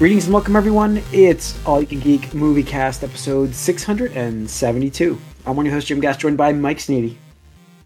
Greetings 0.00 0.24
and 0.24 0.32
welcome, 0.32 0.56
everyone. 0.56 1.02
It's 1.12 1.58
All 1.66 1.78
You 1.82 1.86
Can 1.86 2.00
Geek 2.00 2.32
Movie 2.32 2.62
Cast, 2.62 3.04
episode 3.04 3.54
672. 3.54 5.20
I'm 5.44 5.56
one 5.56 5.66
of 5.66 5.70
your 5.70 5.74
hosts, 5.76 5.88
Jim 5.88 6.00
Gass, 6.00 6.16
joined 6.16 6.38
by 6.38 6.54
Mike 6.54 6.78
Sneedy, 6.78 7.16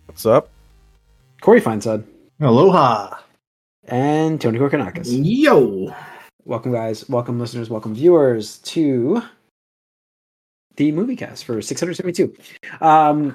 What's 0.06 0.24
up? 0.24 0.48
Corey 1.40 1.60
Feinsod, 1.60 2.04
Aloha. 2.40 3.16
and 3.88 4.40
Tony 4.40 4.60
Korkanakis. 4.60 5.06
Yo. 5.24 5.92
Welcome, 6.44 6.70
guys. 6.70 7.08
Welcome, 7.08 7.40
listeners. 7.40 7.68
Welcome, 7.68 7.96
viewers, 7.96 8.58
to 8.58 9.20
the 10.76 10.92
movie 10.92 11.16
cast 11.16 11.44
for 11.44 11.60
672. 11.60 12.32
Um, 12.80 13.34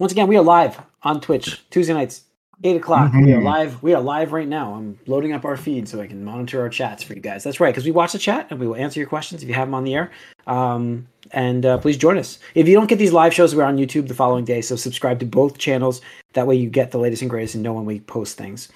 once 0.00 0.10
again, 0.10 0.26
we 0.26 0.36
are 0.36 0.42
live 0.42 0.80
on 1.04 1.20
Twitch 1.20 1.62
Tuesday 1.70 1.94
nights, 1.94 2.24
8 2.64 2.76
o'clock. 2.76 3.12
We 3.12 3.32
are 3.32 3.40
Mhm. 3.40 3.44
live. 3.44 3.82
We 3.82 3.92
are 3.94 4.00
live 4.00 4.32
right 4.32 4.48
now. 4.48 4.74
I'm 4.74 4.98
loading 5.06 5.32
up 5.32 5.44
our 5.44 5.56
feed 5.56 5.88
so 5.88 6.00
I 6.00 6.06
can 6.06 6.24
monitor 6.24 6.60
our 6.60 6.68
chats 6.68 7.02
for 7.02 7.12
you 7.14 7.20
guys. 7.20 7.44
That's 7.44 7.60
right, 7.60 7.70
because 7.72 7.84
we 7.84 7.90
watch 7.90 8.12
the 8.12 8.18
chat 8.18 8.46
and 8.50 8.58
we 8.58 8.66
will 8.66 8.76
answer 8.76 8.98
your 8.98 9.08
questions 9.08 9.42
if 9.42 9.48
you 9.48 9.54
have 9.54 9.68
them 9.68 9.74
on 9.74 9.84
the 9.84 9.94
air. 9.94 10.10
Um, 10.46 11.06
and 11.32 11.66
uh, 11.66 11.76
please 11.78 11.96
join 11.96 12.16
us. 12.18 12.38
If 12.54 12.66
you 12.66 12.74
don't 12.74 12.86
get 12.88 12.98
these 12.98 13.12
live 13.12 13.34
shows, 13.34 13.54
we're 13.54 13.64
on 13.64 13.76
YouTube 13.76 14.08
the 14.08 14.14
following 14.14 14.44
day, 14.44 14.60
so 14.62 14.74
subscribe 14.76 15.18
to 15.20 15.26
both 15.26 15.58
channels. 15.58 16.00
That 16.32 16.46
way 16.46 16.56
you 16.56 16.70
get 16.70 16.92
the 16.92 16.98
latest 16.98 17.20
and 17.22 17.30
greatest 17.30 17.54
and 17.56 17.64
know 17.64 17.72
when 17.74 17.84
we 17.84 18.00
post 18.00 18.36
things. 18.38 18.68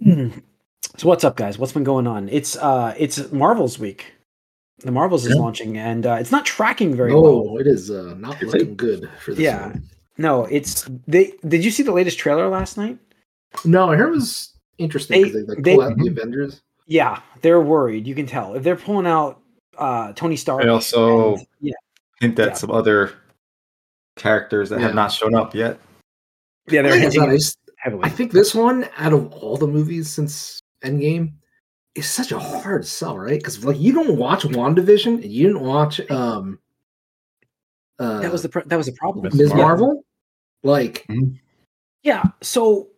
So 0.98 1.08
what's 1.08 1.24
up, 1.24 1.36
guys? 1.36 1.58
What's 1.58 1.72
been 1.72 1.84
going 1.84 2.06
on? 2.06 2.30
It's 2.30 2.56
uh, 2.56 2.94
it's 2.98 3.30
Marvel's 3.30 3.78
week. 3.78 4.14
The 4.78 4.90
Marvels 4.90 5.26
is 5.26 5.34
Yeah. 5.34 5.40
launching, 5.42 5.76
and 5.76 6.06
uh, 6.06 6.16
it's 6.18 6.30
not 6.32 6.46
tracking 6.46 6.94
very 6.96 7.12
Oh, 7.12 7.20
well. 7.42 7.58
it 7.58 7.66
is 7.66 7.90
uh, 7.90 8.14
not 8.18 8.42
looking 8.42 8.76
good 8.76 9.10
for 9.22 9.32
this 9.32 9.40
Yeah. 9.40 9.66
one. 9.66 9.82
No, 10.18 10.44
it's 10.46 10.88
they. 11.06 11.34
Did 11.46 11.64
you 11.64 11.70
see 11.70 11.82
the 11.82 11.92
latest 11.92 12.18
trailer 12.18 12.48
last 12.48 12.76
night? 12.76 12.98
No, 13.64 13.90
I 13.90 13.96
heard 13.96 14.08
it 14.08 14.12
was 14.16 14.54
interesting 14.78 15.22
because 15.22 15.34
They- 15.34 15.40
they, 15.42 15.46
like, 15.54 15.62
they- 15.64 15.74
pull 15.74 15.84
out 15.84 15.96
the 15.98 16.08
Avengers. 16.08 16.62
Yeah, 16.86 17.20
they're 17.42 17.60
worried. 17.60 18.06
You 18.06 18.14
can 18.14 18.26
tell 18.26 18.54
if 18.54 18.62
they're 18.62 18.76
pulling 18.76 19.06
out 19.06 19.40
uh, 19.78 20.12
Tony 20.14 20.36
Stark. 20.36 20.62
They 20.62 20.68
also- 20.68 21.34
and- 21.34 21.46
yeah, 21.60 21.74
hint 22.20 22.38
at 22.38 22.48
Yeah. 22.48 22.54
some 22.54 22.70
other 22.70 23.12
characters 24.16 24.70
that 24.70 24.78
Yeah. 24.80 24.86
have 24.86 24.94
not 24.94 25.12
shown 25.12 25.34
up 25.34 25.54
yet. 25.54 25.78
yeah, 26.68 26.82
they're 26.82 26.92
I 26.94 26.98
think, 27.00 27.12
hinting 27.12 27.30
I 27.30 27.34
just- 27.36 27.58
heavily. 27.76 28.02
I 28.04 28.08
think 28.08 28.32
this 28.32 28.54
one, 28.54 28.88
out 28.96 29.12
of 29.12 29.30
all 29.32 29.56
the 29.56 29.66
movies 29.66 30.08
since 30.08 30.58
Endgame, 30.82 31.32
is 31.94 32.06
such 32.06 32.32
a 32.32 32.38
hard 32.38 32.86
sell, 32.86 33.16
right? 33.18 33.38
Because 33.38 33.64
like 33.64 33.78
you 33.78 33.92
don't 33.92 34.16
watch 34.16 34.42
WandaVision 34.44 35.22
and 35.22 35.24
you 35.24 35.46
didn't 35.48 35.62
watch 35.62 36.00
um 36.10 36.58
uh 37.98 38.20
that 38.20 38.30
was 38.32 38.42
the 38.42 38.48
pr- 38.48 38.60
that 38.66 38.76
was 38.76 38.86
the 38.86 38.92
problem. 38.92 39.24
Ms. 39.36 39.48
Marvel. 39.54 39.64
Marvel. 39.86 40.04
Like 40.62 41.06
Yeah, 42.02 42.22
so 42.42 42.88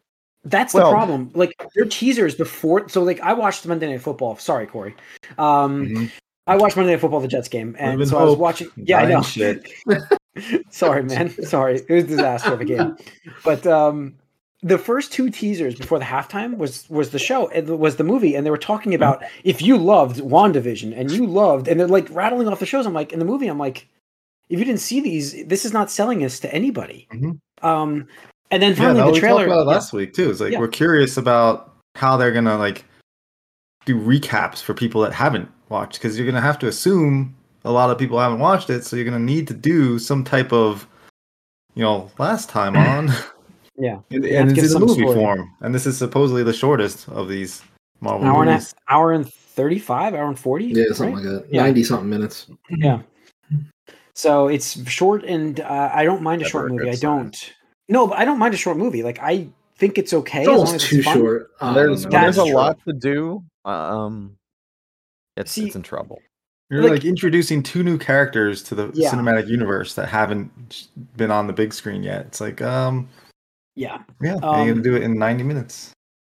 that's 0.44 0.74
Well- 0.74 0.86
the 0.90 0.96
problem. 0.96 1.30
Like 1.34 1.52
their 1.74 1.84
teasers 1.84 2.34
before. 2.34 2.88
So 2.88 3.02
like 3.02 3.20
I 3.20 3.32
watched 3.32 3.66
Monday 3.66 3.90
Night 3.90 4.02
Football. 4.02 4.36
Sorry, 4.36 4.66
Corey. 4.66 4.94
Um, 5.38 5.86
Mhm. 5.88 6.10
I 6.46 6.56
watched 6.56 6.76
Monday 6.76 6.92
Night 6.92 7.00
Football, 7.00 7.20
the 7.20 7.28
Jets 7.28 7.48
game, 7.48 7.76
and 7.78 7.98
Live 7.98 8.00
in 8.00 8.08
so 8.08 8.18
I 8.18 8.24
was 8.24 8.36
watching. 8.36 8.68
Yeah, 8.76 9.00
I 9.00 9.06
know. 9.06 9.22
shit. 9.22 9.68
Sorry, 10.70 11.02
man. 11.12 11.30
Sorry, 11.44 11.76
it 11.76 11.90
was 11.90 12.04
a 12.04 12.06
disaster 12.06 12.52
of 12.54 12.60
a 12.60 12.64
game. 12.64 12.96
But 13.44 13.66
um, 13.66 14.14
the 14.62 14.78
first 14.78 15.12
two 15.12 15.28
teasers 15.30 15.74
before 15.74 15.98
the 15.98 16.04
halftime 16.06 16.56
was 16.56 16.88
was 16.88 17.10
the 17.10 17.18
show, 17.18 17.48
it 17.48 17.66
was 17.66 17.96
the 17.96 18.04
movie, 18.04 18.34
and 18.34 18.46
they 18.46 18.50
were 18.50 18.56
talking 18.56 18.94
about 18.94 19.22
if 19.44 19.60
you 19.60 19.76
loved 19.76 20.20
WandaVision 20.20 20.98
and 20.98 21.10
you 21.10 21.26
loved, 21.26 21.68
and 21.68 21.78
they're 21.78 21.86
like 21.86 22.08
rattling 22.10 22.48
off 22.48 22.60
the 22.60 22.66
shows. 22.66 22.86
I'm 22.86 22.94
like, 22.94 23.12
in 23.12 23.18
the 23.18 23.24
movie, 23.26 23.48
I'm 23.48 23.58
like, 23.58 23.86
if 24.48 24.58
you 24.58 24.64
didn't 24.64 24.80
see 24.80 25.00
these, 25.00 25.44
this 25.46 25.64
is 25.64 25.72
not 25.72 25.90
selling 25.90 26.24
us 26.24 26.38
to 26.40 26.54
anybody. 26.54 27.06
Mhm. 27.12 27.38
Um, 27.62 28.06
and 28.50 28.62
then 28.62 28.74
finally 28.74 29.00
no, 29.00 29.06
the 29.06 29.12
we 29.12 29.20
trailer. 29.20 29.40
talked 29.46 29.52
about 29.52 29.60
it 29.62 29.66
yeah. 29.66 29.72
last 29.74 29.92
week 29.92 30.14
too. 30.14 30.30
It's 30.30 30.40
like 30.40 30.52
Yeah. 30.52 30.58
we're 30.60 30.68
curious 30.68 31.16
about 31.16 31.74
how 31.96 32.16
they're 32.16 32.32
gonna 32.32 32.56
like 32.56 32.84
do 33.84 33.96
recaps 34.00 34.62
for 34.62 34.74
people 34.74 35.00
that 35.02 35.12
haven't 35.12 35.48
watched 35.68 35.94
because 35.94 36.16
you're 36.16 36.26
gonna 36.26 36.40
have 36.40 36.58
to 36.60 36.68
assume 36.68 37.34
a 37.64 37.72
lot 37.72 37.90
of 37.90 37.98
people 37.98 38.18
haven't 38.18 38.38
watched 38.38 38.70
it, 38.70 38.84
so 38.84 38.96
you're 38.96 39.04
gonna 39.04 39.18
need 39.18 39.48
to 39.48 39.54
do 39.54 39.98
some 39.98 40.24
type 40.24 40.52
of 40.52 40.86
you 41.74 41.82
know 41.82 42.10
last 42.18 42.48
time 42.48 42.76
on. 42.88 43.10
Yeah. 43.76 43.98
and, 44.10 44.24
and 44.24 44.50
it's 44.52 44.60
in 44.62 44.68
some 44.70 44.82
movie 44.82 45.02
story. 45.02 45.14
form, 45.14 45.54
and 45.60 45.74
this 45.74 45.86
is 45.86 45.98
supposedly 45.98 46.42
the 46.42 46.52
shortest 46.52 47.08
of 47.08 47.28
these 47.28 47.62
Marvel 48.00 48.22
An 48.22 48.28
hour 48.28 48.40
and 48.42 48.50
a, 48.50 48.52
movies. 48.54 48.74
hour 48.88 49.12
and 49.12 49.30
thirty 49.32 49.78
five, 49.78 50.14
hour 50.14 50.26
and 50.28 50.38
forty. 50.38 50.66
yeah, 50.66 50.84
something 50.92 51.14
right? 51.16 51.24
like 51.24 51.42
that. 51.44 51.52
Yeah. 51.52 51.62
Ninety 51.64 51.82
something 51.84 52.08
minutes. 52.08 52.46
Yeah. 52.70 53.02
So 54.18 54.48
it's 54.48 54.84
short, 54.90 55.22
and 55.22 55.60
uh, 55.60 55.90
I 55.94 56.02
don't 56.04 56.22
mind 56.22 56.42
a 56.42 56.44
Never 56.44 56.50
short 56.50 56.70
a 56.72 56.74
movie. 56.74 56.90
I 56.90 56.96
don't. 56.96 57.54
No, 57.88 58.08
but 58.08 58.18
I 58.18 58.24
don't 58.24 58.40
mind 58.40 58.52
a 58.52 58.56
short 58.56 58.76
movie. 58.76 59.04
Like 59.04 59.20
I 59.20 59.46
think 59.76 59.96
it's 59.96 60.12
okay. 60.12 60.40
It's 60.40 60.48
as 60.48 60.56
long 60.58 60.66
almost 60.66 60.74
as 60.74 60.90
too 60.90 60.96
it's 60.96 61.04
fun. 61.04 61.16
short. 61.18 61.50
Um, 61.60 61.74
there's 61.74 62.04
there's 62.06 62.36
a 62.36 62.42
true. 62.44 62.52
lot 62.52 62.78
to 62.84 62.92
do. 62.94 63.44
Um, 63.64 64.36
it's 65.36 65.52
See- 65.52 65.66
it's 65.66 65.76
in 65.76 65.84
trouble. 65.84 66.18
You're 66.68 66.82
Like- 66.82 66.90
like, 66.90 67.04
introducing 67.04 67.62
two 67.62 67.84
new 67.84 67.96
characters 67.96 68.60
to 68.64 68.74
the 68.74 68.90
Yeah. 68.92 69.08
cinematic 69.12 69.46
universe 69.46 69.94
that 69.94 70.08
haven't 70.08 70.88
been 71.16 71.30
on 71.30 71.46
the 71.46 71.52
big 71.52 71.72
screen 71.72 72.02
yet. 72.02 72.26
It's 72.26 72.40
like, 72.40 72.60
um, 72.60 73.08
Yeah, 73.76 74.02
yeah, 74.20 74.34
Um, 74.42 74.66
you're 74.66 74.74
gonna 74.74 74.82
do 74.82 74.96
it 74.96 75.02
in 75.04 75.16
90 75.16 75.44
minutes. 75.44 75.92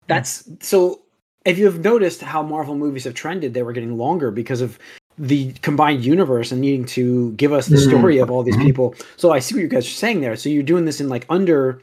that's 0.08 0.50
so. 0.60 1.00
If 1.46 1.58
you 1.58 1.64
have 1.64 1.80
noticed 1.80 2.20
how 2.22 2.44
Marvel 2.44 2.76
movies 2.76 3.06
have 3.06 3.14
trended, 3.14 3.54
they 3.54 3.64
were 3.64 3.72
getting 3.72 3.98
longer 3.98 4.30
because 4.32 4.60
of 4.60 4.78
the 5.20 5.52
combined 5.62 6.04
universe 6.04 6.52
and 6.52 6.62
needing 6.62 6.86
to 6.86 7.34
give 7.34 7.52
us 7.54 7.68
the 7.68 7.76
Mhm. 7.76 7.88
story 7.90 8.18
of 8.20 8.32
all 8.32 8.42
these 8.42 8.56
Mhm. 8.56 8.64
people. 8.66 8.96
So 9.18 9.32
I 9.32 9.40
see 9.40 9.54
what 9.56 9.62
you 9.62 9.68
guys 9.68 9.86
are 9.86 9.90
saying 9.90 10.22
there. 10.22 10.36
So 10.38 10.48
you're 10.50 10.64
doing 10.64 10.86
this 10.86 11.02
in 11.02 11.10
like 11.10 11.26
under, 11.30 11.82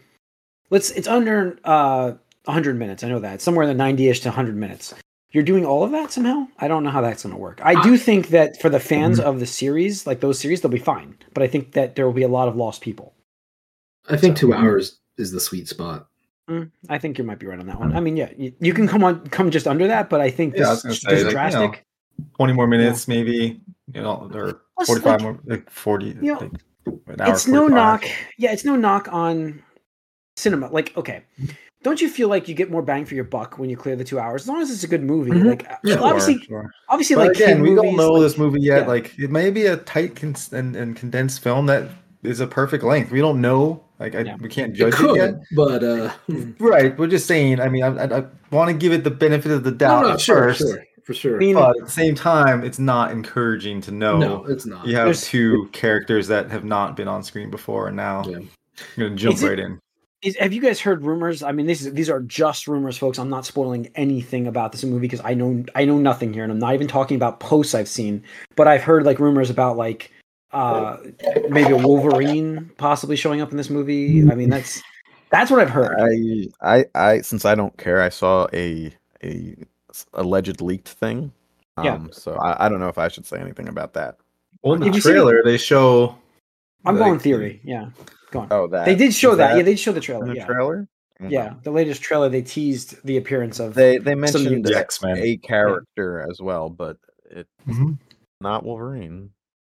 let's 0.70 0.90
it's 0.92 1.06
under 1.06 1.58
uh 1.64 2.12
100 2.46 2.78
minutes. 2.78 3.04
I 3.04 3.08
know 3.08 3.18
that 3.20 3.40
somewhere 3.42 3.68
in 3.68 3.76
the 3.76 3.82
90ish 3.84 4.22
to 4.22 4.30
100 4.30 4.56
minutes. 4.56 4.94
You're 5.32 5.42
doing 5.44 5.66
all 5.66 5.82
of 5.84 5.90
that 5.90 6.12
somehow. 6.12 6.46
I 6.58 6.66
don't 6.68 6.82
know 6.82 6.90
how 6.90 7.02
that's 7.02 7.24
going 7.24 7.34
to 7.34 7.38
work. 7.40 7.60
I 7.62 7.82
do 7.82 7.98
think 7.98 8.28
that 8.28 8.58
for 8.62 8.70
the 8.70 8.80
fans 8.80 9.20
of 9.20 9.38
the 9.40 9.46
series, 9.46 10.06
like 10.06 10.20
those 10.20 10.38
series, 10.38 10.60
they'll 10.62 10.70
be 10.70 10.78
fine. 10.78 11.16
But 11.34 11.42
I 11.42 11.46
think 11.48 11.72
that 11.72 11.94
there 11.94 12.06
will 12.06 12.14
be 12.14 12.22
a 12.22 12.28
lot 12.28 12.48
of 12.48 12.56
lost 12.56 12.80
people. 12.80 13.12
I 14.08 14.16
think 14.16 14.38
So- 14.38 14.46
two 14.46 14.54
hours 14.54 14.98
is 15.18 15.32
the 15.32 15.40
sweet 15.40 15.68
spot. 15.68 16.06
Mm, 16.48 16.70
I 16.88 16.98
think 16.98 17.18
you 17.18 17.24
might 17.24 17.40
be 17.40 17.46
right 17.46 17.58
on 17.58 17.66
that 17.66 17.80
one. 17.80 17.92
I 17.94 17.98
mean, 18.00 18.16
yeah, 18.16 18.30
you, 18.38 18.52
you 18.60 18.72
can 18.72 18.86
come 18.86 19.02
on, 19.02 19.26
come 19.26 19.50
just 19.50 19.66
under 19.66 19.88
that, 19.88 20.08
but 20.08 20.20
I 20.20 20.30
think 20.30 20.54
Yeah, 20.56 20.68
I 20.68 20.74
this, 20.76 20.84
was 20.84 21.00
this 21.00 21.04
gonna 21.04 21.16
say, 21.16 21.16
like, 21.16 21.18
you 21.18 21.24
know, 21.24 21.30
drastic. 21.32 21.85
20 22.36 22.52
more 22.52 22.66
minutes, 22.66 23.08
maybe, 23.08 23.60
you 23.92 24.02
know, 24.02 24.30
or 24.34 24.62
Plus, 24.76 24.88
45 24.88 25.04
like, 25.04 25.20
more, 25.22 25.38
like 25.46 25.70
40. 25.70 26.06
you 26.06 26.14
know, 26.14 26.38
like, 26.38 26.52
an 27.08 27.20
hour 27.20 27.32
it's 27.32 27.46
no 27.48 27.66
knock. 27.68 28.04
Yeah, 28.38 28.52
it's 28.52 28.64
no 28.64 28.76
knock 28.76 29.08
on 29.12 29.62
cinema. 30.36 30.68
Like, 30.70 30.96
okay, 30.96 31.22
don't 31.82 32.00
you 32.00 32.08
feel 32.08 32.28
like 32.28 32.48
you 32.48 32.54
get 32.54 32.70
more 32.70 32.82
bang 32.82 33.04
for 33.04 33.14
your 33.14 33.24
buck 33.24 33.58
when 33.58 33.70
you 33.70 33.76
clear 33.76 33.96
the 33.96 34.04
two 34.04 34.18
hours? 34.18 34.42
As 34.42 34.48
long 34.48 34.60
as 34.60 34.70
it's 34.70 34.84
a 34.84 34.88
good 34.88 35.02
movie. 35.02 35.30
Mhm. 35.30 35.44
Like, 35.46 35.66
Yeah, 35.84 35.96
obviously, 36.00 36.38
Sure. 36.40 36.70
obviously, 36.88 37.16
But 37.16 37.28
like 37.28 37.36
again, 37.36 37.56
kid 37.56 37.62
we 37.62 37.74
don't 37.74 37.96
know 37.96 38.12
like- 38.12 38.22
this 38.22 38.38
movie 38.38 38.60
yet. 38.60 38.82
yeah. 38.82 38.86
Like, 38.88 39.18
it 39.18 39.30
may 39.30 39.50
be 39.50 39.66
a 39.66 39.76
tight 39.78 40.16
cons- 40.16 40.52
and, 40.52 40.76
and 40.76 40.94
condensed 40.96 41.42
film 41.42 41.66
that 41.66 41.88
is 42.22 42.40
a 42.40 42.46
perfect 42.46 42.82
length. 42.84 43.10
We 43.10 43.20
don't 43.20 43.40
know. 43.40 43.82
Like, 43.98 44.14
I, 44.14 44.20
Yeah. 44.20 44.36
we 44.40 44.48
can't 44.48 44.74
judge 44.74 44.94
it, 44.94 44.96
could, 44.96 45.16
yet. 45.16 45.34
but 45.54 45.82
uh, 45.82 46.10
Right. 46.58 46.98
We're 46.98 47.06
just 47.06 47.26
saying. 47.26 47.60
I 47.60 47.68
mean, 47.68 47.82
I, 47.82 47.88
I, 48.04 48.18
I 48.18 48.24
want 48.50 48.68
to 48.70 48.74
give 48.76 48.92
it 48.92 49.04
the 49.04 49.10
benefit 49.10 49.50
of 49.52 49.64
the 49.64 49.70
doubt 49.70 50.02
no, 50.02 50.08
no, 50.08 50.14
at 50.14 50.20
sure, 50.20 50.36
first. 50.36 50.58
sure, 50.60 50.84
for 51.06 51.14
sure. 51.14 51.36
I 51.36 51.38
mean, 51.38 51.54
But 51.54 51.76
at 51.78 51.84
the 51.86 51.90
same 51.90 52.14
time, 52.14 52.64
it's 52.64 52.78
not 52.78 53.12
encouraging 53.12 53.80
to 53.82 53.92
know 53.92 54.18
no, 54.18 54.44
it's 54.46 54.66
not. 54.66 54.86
you 54.86 54.96
have 54.96 55.06
There's- 55.06 55.24
two 55.26 55.68
characters 55.72 56.26
that 56.28 56.50
have 56.50 56.64
not 56.64 56.96
been 56.96 57.08
on 57.08 57.22
screen 57.22 57.50
before, 57.50 57.86
and 57.88 57.96
now 57.96 58.24
Yeah. 58.26 58.38
you're 58.96 59.08
gonna 59.08 59.16
jump 59.16 59.34
Is 59.36 59.42
it- 59.42 59.48
right 59.48 59.58
in. 59.58 59.78
Is, 60.22 60.36
have 60.38 60.52
you 60.52 60.60
guys 60.62 60.80
heard 60.80 61.04
rumors? 61.04 61.42
I 61.42 61.52
mean, 61.52 61.66
this 61.66 61.82
is, 61.82 61.92
these 61.92 62.10
are 62.10 62.20
just 62.20 62.66
rumors, 62.66 62.96
folks. 62.98 63.18
I'm 63.18 63.28
not 63.28 63.44
spoiling 63.46 63.88
anything 63.94 64.46
about 64.48 64.72
this 64.72 64.82
movie 64.82 65.00
because 65.06 65.20
I 65.22 65.34
know 65.34 65.62
I 65.76 65.84
know 65.84 65.98
nothing 65.98 66.32
here, 66.32 66.42
and 66.42 66.50
I'm 66.50 66.58
not 66.58 66.74
even 66.74 66.88
talking 66.88 67.16
about 67.16 67.38
posts 67.38 67.74
I've 67.74 67.86
seen. 67.88 68.24
But 68.56 68.66
I've 68.66 68.82
heard 68.82 69.04
like 69.04 69.20
rumors 69.20 69.50
about 69.50 69.76
like 69.76 70.10
uh 70.52 70.96
maybe 71.50 71.70
a 71.70 71.76
Wolverine 71.76 72.70
possibly 72.78 73.14
showing 73.14 73.40
up 73.42 73.50
in 73.50 73.56
this 73.58 73.68
movie. 73.70 74.22
I 74.30 74.34
mean, 74.34 74.48
that's 74.48 74.82
that's 75.30 75.50
what 75.50 75.60
I've 75.60 75.70
heard. 75.70 75.94
I 76.00 76.48
I 76.78 76.84
I 76.94 77.20
since 77.20 77.44
I 77.44 77.54
don't 77.54 77.76
care, 77.76 78.00
I 78.02 78.08
saw 78.08 78.48
a 78.54 78.92
a 79.22 79.54
s- 79.60 79.66
alleged 80.14 80.60
leaked 80.60 80.88
thing. 80.88 81.32
Um, 81.76 81.84
Yeah. 81.84 81.98
So 82.12 82.34
I, 82.34 82.66
I 82.66 82.68
don't 82.68 82.80
know 82.80 82.88
if 82.88 82.98
I 82.98 83.08
should 83.08 83.26
say 83.26 83.38
anything 83.38 83.68
about 83.68 83.94
that. 83.94 84.16
Well, 84.62 84.74
in 84.74 84.80
the 84.80 84.86
Have 84.86 84.94
you 84.94 85.00
seen 85.00 85.12
it? 85.12 85.14
trailer, 85.14 85.42
they 85.44 85.56
show. 85.58 86.16
I'm 86.84 86.96
like, 86.96 87.04
going 87.04 87.18
theory. 87.18 87.60
Yeah, 87.64 87.90
go 88.30 88.40
on. 88.40 88.48
Oh, 88.50 88.66
that 88.68 88.84
they 88.86 88.94
did 88.94 89.12
show 89.14 89.32
is 89.32 89.38
that. 89.38 89.50
Yeah, 89.56 89.62
they 89.62 89.72
did 89.72 89.78
show 89.80 89.92
the 89.92 90.00
trailer. 90.00 90.24
in 90.24 90.30
the 90.30 90.36
Yeah, 90.36 90.46
trailer. 90.46 90.88
Okay. 91.20 91.32
yeah. 91.32 91.54
The 91.62 91.70
latest 91.70 92.02
trailer 92.02 92.28
they 92.28 92.42
teased 92.42 93.02
the 93.04 93.16
appearance 93.16 93.58
of. 93.60 93.74
They 93.74 93.98
they 93.98 94.14
mentioned 94.14 94.64
The 94.64 94.74
a- 94.74 94.78
X-Men. 94.78 95.16
a 95.18 95.36
character 95.38 96.26
as 96.30 96.40
well, 96.40 96.68
but 96.68 96.96
it's 97.30 97.48
Mhm. 97.68 97.98
not 98.40 98.64
Wolverine. 98.64 99.30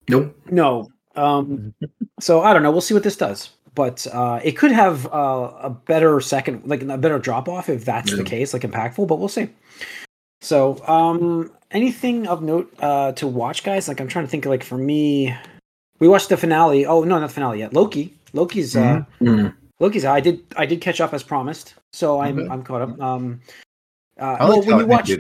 Nope. 0.08 0.36
No. 0.50 0.88
Um, 1.16 1.74
so 2.20 2.40
I 2.42 2.52
don't 2.52 2.62
know. 2.62 2.70
We'll 2.70 2.80
see 2.80 2.94
what 2.94 3.02
this 3.02 3.16
does. 3.16 3.50
But 3.74 4.06
uh, 4.12 4.38
it 4.44 4.52
could 4.52 4.72
have 4.72 5.06
uh, 5.06 5.52
a 5.62 5.70
better 5.70 6.20
second, 6.20 6.62
like 6.66 6.82
a 6.82 6.98
better 6.98 7.18
drop 7.18 7.48
off 7.48 7.68
if 7.70 7.84
that's 7.86 8.14
the 8.14 8.22
case, 8.24 8.52
like 8.52 8.62
impactful. 8.62 9.06
But 9.08 9.16
we'll 9.18 9.28
see. 9.28 9.48
So, 10.42 10.84
um, 10.86 11.52
anything 11.70 12.26
of 12.26 12.42
note 12.42 12.72
uh, 12.80 13.12
to 13.12 13.26
watch, 13.26 13.62
guys? 13.64 13.88
Like 13.88 14.00
I'm 14.00 14.08
trying 14.08 14.24
to 14.26 14.30
think. 14.30 14.44
Like 14.44 14.64
for 14.64 14.76
me, 14.76 15.34
we 16.00 16.08
watched 16.08 16.28
the 16.28 16.36
finale. 16.36 16.84
Oh 16.84 17.04
no, 17.04 17.18
not 17.18 17.28
the 17.28 17.32
finale 17.32 17.60
yet. 17.60 17.72
Loki. 17.72 18.12
Loki's 18.34 18.76
uh, 18.76 19.04
Mm. 19.20 19.54
Loki's. 19.80 20.04
I 20.04 20.20
did. 20.20 20.40
I 20.56 20.66
did 20.66 20.80
catch 20.80 21.00
up 21.00 21.14
as 21.14 21.22
promised. 21.22 21.74
So 21.92 22.20
I'm 22.20 22.38
Okay. 22.38 22.48
I'm 22.48 22.62
caught 22.62 22.82
up. 22.82 23.00
Um, 23.00 23.40
uh, 24.18 24.36
well, 24.40 24.56
liked 24.56 24.66
when 24.66 24.78
you 24.80 24.86
watch. 24.86 25.10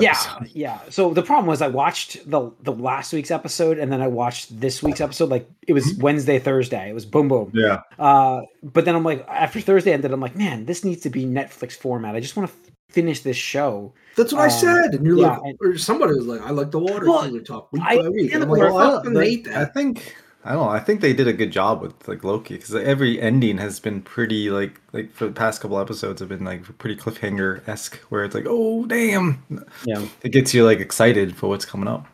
Yeah, 0.00 0.16
yeah. 0.54 0.78
So 0.88 1.12
the 1.12 1.22
problem 1.22 1.46
was 1.46 1.60
I 1.60 1.68
watched 1.68 2.28
the 2.30 2.50
the 2.62 2.72
last 2.72 3.12
week's 3.12 3.30
episode 3.30 3.78
and 3.78 3.92
then 3.92 4.00
I 4.00 4.06
watched 4.06 4.58
this 4.58 4.82
week's 4.82 5.00
episode. 5.02 5.28
Like 5.28 5.48
it 5.66 5.72
was 5.74 5.84
Mm-hmm. 5.92 6.00
Wednesday, 6.02 6.38
Thursday. 6.38 6.88
It 6.88 6.94
was 6.94 7.04
boom, 7.04 7.28
boom. 7.28 7.50
Yeah. 7.54 7.80
Uh, 7.98 8.42
but 8.62 8.86
then 8.86 8.96
I'm 8.96 9.04
like, 9.04 9.26
after 9.28 9.60
Thursday 9.60 9.92
ended, 9.92 10.10
I'm 10.10 10.20
like, 10.20 10.36
man, 10.36 10.64
this 10.64 10.84
needs 10.84 11.02
to 11.02 11.10
be 11.10 11.26
Netflix 11.26 11.72
format. 11.72 12.16
I 12.16 12.20
just 12.20 12.34
want 12.34 12.50
to 12.50 12.56
finish 12.90 13.20
this 13.20 13.36
show. 13.36 13.92
That's 14.16 14.32
what 14.32 14.42
I 14.42 14.44
Um, 14.44 14.50
said. 14.50 14.94
And 14.94 15.06
you're 15.06 15.16
yeah, 15.18 15.36
like, 15.36 15.40
and- 15.44 15.58
or 15.60 15.76
somebody 15.78 16.14
was 16.14 16.26
like, 16.26 16.40
I 16.42 16.50
like 16.50 16.70
the 16.70 16.78
water 16.78 17.06
Well, 17.08 17.22
cooler 17.24 17.40
talk 17.40 17.72
week 17.72 17.82
I- 17.84 17.96
by 17.96 18.08
week. 18.08 18.32
and 18.32 18.34
And 18.34 18.42
I'm 18.44 18.50
like, 18.50 18.60
well, 18.62 18.76
I 18.78 18.96
fucking 18.96 19.14
But 19.14 19.56
I 19.56 19.64
think 19.64 20.14
I 20.46 20.52
don't 20.52 20.64
know. 20.66 20.68
I 20.68 20.78
think 20.78 21.00
they 21.00 21.14
did 21.14 21.26
a 21.26 21.32
good 21.32 21.50
job 21.50 21.80
with 21.80 22.06
like 22.06 22.22
Loki 22.22 22.54
because 22.54 22.74
every 22.74 23.18
ending 23.20 23.56
has 23.58 23.80
been 23.80 24.02
pretty 24.02 24.50
like 24.50 24.78
like 24.92 25.10
for 25.12 25.24
the 25.26 25.32
past 25.32 25.62
couple 25.62 25.78
episodes 25.80 26.20
have 26.20 26.28
been 26.28 26.44
like 26.44 26.76
pretty 26.78 26.96
cliffhanger 27.00 27.66
esque 27.66 27.96
where 28.10 28.24
it's 28.24 28.34
like 28.34 28.44
oh 28.46 28.84
damn 28.84 29.42
Yeah, 29.86 30.04
it 30.22 30.28
gets 30.32 30.52
you 30.52 30.64
like 30.66 30.80
excited 30.80 31.34
for 31.34 31.48
what's 31.48 31.64
coming 31.64 31.88
up. 31.88 32.06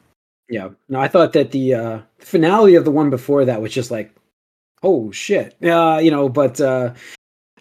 yeah. 0.49 0.69
No, 0.88 1.00
I 1.00 1.08
thought 1.08 1.32
that 1.32 1.50
the 1.50 1.75
uh, 1.75 1.99
finale 2.20 2.76
of 2.76 2.84
the 2.84 2.90
one 2.93 3.11
before 3.11 3.44
that 3.44 3.61
was 3.61 3.73
just 3.73 3.90
like, 3.90 4.14
oh 4.84 5.11
shit. 5.11 5.56
Uh, 5.64 5.99
you 6.02 6.11
know, 6.12 6.28
but 6.28 6.61
uh, 6.61 6.94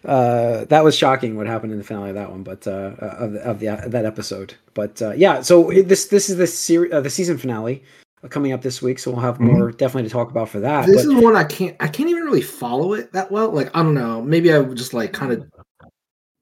uh, 0.04 0.64
that 0.66 0.82
was 0.84 0.96
shocking 0.96 1.36
what 1.36 1.46
happened 1.46 1.72
in 1.72 1.78
the 1.78 1.84
finale 1.84 2.10
of 2.10 2.14
that 2.14 2.30
one, 2.30 2.42
but 2.42 2.66
uh, 2.66 2.92
of 3.00 3.32
the, 3.32 3.40
of 3.42 3.60
the 3.60 3.68
of 3.84 3.90
that 3.92 4.04
episode. 4.04 4.54
But 4.74 5.00
uh, 5.02 5.12
yeah, 5.12 5.42
so 5.42 5.70
this 5.70 6.06
this 6.06 6.30
is 6.30 6.36
the 6.36 6.46
series 6.46 6.92
uh, 6.92 7.00
the 7.00 7.10
season 7.10 7.36
finale 7.38 7.82
uh, 8.24 8.28
coming 8.28 8.52
up 8.52 8.62
this 8.62 8.80
week, 8.80 8.98
so 8.98 9.10
we'll 9.10 9.20
have 9.20 9.38
Mhm. 9.38 9.52
more 9.52 9.72
definitely 9.72 10.08
to 10.08 10.12
talk 10.12 10.30
about 10.30 10.48
for 10.48 10.60
that. 10.60 10.86
This 10.86 11.04
but- 11.06 11.16
is 11.16 11.22
one 11.22 11.36
I 11.36 11.44
can't 11.44 11.76
I 11.80 11.88
can't 11.88 12.08
even 12.08 12.24
really 12.24 12.40
follow 12.42 12.94
it 12.94 13.12
that 13.12 13.30
well. 13.30 13.50
Like 13.50 13.70
I 13.76 13.82
don't 13.82 13.94
know, 13.94 14.22
maybe 14.22 14.52
I 14.52 14.62
just 14.64 14.94
like 14.94 15.12
kind 15.12 15.32
of 15.32 15.44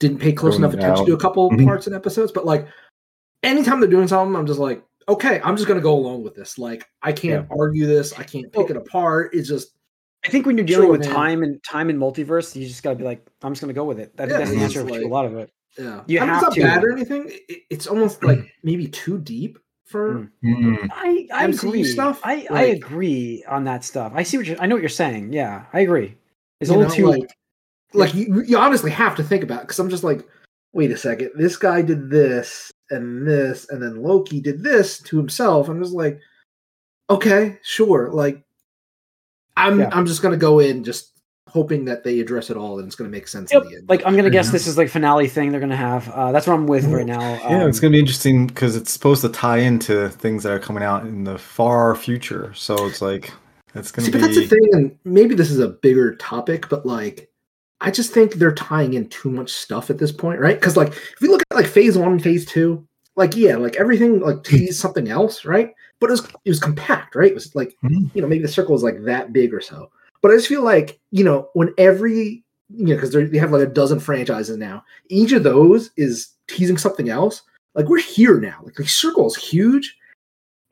didn't 0.01 0.19
pay 0.19 0.33
close 0.33 0.57
enough 0.57 0.75
attention 0.75 1.07
to 1.07 1.13
a 1.13 1.15
out. 1.17 1.21
couple 1.21 1.51
Mhm. 1.51 1.65
parts 1.65 1.87
and 1.89 1.97
episodes, 1.97 2.31
but 2.31 2.47
like 2.47 2.69
anytime 3.43 3.81
they're 3.81 3.91
doing 3.91 4.07
something, 4.09 4.37
I'm 4.37 4.47
just 4.47 4.61
like, 4.61 4.83
okay, 5.09 5.41
I'm 5.43 5.57
just 5.57 5.67
gonna 5.67 5.81
go 5.81 5.95
along 5.95 6.23
with 6.23 6.35
this. 6.37 6.59
Like 6.59 6.85
I 7.03 7.11
can't 7.13 7.47
argue 7.51 7.87
this, 7.87 8.13
I 8.19 8.23
can't 8.23 8.53
pick 8.53 8.69
Well- 8.69 8.71
it 8.71 8.77
apart. 8.77 9.31
It's 9.35 9.49
just 9.49 9.73
I 10.25 10.31
think 10.31 10.47
when 10.47 10.57
you're 10.59 10.67
dealing 10.67 10.87
Sure, 10.89 10.93
with 10.93 11.05
man. 11.07 11.15
time 11.15 11.43
and 11.43 11.63
time 11.63 11.91
and 11.91 11.99
multiverse, 11.99 12.55
you 12.57 12.67
just 12.67 12.83
gotta 12.83 12.97
be 12.97 13.05
like, 13.05 13.25
I'm 13.43 13.53
just 13.53 13.61
gonna 13.61 13.73
go 13.73 13.85
with 13.85 13.99
it. 14.01 14.13
I 14.19 14.23
think 14.27 14.31
Yeah, 14.33 14.39
that's 14.39 14.51
the 14.51 14.57
it's 14.57 14.77
answer 14.77 14.87
to 14.87 15.07
a 15.07 15.09
lot 15.09 15.25
of 15.27 15.37
it. 15.37 15.51
yeah. 15.79 16.03
You 16.07 16.19
I 16.19 16.23
mean, 16.25 16.35
have 16.35 16.43
it's 16.45 16.55
to. 16.57 16.61
not 16.63 16.75
bad 16.75 16.85
or 16.85 16.93
anything. 16.93 17.31
It, 17.49 17.63
it's 17.71 17.87
almost 17.87 18.25
like 18.25 18.41
maybe 18.63 18.89
too 18.89 19.19
deep 19.19 19.59
for 19.87 20.29
Mm. 20.45 20.89
I 20.93 21.27
I 21.33 21.47
MCU 21.47 21.69
agree. 21.69 21.85
stuff, 21.85 22.21
I 22.25 22.47
I 22.51 22.63
agree 22.65 23.45
on 23.49 23.65
that 23.65 23.85
stuff. 23.85 24.13
I 24.15 24.23
see 24.23 24.37
what 24.37 24.47
you're. 24.47 24.61
I 24.61 24.67
know 24.67 24.75
what 24.75 24.83
you're 24.83 24.89
saying. 24.91 25.33
Yeah, 25.33 25.65
I 25.73 25.81
agree. 25.81 26.17
It's 26.61 26.69
a 26.71 26.75
little 26.75 26.91
know, 26.91 26.95
too. 26.97 27.07
like 27.21 27.31
like 27.95 28.15
you, 28.15 28.43
you 28.43 28.59
honestly 28.59 28.91
have 28.91 29.15
to 29.17 29.23
think 29.23 29.43
about 29.45 29.63
because 29.63 29.79
I'm 29.79 29.89
just 29.89 30.05
like, 30.05 30.27
wait 30.75 30.91
a 30.91 30.97
second, 30.97 31.31
this 31.37 31.57
guy 31.57 31.81
did 31.81 32.11
this 32.11 32.71
and 32.91 33.27
this, 33.27 33.67
and 33.71 33.81
then 33.83 34.03
Loki 34.03 34.41
did 34.41 34.63
this 34.63 34.99
to 35.05 35.17
himself. 35.17 35.69
I'm 35.69 35.81
just 35.83 35.95
like, 35.95 36.21
okay, 37.09 37.59
sure. 37.63 38.11
Like, 38.13 38.43
I'm 39.59 39.81
Yeah. 39.81 39.91
I'm 39.93 40.07
just 40.07 40.23
gonna 40.23 40.37
go 40.37 40.59
in 40.61 40.85
just 40.85 41.13
hoping 41.49 41.87
that 41.87 42.05
they 42.05 42.21
address 42.21 42.51
it 42.51 42.57
all 42.59 42.79
and 42.79 42.87
it's 42.87 42.95
gonna 42.95 43.09
make 43.11 43.27
sense 43.27 43.51
Yep, 43.53 43.63
in 43.63 43.69
the 43.71 43.77
end. 43.79 43.89
Like 43.89 44.03
I'm 44.07 44.15
gonna 44.17 44.29
guess 44.31 44.47
Yeah. 44.47 44.53
this 44.53 44.67
is 44.67 44.77
like 44.77 44.89
finale 44.91 45.29
thing 45.29 45.51
they're 45.51 45.61
gonna 45.61 45.77
have. 45.77 46.09
Uh, 46.11 46.31
that's 46.33 46.47
what 46.47 46.55
I'm 46.55 46.67
with 46.67 46.85
right 46.87 47.07
now. 47.07 47.21
Yeah, 47.21 47.67
it's 47.67 47.79
Um, 47.79 47.83
gonna 47.83 47.93
be 47.93 47.99
interesting 47.99 48.47
because 48.47 48.77
it's 48.77 48.93
supposed 48.93 49.23
to 49.23 49.29
tie 49.31 49.59
into 49.59 50.09
things 50.11 50.43
that 50.43 50.53
are 50.53 50.59
coming 50.59 50.83
out 50.83 51.05
in 51.07 51.25
the 51.25 51.39
far 51.39 51.95
future. 51.95 52.53
So 52.55 52.87
it's 52.87 53.01
like 53.03 53.33
it's 53.75 53.91
gonna 53.91 54.07
See, 54.07 54.13
be. 54.13 54.19
but 54.19 54.27
that's 54.27 54.37
the 54.39 54.47
thing, 54.47 54.69
and 54.73 54.97
maybe 55.05 55.35
this 55.35 55.51
is 55.51 55.59
a 55.59 55.69
bigger 55.69 56.15
topic, 56.17 56.69
but 56.69 56.85
like, 56.87 57.29
I 57.81 57.91
just 57.91 58.13
think 58.13 58.35
they're 58.35 58.53
tying 58.55 58.95
in 58.95 59.09
too 59.09 59.31
much 59.31 59.53
stuff 59.53 59.89
at 59.91 59.99
this 59.99 60.11
point, 60.13 60.41
right? 60.41 60.59
Because 60.59 60.77
like, 60.77 60.89
if 60.89 61.17
you 61.21 61.31
look 61.31 61.43
at 61.51 61.57
like 61.57 61.67
phase 61.67 61.97
one, 61.97 62.19
phase 62.19 62.45
two, 62.45 62.85
like 63.17 63.37
yeah, 63.37 63.57
like 63.57 63.77
everything 63.77 64.21
like 64.21 64.43
teased 64.45 64.81
something 64.81 65.09
else, 65.09 65.45
right? 65.45 65.73
But 66.01 66.11
it 66.11 66.13
was 66.13 66.25
it 66.45 66.51
was 66.51 66.61
compact, 66.61 67.15
right? 67.15 67.31
It 67.31 67.35
was 67.35 67.55
like 67.55 67.77
Mhm. 67.85 68.11
you 68.15 68.23
know 68.23 68.29
maybe 68.29 68.43
the 68.43 68.49
circle 68.49 68.75
is 68.75 68.83
like 68.83 69.03
that 69.05 69.33
big 69.33 69.53
or 69.53 69.61
so. 69.61 69.91
But 70.23 70.31
I 70.31 70.35
just 70.37 70.49
feel 70.49 70.63
like 70.63 70.99
you 71.11 71.25
know 71.25 71.49
when 71.55 71.73
every 71.79 72.45
you 72.71 72.87
know 72.87 72.95
because 72.95 73.13
they 73.13 73.39
have 73.39 73.53
like 73.53 73.63
a 73.63 73.67
dozen 73.67 73.99
franchises 74.01 74.57
now, 74.57 74.85
each 75.09 75.33
of 75.33 75.43
those 75.43 75.91
is 75.97 76.29
teasing 76.49 76.79
something 76.79 77.09
else. 77.09 77.43
Like 77.75 77.89
we're 77.89 77.99
here 78.01 78.41
now. 78.41 78.61
Like 78.63 78.75
the 78.75 78.87
circle 78.87 79.27
is 79.27 79.37
huge, 79.37 79.97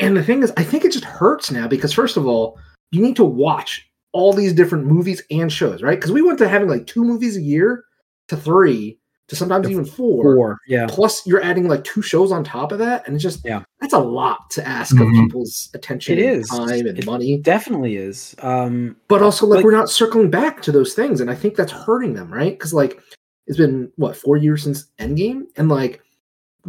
and 0.01 0.17
the 0.17 0.23
thing 0.23 0.43
is, 0.43 0.53
I 0.57 0.65
think 0.65 0.85
it 0.85 0.93
just 0.93 1.05
hurts 1.05 1.51
now 1.51 1.67
because 1.69 1.93
first 1.93 2.17
of 2.17 2.27
all, 2.27 2.59
you 2.93 3.01
need 3.03 3.17
to 3.17 3.25
watch 3.25 3.89
all 4.13 4.33
these 4.33 4.53
different 4.53 4.87
movies 4.87 5.23
and 5.31 5.53
shows, 5.53 5.83
right? 5.83 5.99
Because 5.99 6.13
we 6.13 6.23
went 6.23 6.39
to 6.39 6.49
having 6.49 6.69
like 6.69 6.87
two 6.87 7.05
movies 7.05 7.37
a 7.37 7.43
year 7.43 7.85
to 8.29 8.37
three 8.37 8.99
to 9.29 9.35
sometimes 9.37 9.69
even 9.69 9.85
four. 9.85 10.23
four. 10.37 10.59
Yeah. 10.69 10.87
Plus, 10.89 11.27
you're 11.27 11.43
adding 11.43 11.67
like 11.69 11.83
two 11.85 12.01
shows 12.03 12.31
on 12.31 12.45
top 12.45 12.71
of 12.73 12.79
that, 12.79 13.07
and 13.07 13.15
it's 13.17 13.23
just 13.23 13.45
Yeah. 13.45 13.63
that's 13.81 13.93
a 13.93 13.99
lot 13.99 14.51
to 14.51 14.67
ask 14.67 14.95
of 14.95 15.07
Mhm. 15.07 15.25
people's 15.25 15.69
attention, 15.75 16.19
It 16.19 16.35
and 16.37 16.47
time, 16.47 16.87
and 16.87 16.99
It 16.99 17.07
money. 17.07 17.39
Definitely 17.39 17.97
is. 17.97 18.37
Um, 18.41 18.97
But 19.09 19.23
also, 19.23 19.47
like, 19.47 19.57
like- 19.57 19.65
we're 19.65 19.73
not 19.73 19.91
circling 19.91 20.31
back 20.31 20.63
to 20.63 20.73
those 20.73 20.95
things, 20.95 21.21
and 21.21 21.31
I 21.31 21.35
think 21.35 21.57
that's 21.57 21.73
hurting 21.73 22.15
them, 22.15 22.33
right? 22.33 22.53
Because 22.57 22.73
like 22.73 23.01
it's 23.49 23.59
been 23.59 23.91
what 23.97 24.17
four 24.17 24.37
years 24.37 24.63
since 24.63 24.87
Endgame, 24.99 25.43
and 25.57 25.69
like 25.69 26.01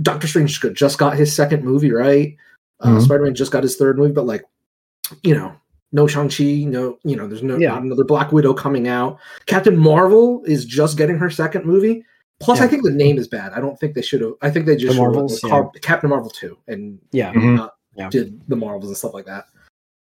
Doctor 0.02 0.28
Strange 0.28 0.60
just 0.76 0.98
got 1.00 1.16
his 1.18 1.34
second 1.36 1.64
movie, 1.64 1.92
right? 1.92 2.36
Uh, 2.80 2.90
Mhm. 2.98 3.02
Spider 3.02 3.24
Man 3.24 3.34
just 3.36 3.52
got 3.52 3.64
his 3.64 3.76
third 3.78 3.98
movie, 3.98 4.14
but 4.14 4.26
like 4.26 4.44
you 5.24 5.34
know, 5.34 5.54
no 5.94 6.06
Shang 6.06 6.28
Chi, 6.30 6.66
no, 6.68 6.98
you 7.04 7.16
know, 7.16 7.28
there's 7.28 7.42
no 7.44 7.58
Yeah. 7.58 7.70
not 7.70 7.84
another 7.84 8.04
Black 8.04 8.32
Widow 8.32 8.54
coming 8.54 8.88
out. 8.88 9.18
Captain 9.46 9.78
Marvel 9.78 10.44
is 10.46 10.66
just 10.66 10.98
getting 10.98 11.18
her 11.18 11.30
second 11.30 11.66
movie. 11.66 12.04
Plus, 12.40 12.62
I 12.62 12.68
think 12.68 12.84
the 12.84 12.92
name 12.92 13.18
is 13.18 13.28
bad. 13.28 13.54
I 13.54 13.60
don't 13.60 13.80
think 13.80 13.96
they 13.96 14.02
should 14.02 14.22
have. 14.22 14.34
I 14.42 14.50
think 14.52 14.66
they 14.68 14.76
just 14.76 14.88
The 14.90 14.94
should 14.94 15.04
have 15.04 15.14
Marvels, 15.14 15.40
called 15.40 15.82
Captain 15.82 16.10
Marvel 16.10 16.30
two 16.30 16.58
and 16.68 17.00
yeah. 17.12 17.34
Mhm. 17.34 17.56
not 17.56 17.74
Yeah. 17.96 18.10
did 18.10 18.42
the 18.48 18.56
Marvels 18.56 18.88
and 18.90 18.98
stuff 18.98 19.14
like 19.16 19.26
that. 19.26 19.46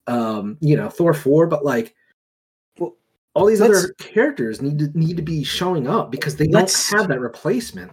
Um, 0.08 0.58
you 0.60 0.76
know, 0.76 0.90
Thor 0.90 1.14
four, 1.14 1.48
but 1.48 1.64
like, 1.64 1.96
Well, 2.80 2.96
all 3.34 3.46
these 3.46 3.62
let's- 3.62 3.78
other 3.86 3.94
characters 3.98 4.62
need 4.62 4.78
to 4.80 4.92
need 4.98 5.16
to 5.18 5.24
be 5.24 5.44
showing 5.44 5.88
up 5.88 6.12
because 6.12 6.36
they 6.36 6.48
don't 6.48 6.72
have 6.94 7.08
that 7.08 7.20
replacement. 7.22 7.92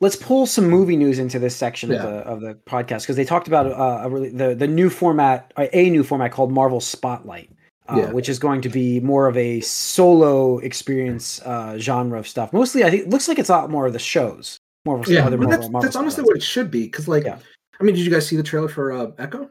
Let's 0.00 0.16
pull 0.16 0.46
some 0.46 0.68
movie 0.68 0.96
news 0.96 1.18
into 1.20 1.38
this 1.38 1.54
section 1.56 1.90
Yeah. 1.90 1.96
of 1.96 2.02
the 2.02 2.16
of 2.18 2.40
the 2.40 2.54
podcast 2.68 3.02
because 3.02 3.16
they 3.16 3.24
talked 3.24 3.46
about 3.48 3.66
uh, 3.66 4.00
a 4.06 4.08
really 4.10 4.28
the 4.30 4.54
the 4.54 4.66
new 4.68 4.90
format, 4.90 5.52
uh, 5.56 5.66
a 5.72 5.90
new 5.90 6.04
format 6.04 6.30
called 6.32 6.52
Marvel 6.52 6.80
Spotlight. 6.80 7.50
Uh, 7.88 7.96
Yeah. 7.98 8.12
Which 8.12 8.28
is 8.28 8.38
going 8.38 8.60
to 8.62 8.68
be 8.68 9.00
more 9.00 9.26
of 9.26 9.36
a 9.36 9.60
solo 9.60 10.58
experience 10.58 11.40
uh, 11.42 11.76
genre 11.78 12.18
of 12.18 12.28
stuff. 12.28 12.52
Mostly, 12.52 12.84
I 12.84 12.90
think 12.90 13.02
it 13.04 13.10
looks 13.10 13.26
like 13.28 13.38
it's 13.40 13.48
a 13.48 13.52
lot 13.52 13.70
more 13.70 13.86
of 13.86 13.92
the 13.92 13.98
shows. 13.98 14.56
Marvel, 14.84 15.12
Yeah, 15.12 15.26
other 15.26 15.36
but 15.36 15.44
Marvel, 15.44 15.50
that's, 15.60 15.70
Marvel 15.72 15.80
that's 15.82 15.96
honestly 15.96 16.22
Spotlights. 16.22 16.28
what 16.28 16.36
it 16.36 16.42
should 16.42 16.70
be. 16.70 16.84
Because 16.84 17.08
like, 17.08 17.24
Yeah. 17.24 17.38
I 17.80 17.84
mean, 17.84 17.94
did 17.96 18.04
you 18.04 18.10
guys 18.10 18.26
see 18.26 18.36
the 18.36 18.42
trailer 18.44 18.68
for 18.68 18.92
uh, 18.92 19.10
Echo? 19.18 19.50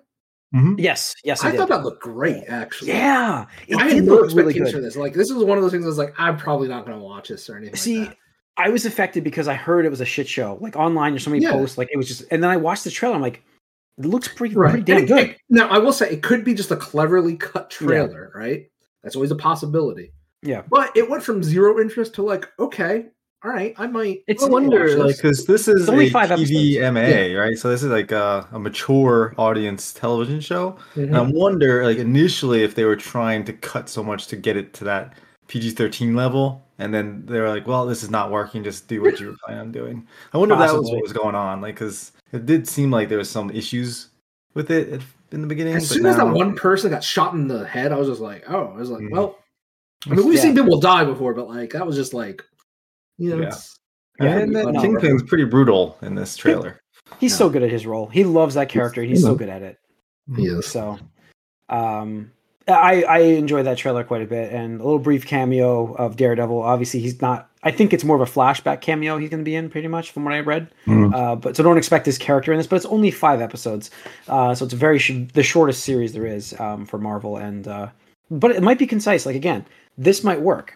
Mhm. 0.55 0.75
Yes, 0.77 1.13
yes, 1.23 1.43
I, 1.43 1.47
I 1.47 1.51
did. 1.51 1.57
thought 1.59 1.69
that 1.69 1.83
looked 1.83 2.01
great, 2.03 2.43
actually. 2.47 2.89
Yeah, 2.89 3.45
it 3.67 3.77
I 3.77 3.83
did 3.87 3.95
had 3.95 4.03
no 4.05 4.13
look 4.15 4.21
really 4.33 4.49
expectations 4.53 4.71
good. 4.71 4.75
for 4.77 4.81
this. 4.81 4.95
Like, 4.97 5.13
this 5.13 5.31
was 5.31 5.43
one 5.43 5.57
of 5.57 5.63
those 5.63 5.71
things 5.71 5.85
I 5.85 5.87
was 5.87 5.97
like, 5.97 6.13
I'm 6.17 6.37
probably 6.37 6.67
not 6.67 6.85
going 6.85 6.97
to 6.97 7.03
watch 7.03 7.29
this 7.29 7.49
or 7.49 7.55
anything. 7.57 7.75
See, 7.75 7.99
like 7.99 8.09
that. 8.09 8.17
I 8.57 8.69
was 8.69 8.85
affected 8.85 9.23
because 9.23 9.47
I 9.47 9.53
heard 9.53 9.85
it 9.85 9.89
was 9.89 10.01
a 10.01 10.05
shit 10.05 10.27
show. 10.27 10.57
Like 10.61 10.75
online, 10.75 11.13
there's 11.13 11.23
so 11.23 11.31
many 11.31 11.43
Yeah. 11.43 11.51
posts. 11.53 11.77
Like 11.77 11.89
it 11.91 11.97
was 11.97 12.07
just, 12.07 12.23
and 12.31 12.43
then 12.43 12.49
I 12.49 12.57
watched 12.57 12.83
the 12.83 12.91
trailer. 12.91 13.15
I'm 13.15 13.21
like, 13.21 13.43
it 13.97 14.05
looks 14.05 14.27
pretty, 14.27 14.55
right? 14.55 14.71
pretty 14.71 14.83
damn 14.85 15.03
it- 15.03 15.07
good. 15.07 15.17
it- 15.31 15.37
now, 15.49 15.67
I 15.69 15.77
will 15.79 15.93
say 15.93 16.09
it 16.09 16.23
could 16.23 16.43
be 16.43 16.53
just 16.53 16.71
a 16.71 16.75
cleverly 16.75 17.35
cut 17.35 17.69
trailer, 17.69 18.31
right? 18.35 18.67
That's 19.03 19.15
always 19.15 19.31
a 19.31 19.35
possibility. 19.35 20.11
Yeah. 20.43 20.63
But 20.69 20.95
it 20.95 21.09
went 21.09 21.23
from 21.23 21.43
zero 21.43 21.79
interest 21.79 22.15
to 22.15 22.23
like, 22.23 22.47
okay, 22.59 23.05
all 23.43 23.51
right, 23.51 23.73
I 23.77 23.87
might. 23.87 24.21
It's- 24.27 24.43
I 24.45 24.49
wonder, 24.49 24.81
watch 24.81 24.97
like, 24.97 25.07
this. 25.07 25.17
because 25.17 25.45
this 25.45 25.67
is 25.67 25.81
It's 25.81 25.89
only 25.89 26.07
a 26.07 26.11
five 26.11 26.29
TVMA, 26.29 27.35
right? 27.39 27.57
So 27.57 27.69
this 27.69 27.81
is 27.83 27.89
like 27.89 28.11
a, 28.11 28.47
a 28.51 28.59
mature 28.59 29.33
audience 29.37 29.93
television 29.93 30.39
show. 30.39 30.77
Mhm. 30.95 31.03
And 31.03 31.17
I 31.17 31.21
wonder, 31.21 31.83
like, 31.83 31.97
initially, 31.97 32.63
if 32.63 32.75
they 32.75 32.85
were 32.85 32.95
trying 32.95 33.43
to 33.45 33.53
cut 33.53 33.89
so 33.89 34.03
much 34.03 34.27
to 34.27 34.35
get 34.35 34.57
it 34.57 34.73
to 34.75 34.83
that 34.85 35.13
PG 35.47 35.71
13 35.71 36.15
level, 36.15 36.63
and 36.79 36.93
then 36.93 37.23
they 37.25 37.39
were 37.39 37.49
like, 37.49 37.67
well, 37.67 37.85
this 37.85 38.03
is 38.03 38.09
not 38.11 38.31
working, 38.31 38.63
just 38.63 38.87
do 38.87 39.01
what 39.01 39.19
you 39.19 39.27
were 39.31 39.35
planning 39.43 39.61
on 39.61 39.71
doing. 39.71 40.07
I 40.33 40.37
wonder 40.37 40.53
if 40.53 40.59
that 40.59 40.73
was 40.75 40.89
what 40.91 41.01
was 41.01 41.13
going 41.13 41.35
on, 41.35 41.61
like, 41.61 41.75
because 41.75 42.11
it 42.31 42.45
did 42.45 42.67
seem 42.67 42.91
like 42.91 43.09
there 43.09 43.17
was 43.17 43.29
some 43.29 43.49
issues 43.51 44.07
with 44.53 44.71
it 44.71 44.89
at- 44.93 45.01
in 45.31 45.41
the 45.41 45.47
beginning. 45.47 45.75
As 45.75 45.87
but 45.87 45.95
soon 45.95 46.05
as 46.07 46.17
that 46.17 46.27
one 46.27 46.55
person 46.55 46.91
got 46.91 47.03
shot 47.03 47.33
in 47.33 47.47
the 47.47 47.65
head, 47.65 47.91
I 47.91 47.97
was 47.97 48.07
just 48.09 48.19
like, 48.21 48.43
oh, 48.49 48.73
I 48.75 48.77
was 48.79 48.89
like, 48.89 49.01
Mhm. 49.03 49.11
well, 49.11 49.37
I 50.05 50.13
mean, 50.15 50.25
we've 50.25 50.35
Yeah. 50.35 50.41
seen 50.41 50.55
people 50.55 50.79
die 50.79 51.03
before, 51.05 51.33
but 51.33 51.47
like 51.47 51.71
that 51.71 51.85
was 51.87 51.95
just 51.95 52.13
like, 52.13 52.43
you 53.17 53.29
know, 53.29 53.37
Yeah. 53.37 53.47
it's- 53.47 53.77
Yeah, 54.19 54.37
and 54.39 54.55
then 54.55 54.75
Kingpin's 54.75 55.23
pretty 55.23 55.45
brutal 55.45 55.97
in 56.01 56.15
this 56.15 56.35
trailer. 56.35 56.81
He's 57.19 57.31
Yeah. 57.31 57.37
so 57.37 57.49
good 57.49 57.63
at 57.63 57.71
his 57.71 57.85
role. 57.87 58.07
He 58.07 58.23
loves 58.23 58.55
that 58.55 58.69
character, 58.69 59.01
and 59.01 59.09
he's 59.09 59.23
so 59.23 59.35
good 59.35 59.49
at 59.49 59.61
it. 59.61 59.77
he 60.35 60.45
is. 60.47 60.65
So, 60.67 60.97
um, 61.69 62.31
I 62.67 63.03
I 63.03 63.17
enjoyed 63.19 63.65
that 63.65 63.77
trailer 63.77 64.03
quite 64.03 64.21
a 64.21 64.27
bit, 64.27 64.51
and 64.53 64.79
a 64.79 64.83
little 64.83 64.99
brief 64.99 65.25
cameo 65.25 65.93
of 65.95 66.15
Daredevil. 66.15 66.61
Obviously, 66.61 66.99
he's 66.99 67.21
not. 67.21 67.49
I 67.63 67.71
think 67.71 67.93
it's 67.93 68.03
more 68.03 68.15
of 68.15 68.21
a 68.27 68.31
flashback 68.31 68.81
cameo 68.81 69.17
he's 69.17 69.29
going 69.29 69.41
to 69.41 69.45
be 69.45 69.55
in, 69.55 69.69
pretty 69.69 69.87
much 69.87 70.11
from 70.11 70.23
what 70.25 70.33
I 70.33 70.39
read. 70.39 70.71
Mhm. 70.87 71.13
Uh, 71.13 71.35
but 71.35 71.55
so 71.55 71.61
don't 71.63 71.77
expect 71.77 72.05
his 72.07 72.17
character 72.17 72.51
in 72.51 72.57
this. 72.57 72.65
But 72.67 72.77
it's 72.77 72.85
only 72.85 73.11
five 73.11 73.39
episodes, 73.41 73.91
uh, 74.27 74.55
so 74.55 74.65
it's 74.65 74.73
very 74.73 74.97
sh- 74.97 75.27
the 75.33 75.43
shortest 75.43 75.83
series 75.83 76.13
there 76.13 76.25
is 76.25 76.59
um, 76.59 76.85
for 76.85 76.97
Marvel, 76.97 77.37
and 77.37 77.67
uh, 77.67 77.87
but 78.31 78.51
it 78.51 78.63
might 78.63 78.79
be 78.79 78.87
concise. 78.87 79.25
Like 79.25 79.35
again, 79.35 79.65
this 79.97 80.23
might 80.23 80.41
work. 80.41 80.75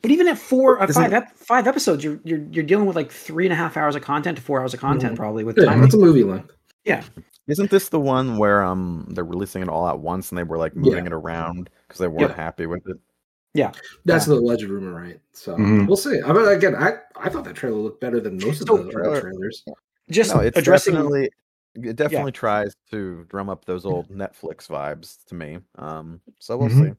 But 0.00 0.10
even 0.10 0.26
at 0.26 0.36
four, 0.36 0.82
uh, 0.82 0.86
five, 0.88 1.12
ep- 1.12 1.36
five 1.36 1.68
episodes, 1.68 2.02
you're, 2.02 2.18
you're 2.24 2.40
you're 2.50 2.64
dealing 2.64 2.86
with 2.86 2.96
like 2.96 3.12
three 3.12 3.44
and 3.46 3.52
a 3.52 3.56
half 3.56 3.76
hours 3.76 3.94
of 3.94 4.02
content 4.02 4.36
to 4.38 4.42
four 4.42 4.60
hours 4.60 4.74
of 4.74 4.80
content, 4.80 5.12
Mhm. 5.14 5.16
probably 5.16 5.44
with 5.44 5.56
Yeah, 5.58 5.76
that's 5.78 5.94
a 5.94 5.98
movie 5.98 6.24
length. 6.24 6.50
Yeah. 6.84 7.02
Isn't 7.46 7.70
this 7.70 7.88
the 7.90 8.00
one 8.00 8.36
where 8.38 8.64
um 8.64 9.06
they're 9.10 9.22
releasing 9.24 9.62
it 9.62 9.68
all 9.68 9.86
at 9.86 9.98
once 10.00 10.30
and 10.30 10.38
they 10.38 10.42
were 10.44 10.58
like 10.58 10.74
moving 10.74 11.06
it 11.06 11.12
around 11.12 11.68
because 11.86 11.98
they 12.00 12.08
weren't 12.08 12.30
Yep. 12.30 12.36
happy 12.36 12.66
with 12.66 12.82
it? 12.88 12.96
Yeah, 13.54 13.72
that's 14.04 14.26
the 14.26 14.34
alleged 14.34 14.64
rumor, 14.64 14.92
right? 14.94 15.20
So 15.32 15.56
Mhm. 15.56 15.86
we'll 15.86 15.96
see. 15.96 16.20
I 16.24 16.32
mean, 16.32 16.46
again, 16.48 16.74
I 16.74 16.94
I 17.16 17.28
thought 17.28 17.44
that 17.44 17.54
trailer 17.54 17.76
looked 17.76 18.00
better 18.00 18.18
than 18.20 18.38
most 18.38 18.60
of 18.62 18.66
the 18.66 18.74
other 18.74 18.90
Trailer- 18.90 19.20
trailers. 19.20 19.64
Just 20.10 20.34
no, 20.34 20.40
it's 20.40 20.58
addressing 20.58 20.94
definitely 20.94 21.30
it 21.74 21.96
definitely 21.96 22.32
tries 22.32 22.74
to 22.90 23.24
drum 23.30 23.48
up 23.48 23.64
those 23.64 23.86
old 23.86 24.08
Netflix 24.10 24.68
vibes 24.68 25.24
to 25.26 25.34
me. 25.34 25.58
Um, 25.76 26.20
so 26.38 26.56
we'll 26.56 26.68
Mhm. 26.68 26.90
see. 26.90 26.94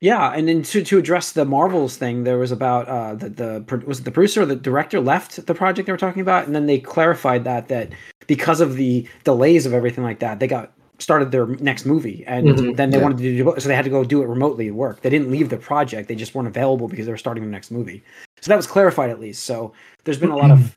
Yeah, 0.00 0.30
and 0.30 0.46
then 0.46 0.62
to, 0.62 0.82
to 0.84 0.98
address 0.98 1.32
the 1.32 1.44
Marvels 1.44 1.96
thing, 1.96 2.24
there 2.24 2.38
was 2.38 2.52
about 2.52 2.86
uh, 2.88 3.14
the 3.14 3.28
the 3.28 3.82
was 3.86 4.00
it 4.00 4.04
the 4.04 4.10
producer 4.10 4.42
or 4.42 4.46
the 4.46 4.56
director 4.56 5.00
left 5.00 5.44
the 5.46 5.54
project 5.54 5.86
they 5.86 5.92
were 5.92 5.98
talking 5.98 6.22
about, 6.22 6.46
and 6.46 6.54
then 6.54 6.66
they 6.66 6.78
clarified 6.78 7.44
that 7.44 7.68
that 7.68 7.90
because 8.26 8.60
of 8.60 8.76
the 8.76 9.06
delays 9.24 9.66
of 9.66 9.72
everything 9.74 10.04
like 10.04 10.20
that, 10.20 10.38
they 10.38 10.46
got 10.46 10.72
started 11.00 11.32
their 11.32 11.46
next 11.46 11.84
movie, 11.86 12.24
and 12.26 12.46
Mhm, 12.48 12.76
then 12.76 12.90
they 12.90 12.96
yeah. 12.98 13.02
wanted 13.02 13.18
to 13.18 13.22
do 13.24 13.54
so 13.58 13.68
they 13.68 13.74
had 13.74 13.84
to 13.84 13.90
go 13.90 14.04
do 14.04 14.22
it 14.22 14.26
remotely 14.26 14.68
at 14.68 14.74
work. 14.74 15.00
They 15.00 15.10
didn't 15.10 15.30
leave 15.30 15.48
the 15.48 15.56
project; 15.56 16.08
they 16.08 16.14
just 16.14 16.34
weren't 16.34 16.48
available 16.48 16.86
because 16.88 17.06
they 17.06 17.12
were 17.12 17.18
starting 17.18 17.42
the 17.44 17.50
next 17.50 17.70
movie. 17.70 18.02
So 18.40 18.48
that 18.50 18.56
was 18.56 18.66
clarified 18.66 19.10
at 19.10 19.18
least. 19.20 19.44
So 19.44 19.72
there's 20.04 20.18
been 20.18 20.30
a 20.30 20.36
lot 20.36 20.50
of 20.50 20.76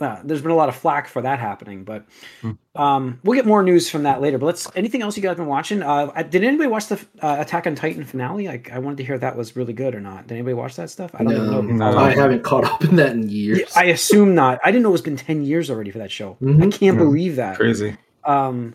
uh, 0.00 0.20
there's 0.24 0.42
been 0.42 0.52
a 0.52 0.56
lot 0.56 0.68
of 0.68 0.76
flack 0.76 1.08
for 1.08 1.20
that 1.22 1.38
happening, 1.40 1.82
but 1.84 2.04
Hmm. 2.40 2.52
um, 2.76 3.18
we'll 3.24 3.34
get 3.34 3.46
more 3.46 3.64
news 3.64 3.90
from 3.90 4.04
that 4.04 4.20
later. 4.20 4.38
But 4.38 4.46
let's 4.46 4.68
anything 4.76 5.02
else 5.02 5.16
you 5.16 5.22
guys 5.24 5.36
been 5.36 5.46
watching? 5.46 5.82
Uh, 5.82 6.06
did 6.22 6.44
anybody 6.44 6.68
watch 6.68 6.86
the 6.86 7.04
uh, 7.20 7.36
Attack 7.40 7.66
on 7.66 7.74
Titan 7.74 8.04
finale? 8.04 8.46
Like, 8.46 8.70
I 8.70 8.78
wanted 8.78 8.98
to 8.98 9.04
hear 9.04 9.16
if 9.16 9.20
that 9.22 9.36
was 9.36 9.56
really 9.56 9.72
good 9.72 9.96
or 9.96 10.00
not. 10.00 10.28
Did 10.28 10.34
anybody 10.34 10.54
watch 10.54 10.76
that 10.76 10.88
stuff? 10.90 11.10
I 11.14 11.24
don't 11.24 11.32
even 11.32 11.50
know. 11.50 11.62
No, 11.62 11.98
I 11.98 12.14
haven't 12.14 12.44
caught 12.44 12.62
up 12.64 12.84
in 12.84 12.94
that 12.96 13.10
in 13.10 13.28
years. 13.28 13.58
Yeah, 13.58 13.66
I 13.74 13.84
assume 13.86 14.34
not. 14.36 14.60
I 14.64 14.70
didn't 14.70 14.84
know 14.84 14.92
it's 14.94 15.02
been 15.02 15.16
ten 15.16 15.44
years 15.44 15.68
already 15.68 15.90
for 15.90 15.98
that 15.98 16.12
show. 16.12 16.36
I 16.40 16.44
Mhm. 16.44 16.72
can't 16.72 16.96
Yeah. 16.96 17.04
believe 17.04 17.34
that. 17.36 17.56
Crazy. 17.56 17.96
Um, 18.22 18.74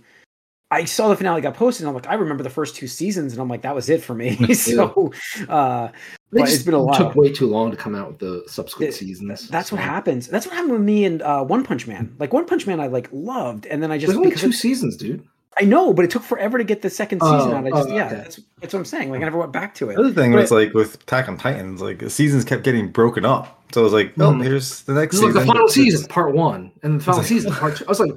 I 0.81 0.85
saw 0.85 1.07
the 1.09 1.15
finale 1.15 1.41
got 1.41 1.53
posted, 1.55 1.81
and 1.83 1.89
I'm 1.89 1.95
like, 1.95 2.07
I 2.07 2.15
remember 2.15 2.43
the 2.43 2.49
first 2.49 2.75
two 2.75 2.87
seasons, 2.87 3.33
and 3.33 3.41
I'm 3.41 3.47
like, 3.49 3.61
that 3.61 3.75
was 3.75 3.89
it 3.89 4.03
for 4.03 4.13
me. 4.15 4.35
so, 4.53 5.11
uh, 5.49 5.89
but 6.31 6.39
just 6.39 6.55
it's 6.55 6.63
been 6.63 6.73
a 6.73 6.83
while. 6.83 6.95
took 6.97 7.15
way 7.15 7.31
too 7.31 7.47
long 7.47 7.69
to 7.71 7.77
come 7.77 7.95
out 7.95 8.07
with 8.09 8.19
the 8.19 8.43
subsequent 8.47 8.89
It- 8.89 8.95
seasons. 8.95 9.47
That's 9.49 9.71
what 9.71 9.79
happens. 9.81 10.27
That's 10.27 10.45
what 10.47 10.55
happened 10.55 10.73
with 10.73 10.81
me 10.81 11.05
and 11.05 11.21
uh, 11.21 11.43
One 11.43 11.63
Punch 11.63 11.85
Man. 11.87 12.15
Like 12.19 12.33
One 12.33 12.45
Punch 12.45 12.65
Man, 12.67 12.79
I 12.79 12.87
like 12.87 13.07
loved, 13.11 13.65
and 13.67 13.81
then 13.83 13.91
I 13.91 13.97
just 13.97 14.07
There's 14.07 14.17
only 14.17 14.35
two 14.35 14.49
it- 14.49 14.53
seasons, 14.53 14.97
dude. 14.97 15.23
I 15.59 15.65
know, 15.65 15.93
but 15.93 16.03
it 16.03 16.09
took 16.09 16.23
forever 16.23 16.57
to 16.57 16.63
get 16.63 16.81
the 16.81 16.89
second 16.89 17.21
season 17.21 17.35
Oh, 17.51 17.53
out. 17.55 17.65
I 17.67 17.69
just 17.69 17.89
oh, 17.89 17.93
yeah, 17.95 18.07
okay. 18.07 18.15
that's, 18.15 18.39
that's 18.59 18.73
what 18.73 18.79
I'm 18.79 18.85
saying. 18.85 19.11
Like 19.11 19.21
I 19.21 19.25
never 19.25 19.37
went 19.37 19.51
back 19.51 19.75
to 19.75 19.91
it. 19.91 19.93
The 19.95 19.99
other 20.01 20.11
thing 20.11 20.31
But- 20.31 20.41
was 20.41 20.51
like 20.51 20.73
with 20.73 20.95
Attack 20.95 21.29
on 21.29 21.37
Titans, 21.37 21.79
like 21.79 21.99
the 21.99 22.09
seasons 22.09 22.43
kept 22.43 22.63
getting 22.63 22.91
broken 22.91 23.23
up. 23.23 23.61
So 23.71 23.81
I 23.81 23.83
was 23.83 23.93
like, 23.93 24.13
oh, 24.17 24.31
Mhm. 24.31 24.43
here's 24.43 24.81
the 24.81 24.95
next 24.95 25.11
This 25.15 25.19
is 25.23 25.35
like 25.35 25.45
the 25.45 25.45
final 25.45 25.67
season, 25.67 26.07
part 26.07 26.33
one, 26.33 26.71
and 26.81 26.99
the 26.99 27.03
final 27.03 27.19
like- 27.19 27.27
season, 27.27 27.51
part 27.53 27.75
two. 27.77 27.85
I 27.85 27.89
was 27.89 27.99
like, 27.99 28.13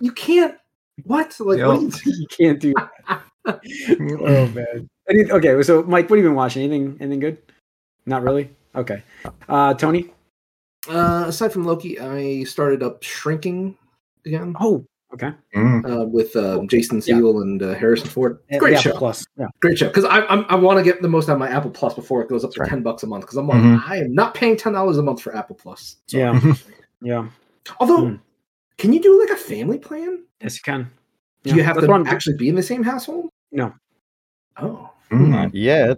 you 0.00 0.10
can't. 0.10 0.56
What? 1.04 1.36
Like, 1.40 1.58
Yeah. 1.58 1.68
what 1.68 1.80
you 2.06 2.12
you 2.18 2.26
can't 2.28 2.60
do. 2.60 2.74
oh 3.48 4.46
man. 4.48 4.88
Any, 5.08 5.30
okay, 5.30 5.62
so 5.62 5.82
Mike, 5.84 6.08
what 6.10 6.16
have 6.16 6.24
you 6.24 6.30
been 6.30 6.36
watching? 6.36 6.62
Anything? 6.62 6.96
Anything 7.00 7.20
good? 7.20 7.38
Not 8.06 8.22
really. 8.22 8.50
Okay. 8.74 9.02
Uh, 9.48 9.74
Tony. 9.74 10.12
Uh, 10.88 11.24
aside 11.28 11.52
from 11.52 11.64
Loki, 11.64 11.98
I 12.00 12.44
started 12.44 12.82
up 12.82 13.02
Shrinking 13.02 13.76
again 14.24 14.54
Oh, 14.60 14.84
okay. 15.12 15.32
Mm. 15.54 15.84
uh, 16.02 16.06
with 16.06 16.34
uh, 16.36 16.62
Jason 16.66 17.02
Yeah. 17.04 17.16
Segel 17.16 17.42
and 17.42 17.62
uh, 17.62 17.74
Harrison 17.74 18.08
Ford. 18.08 18.38
Great 18.58 18.76
the 18.76 18.82
show, 18.82 18.92
Plus. 18.96 19.24
Yeah. 19.36 19.46
great 19.60 19.78
show. 19.78 19.88
Because 19.88 20.04
I 20.04 20.20
I'm, 20.26 20.44
I 20.48 20.54
want 20.54 20.78
to 20.78 20.84
get 20.84 21.02
the 21.02 21.08
most 21.08 21.28
out 21.28 21.34
of 21.34 21.38
my 21.38 21.48
Apple 21.50 21.70
Plus 21.70 21.94
before 21.94 22.22
it 22.22 22.28
goes 22.28 22.44
up 22.44 22.52
to 22.52 22.60
Right. 22.60 22.68
ten 22.70 22.82
bucks 22.82 23.02
a 23.02 23.06
month. 23.06 23.24
Because 23.24 23.36
I'm 23.36 23.48
like, 23.48 23.60
Mhm. 23.60 23.82
I 23.86 23.96
am 23.98 24.14
not 24.14 24.34
paying 24.34 24.56
ten 24.56 24.72
dollars 24.72 24.96
a 24.98 25.02
month 25.02 25.20
for 25.20 25.34
Apple 25.36 25.56
Plus. 25.56 25.96
So- 26.06 26.16
Yeah. 26.18 26.40
Yeah. 27.02 27.28
Although, 27.80 28.08
Hmm. 28.08 28.14
Can 28.80 28.92
you 28.92 29.00
do 29.00 29.20
like 29.20 29.30
a 29.30 29.36
family 29.36 29.78
plan? 29.78 30.24
Yes, 30.42 30.56
you 30.56 30.62
can. 30.64 30.90
Do 31.44 31.50
Yeah, 31.50 31.56
you 31.56 31.62
have 31.62 31.76
that's 31.76 31.86
to 31.86 31.90
what 31.92 32.06
actually 32.08 32.36
be 32.36 32.48
in 32.48 32.54
the 32.54 32.62
same 32.62 32.82
household? 32.82 33.30
No. 33.52 33.72
Oh, 34.56 34.90
Mm. 35.10 35.50
Yeah, 35.52 35.94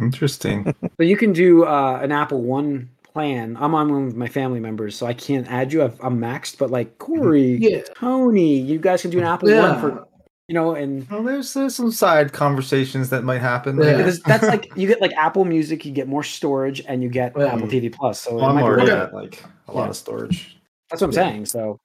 Interesting. 0.00 0.74
but 0.96 1.06
you 1.06 1.16
can 1.16 1.32
do 1.32 1.64
uh, 1.64 2.00
an 2.02 2.12
Apple 2.12 2.42
One 2.42 2.88
plan. 3.02 3.56
I'm 3.58 3.74
on 3.74 3.90
one 3.92 4.06
with 4.06 4.16
my 4.16 4.28
family 4.28 4.60
members, 4.60 4.96
so 4.96 5.06
I 5.06 5.12
can't 5.14 5.46
add 5.50 5.72
you. 5.72 5.82
I've, 5.82 5.98
I'm 6.02 6.18
maxed, 6.20 6.58
but 6.58 6.70
like 6.70 6.98
Corey, 6.98 7.56
yeah. 7.60 7.80
Tony, 7.96 8.56
you 8.58 8.78
guys 8.78 9.02
can 9.02 9.10
do 9.10 9.18
an 9.18 9.24
Apple 9.24 9.48
Yeah. 9.50 9.72
One 9.72 9.80
for 9.80 10.04
you 10.48 10.54
know, 10.54 10.74
and 10.74 11.06
well, 11.10 11.22
there's, 11.22 11.52
there's 11.52 11.74
some 11.74 11.92
side 11.92 12.32
conversations 12.32 13.10
that 13.10 13.22
might 13.22 13.40
happen. 13.40 13.76
Yeah. 13.76 13.84
there. 13.84 13.96
because 13.98 14.20
that's 14.22 14.44
like 14.44 14.70
you 14.76 14.86
get 14.88 15.00
like 15.00 15.12
Apple 15.12 15.44
Music, 15.44 15.84
you 15.84 15.92
get 15.92 16.08
more 16.08 16.22
storage, 16.24 16.82
and 16.88 17.02
you 17.02 17.08
get 17.08 17.32
Yeah. 17.36 17.46
Apple 17.54 17.68
TV 17.68 17.92
Plus. 17.92 18.20
So 18.20 18.30
it 18.30 18.34
Well, 18.36 18.44
I'm 18.46 18.54
might 18.56 18.60
be 18.62 18.66
already 18.66 18.90
worth 18.90 19.00
it. 19.02 19.02
at 19.08 19.14
like 19.14 19.44
a 19.68 19.72
lot 19.72 19.88
of 19.90 19.96
storage. 19.96 20.57
That's 20.90 21.02
what 21.02 21.08
I'm 21.08 21.12
Yeah. 21.12 21.30
saying. 21.30 21.46
So, 21.46 21.80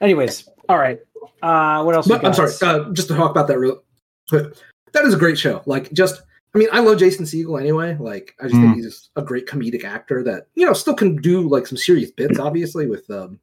anyways, 0.00 0.48
all 0.68 0.78
right. 0.78 1.00
Uh, 1.42 1.82
what 1.82 1.94
else? 1.94 2.06
But 2.08 2.24
I'm 2.24 2.34
sorry, 2.34 2.52
uh, 2.62 2.90
just 2.92 3.08
to 3.08 3.14
talk 3.14 3.30
about 3.30 3.46
that 3.48 3.58
real 3.58 3.82
quick. 4.28 4.54
That 4.92 5.04
is 5.04 5.14
a 5.14 5.18
great 5.18 5.38
show. 5.38 5.62
Like, 5.66 5.92
just 5.92 6.22
I 6.54 6.58
mean, 6.58 6.68
I 6.72 6.80
love 6.80 6.98
Jason 6.98 7.24
Segel 7.24 7.60
anyway. 7.60 7.96
Like, 8.00 8.34
I 8.40 8.48
just 8.48 8.60
think 8.60 8.72
Mm. 8.72 8.74
he's 8.76 8.86
just 8.86 9.10
a 9.14 9.22
great 9.22 9.46
comedic 9.46 9.84
actor 9.84 10.24
that 10.24 10.48
you 10.54 10.66
know 10.66 10.72
still 10.72 10.94
can 10.94 11.16
do 11.16 11.48
like 11.48 11.66
some 11.66 11.78
serious 11.78 12.10
bits. 12.10 12.38
Obviously, 12.40 12.86
with 12.86 13.08
um, 13.10 13.38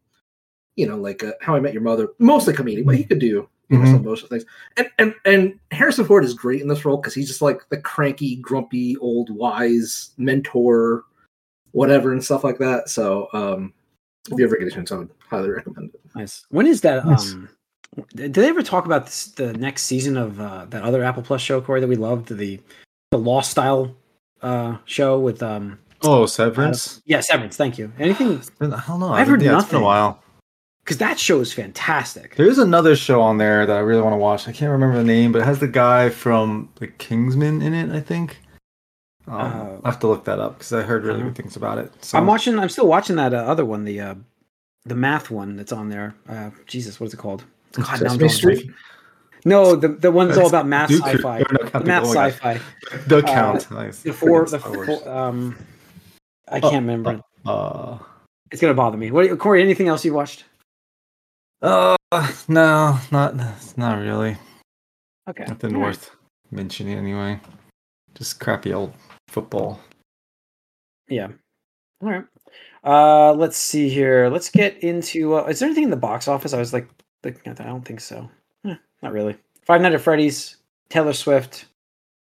you 0.75 0.87
know, 0.87 0.97
like 0.97 1.23
uh, 1.23 1.31
How 1.41 1.55
I 1.55 1.59
Met 1.59 1.73
Your 1.73 1.81
Mother, 1.83 2.09
mostly 2.19 2.53
comedic, 2.53 2.85
but 2.85 2.95
he 2.95 3.03
could 3.03 3.19
do 3.19 3.47
you 3.69 3.77
know 3.77 3.79
Mhm. 3.83 3.87
some 3.91 4.01
emotional 4.01 4.29
things. 4.29 4.45
And 4.75 4.89
and 4.99 5.15
and 5.25 5.59
Harrison 5.71 6.05
Ford 6.05 6.25
is 6.25 6.33
great 6.33 6.61
in 6.61 6.67
this 6.67 6.83
role 6.85 6.97
because 6.97 7.13
he's 7.13 7.27
just 7.27 7.41
like 7.41 7.61
the 7.69 7.77
cranky, 7.77 8.35
grumpy, 8.37 8.97
old, 8.97 9.29
wise 9.29 10.11
mentor, 10.17 11.05
whatever, 11.71 12.11
and 12.11 12.23
stuff 12.23 12.43
like 12.43 12.57
that. 12.59 12.89
So, 12.89 13.29
um, 13.33 13.73
if 14.31 14.37
you 14.39 14.45
ever 14.45 14.57
get 14.57 14.67
a 14.67 14.71
chance, 14.71 14.91
I 14.91 14.97
would 14.97 15.09
highly 15.29 15.49
recommend 15.49 15.91
it. 15.93 15.99
Nice. 16.15 16.45
When 16.49 16.67
is 16.67 16.81
that? 16.81 17.05
Nice. 17.05 17.33
Um, 17.33 17.49
did 18.15 18.33
they 18.33 18.47
ever 18.49 18.61
talk 18.61 18.85
about 18.85 19.05
this, 19.05 19.25
the 19.27 19.53
next 19.53 19.83
season 19.83 20.17
of 20.17 20.39
uh, 20.39 20.65
that 20.69 20.83
other 20.83 21.03
Apple 21.03 21.23
Plus 21.23 21.41
show, 21.41 21.61
Corey, 21.61 21.79
that 21.81 21.87
we 21.87 21.95
loved, 21.95 22.27
the 22.29 22.59
the 23.11 23.17
Lost 23.17 23.51
Style 23.51 23.95
uh, 24.41 24.77
show 24.85 25.19
with 25.19 25.41
um, 25.41 25.79
Oh, 26.03 26.25
Severance. 26.27 27.01
yeah, 27.05 27.21
Severance. 27.21 27.55
Thank 27.57 27.77
you. 27.77 27.91
Anything 27.97 28.41
I 28.61 28.83
don't 28.87 28.99
know. 28.99 29.13
I've 29.13 29.27
heard 29.27 29.41
yeah, 29.41 29.57
It's 29.59 29.69
been 29.69 29.81
a 29.81 29.83
while. 29.83 30.21
because 30.83 30.97
that 30.97 31.17
show 31.19 31.39
is 31.39 31.53
fantastic. 31.53 32.35
There 32.35 32.45
is 32.47 32.59
another 32.59 32.95
show 32.95 33.21
on 33.21 33.37
there 33.37 33.65
that 33.65 33.75
I 33.75 33.79
really 33.79 34.01
want 34.01 34.13
to 34.13 34.17
watch. 34.17 34.47
I 34.47 34.51
can't 34.51 34.71
remember 34.71 34.97
the 34.97 35.03
name, 35.03 35.31
but 35.31 35.41
it 35.41 35.45
has 35.45 35.59
the 35.59 35.67
guy 35.67 36.09
from 36.09 36.69
The 36.75 36.87
Kingsman 36.87 37.61
in 37.61 37.73
it. 37.73 37.89
I 37.95 37.99
think. 38.01 38.37
Um, 39.27 39.33
Uh, 39.41 39.77
I 39.83 39.89
have 39.91 39.99
to 39.99 40.07
look 40.07 40.23
that 40.25 40.39
up 40.39 40.57
because 40.57 40.71
I 40.73 40.81
heard 40.83 41.03
really 41.03 41.21
good 41.21 41.35
things 41.35 41.55
about 41.55 41.77
it. 41.77 41.91
So 42.03 42.17
I'm 42.17 42.25
watching. 42.27 42.57
I'm 42.59 42.69
still 42.69 42.87
watching 42.87 43.15
that 43.17 43.33
uh, 43.33 43.37
other 43.37 43.65
one, 43.65 43.83
the 43.83 43.99
uh, 43.99 44.15
the 44.85 44.95
math 44.95 45.29
one 45.29 45.57
that's 45.57 45.71
on 45.73 45.89
there. 45.89 46.15
Uh, 46.29 46.51
Jesus, 46.65 46.99
what 46.99 47.07
is 47.07 47.13
it 47.13 47.17
called? 47.17 47.43
God, 47.73 47.97
Sesame 47.99 48.29
Street? 48.29 48.71
No, 49.45 49.75
the 49.75 49.89
the 49.89 50.11
one 50.11 50.27
that's 50.27 50.39
all 50.39 50.47
about 50.47 50.65
math 50.67 50.89
Duke- 50.89 51.05
sci-fi. 51.05 51.39
no, 51.51 51.69
The 51.69 51.79
math 51.85 52.05
sci-fi. 52.07 52.59
The 53.07 53.17
uh, 53.17 53.21
Count. 53.21 53.69
nice. 53.71 54.01
The 54.01 54.13
four. 54.13 54.45
The 54.45 54.59
four, 54.59 55.09
um, 55.09 55.57
I 56.49 56.59
can't 56.59 56.85
remember. 56.87 57.21
Uh, 57.45 57.97
It's 58.51 58.61
gonna 58.61 58.73
bother 58.73 58.97
me. 58.97 59.11
What, 59.11 59.37
Corey? 59.39 59.61
Anything 59.61 59.89
else 59.89 60.03
you 60.05 60.13
watched? 60.13 60.45
uh, 61.61 61.95
no, 62.47 62.97
not 63.11 63.35
not 63.77 63.99
really. 63.99 64.37
Okay. 65.29 65.43
Nothing 65.47 65.73
right. 65.73 65.81
worth 65.81 66.11
mentioning 66.51 66.97
anyway. 66.97 67.39
Just 68.15 68.39
crappy 68.39 68.73
old 68.73 68.93
football. 69.27 69.79
Yeah. 71.07 71.27
All 72.01 72.09
right. 72.09 72.25
Uh, 72.83 73.33
let's 73.33 73.57
see 73.57 73.89
here. 73.89 74.29
Let's 74.29 74.49
get 74.49 74.77
into. 74.83 75.35
Uh, 75.35 75.45
is 75.45 75.59
there 75.59 75.67
anything 75.67 75.85
in 75.85 75.89
the 75.89 75.95
box 75.97 76.27
office? 76.27 76.53
I 76.53 76.59
was 76.59 76.73
like 76.73 76.87
looking 77.23 77.41
at 77.49 77.57
that. 77.57 77.67
I 77.67 77.69
don't 77.69 77.83
think 77.85 77.99
so. 77.99 78.29
Eh, 78.65 78.75
not 79.01 79.13
really. 79.13 79.35
Five 79.65 79.81
Nights 79.81 79.95
at 79.95 80.01
Freddy's, 80.01 80.57
Taylor 80.89 81.13
Swift, 81.13 81.65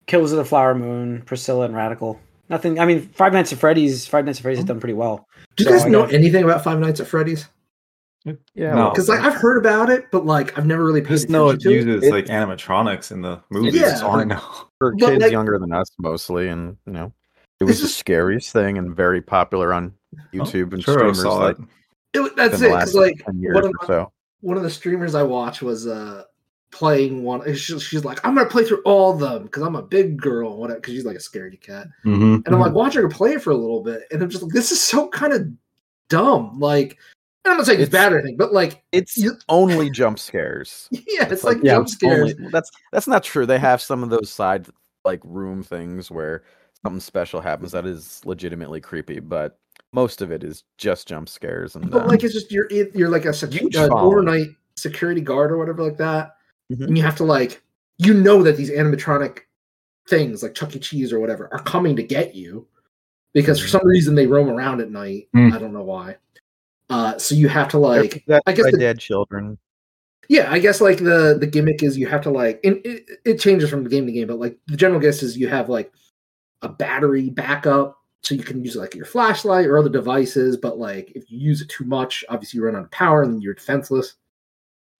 Killers 0.07 0.33
of 0.33 0.39
the 0.39 0.45
Flower 0.45 0.75
Moon, 0.75 1.23
Priscilla, 1.23 1.65
and 1.65 1.75
Radical. 1.75 2.21
Nothing. 2.49 2.79
I 2.81 2.85
mean, 2.85 3.09
Five 3.15 3.33
Nights 3.33 3.53
at 3.53 3.59
Freddy's. 3.59 4.07
Five 4.07 4.25
Nights 4.27 4.39
at 4.39 4.43
Freddy's 4.43 4.59
has 4.59 4.67
done 4.67 4.81
pretty 4.81 4.95
well. 4.95 5.27
Do 5.57 5.65
you 5.65 5.71
So 5.71 5.77
guys 5.79 5.87
know 5.87 6.03
got- 6.03 6.13
anything 6.13 6.45
about 6.45 6.65
Five 6.65 6.79
Nights 6.81 7.01
at 7.01 7.07
Freddy's? 7.07 7.47
Yeah. 8.25 8.75
No. 8.75 8.91
Because 8.91 9.09
like 9.09 9.21
I've 9.21 9.35
heard 9.35 9.59
about 9.59 9.91
it, 9.91 10.11
but 10.11 10.27
like 10.27 10.57
I've 10.59 10.67
never 10.67 10.85
really 10.85 11.01
paid 11.01 11.09
Just 11.11 11.29
know 11.31 11.49
it 11.51 11.57
attention 11.57 11.71
to 11.87 11.93
it. 11.93 11.95
uses 11.95 12.09
It- 12.09 12.13
like 12.13 12.27
animatronics 12.27 13.11
in 13.13 13.23
the 13.23 13.41
movies. 13.51 13.75
Yeah, 13.75 13.89
That's 13.89 14.03
all 14.03 14.17
I 14.17 14.25
know. 14.25 14.41
for 14.79 14.95
But, 14.99 15.07
kids 15.11 15.23
like- 15.23 15.33
younger 15.33 15.59
than 15.59 15.73
us 15.73 15.89
mostly, 15.99 16.49
and 16.49 16.77
you 16.87 16.93
know, 16.93 17.13
it 17.61 17.65
was 17.65 17.81
the 17.81 17.87
is- 17.87 17.97
scariest 17.97 18.53
thing 18.53 18.79
and 18.79 18.95
very 18.95 19.23
popular 19.23 19.73
on 19.73 19.95
YouTube 20.35 20.73
and 20.75 20.83
Churro 20.85 21.15
streamers 21.15 21.25
like 21.25 21.57
it. 21.59 21.65
It 22.21 22.37
that's 22.37 22.61
it. 22.61 22.71
Because 22.71 22.95
like 22.95 23.25
ten 23.25 23.39
years 23.41 23.55
one 23.55 23.65
of 23.65 23.71
or 23.71 23.75
my, 23.83 23.87
so. 23.87 24.13
one 24.41 24.57
of 24.57 24.63
the 24.65 24.71
streamers 24.71 25.15
I 25.15 25.23
watch 25.23 25.63
was 25.63 25.87
uh 25.87 26.25
playing 26.73 27.23
one. 27.25 27.43
and 27.47 27.57
She's, 27.59 27.83
she's 27.83 28.05
like, 28.05 28.25
I'm 28.25 28.35
gonna 28.35 28.49
play 28.49 28.65
through 28.65 28.83
all 28.85 29.13
of 29.13 29.19
them 29.21 29.45
because 29.45 29.63
I'm 29.63 29.75
a 29.77 29.83
big 29.83 30.21
girl, 30.21 30.57
whatever. 30.57 30.79
Because 30.81 30.95
she's 30.95 31.05
like 31.05 31.17
a 31.17 31.21
scaredy 31.21 31.61
cat, 31.61 31.87
Mhm. 32.05 32.45
and 32.47 32.55
I'm 32.55 32.61
like 32.61 32.73
watching 32.73 33.03
her 33.03 33.09
play 33.09 33.39
for 33.39 33.51
a 33.51 33.57
little 33.57 33.83
bit, 33.83 34.03
and 34.13 34.23
I'm 34.23 34.29
just 34.31 34.43
like, 34.43 34.53
this 34.53 34.71
is 34.73 34.81
so 34.81 35.09
kind 35.09 35.33
of 35.33 35.49
dumb. 36.09 36.59
Like, 36.61 36.91
and 36.91 36.99
I'm 37.51 37.57
not 37.59 37.67
saying 37.67 37.81
it's, 37.81 37.89
It's- 37.89 38.03
bad 38.05 38.13
or 38.13 38.19
anything, 38.19 38.37
but 38.37 38.53
like, 38.53 38.83
It's 38.93 39.17
you- 39.17 39.37
only 39.49 39.91
jump 39.91 40.19
scares. 40.19 40.89
yeah, 40.93 41.29
it's, 41.29 41.45
like, 41.45 41.59
yeah, 41.63 41.75
jump 41.75 41.89
scares. 41.89 42.35
only- 42.39 42.51
that's 42.51 42.71
that's 42.93 43.07
not 43.07 43.23
true. 43.25 43.47
They 43.47 43.59
have 43.59 43.81
some 43.83 44.03
of 44.03 44.11
those 44.11 44.31
side 44.31 44.67
like 45.05 45.21
room 45.25 45.63
things 45.63 46.11
where 46.11 46.43
something 46.83 47.01
special 47.01 47.41
happens 47.41 47.73
that 47.73 47.87
is 47.87 48.21
legitimately 48.25 48.81
creepy, 48.81 49.21
but 49.21 49.59
most 49.93 50.23
of 50.23 50.31
it 50.31 50.45
is 50.45 50.65
just 50.79 51.09
jump 51.09 51.29
scares 51.29 51.75
and 51.77 51.91
But 51.91 52.07
like, 52.07 52.23
it's 52.23 52.35
just 52.35 52.53
you're 52.53 52.71
you're 52.71 53.09
like 53.09 53.25
a 53.25 53.29
secu- 53.31 53.61
Huge 53.61 53.77
uh, 53.77 53.89
following. 53.89 54.07
overnight 54.07 54.49
security 54.77 55.21
guard 55.21 55.51
or 55.51 55.59
whatever 55.59 55.83
like 55.83 55.97
that, 55.99 56.37
Mhm. 56.73 56.87
and 56.89 56.97
you 56.97 57.03
have 57.03 57.17
to 57.17 57.25
like 57.25 57.63
you 57.99 58.15
know 58.15 58.43
that 58.43 58.57
these 58.57 58.71
animatronic 58.71 59.41
things 60.09 60.43
like 60.43 60.55
Chuck 60.55 60.75
E. 60.75 60.79
Cheese 60.79 61.13
or 61.13 61.21
whatever 61.21 61.49
are 61.53 61.63
coming 61.63 61.95
to 61.97 62.03
get 62.03 62.35
you 62.35 62.67
because 63.35 63.61
for 63.61 63.69
some 63.69 63.87
reason 63.87 64.15
they 64.15 64.27
roam 64.27 64.49
around 64.49 64.81
at 64.81 64.91
night. 64.91 65.29
Hmm. 65.35 65.53
I 65.53 65.59
don't 65.59 65.73
know 65.73 65.83
why. 65.85 66.17
Uh, 66.91 67.17
so 67.19 67.35
you 67.35 67.49
have 67.49 67.69
to 67.69 67.79
like 67.79 68.25
I 68.47 68.53
guess 68.53 68.71
the- 68.71 68.79
dead 68.79 68.99
children. 68.99 69.57
yeah, 70.29 70.51
I 70.51 70.59
guess 70.59 70.81
like 70.81 70.99
the 70.99 71.37
the 71.39 71.47
gimmick 71.47 71.83
is 71.83 71.97
you 71.97 72.09
have 72.09 72.21
to 72.23 72.31
like 72.31 72.61
and 72.65 72.81
it, 72.85 73.09
it 73.25 73.41
changes 73.41 73.71
from 73.71 73.89
game 73.89 74.07
to 74.07 74.13
game, 74.13 74.27
but 74.27 74.41
like 74.41 74.59
the 74.67 74.77
general 74.77 75.01
guess 75.01 75.23
is 75.23 75.39
you 75.39 75.49
have 75.49 75.69
like 75.69 75.93
a 76.63 76.69
battery 76.69 77.31
backup 77.31 77.97
so 78.23 78.35
you 78.35 78.43
can 78.43 78.63
use 78.63 78.77
like 78.77 78.95
your 78.95 79.07
flashlight 79.07 79.67
or 79.67 79.79
other 79.79 79.89
devices, 79.89 80.57
but 80.57 80.79
like 80.79 81.13
if 81.15 81.31
you 81.31 81.39
use 81.39 81.63
it 81.63 81.69
too 81.69 81.85
much, 81.85 82.25
obviously 82.29 82.59
you 82.59 82.65
run 82.65 82.77
out 82.77 82.83
of 82.83 82.91
power 82.91 83.23
and 83.23 83.33
then 83.33 83.41
you're 83.41 83.55
defenseless. 83.55 84.15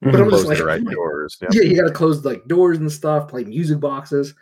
But 0.01 0.15
I'm 0.15 0.31
just 0.31 0.47
like, 0.47 0.61
right 0.61 0.83
oh 0.87 0.91
doors. 0.91 1.37
Yeah. 1.43 1.49
Yeah, 1.53 1.63
you 1.63 1.77
gotta 1.77 1.93
close 1.93 2.25
like 2.25 2.47
doors 2.47 2.79
and 2.79 2.91
stuff, 2.91 3.29
play 3.29 3.45
music 3.45 3.81
boxes. 3.81 4.35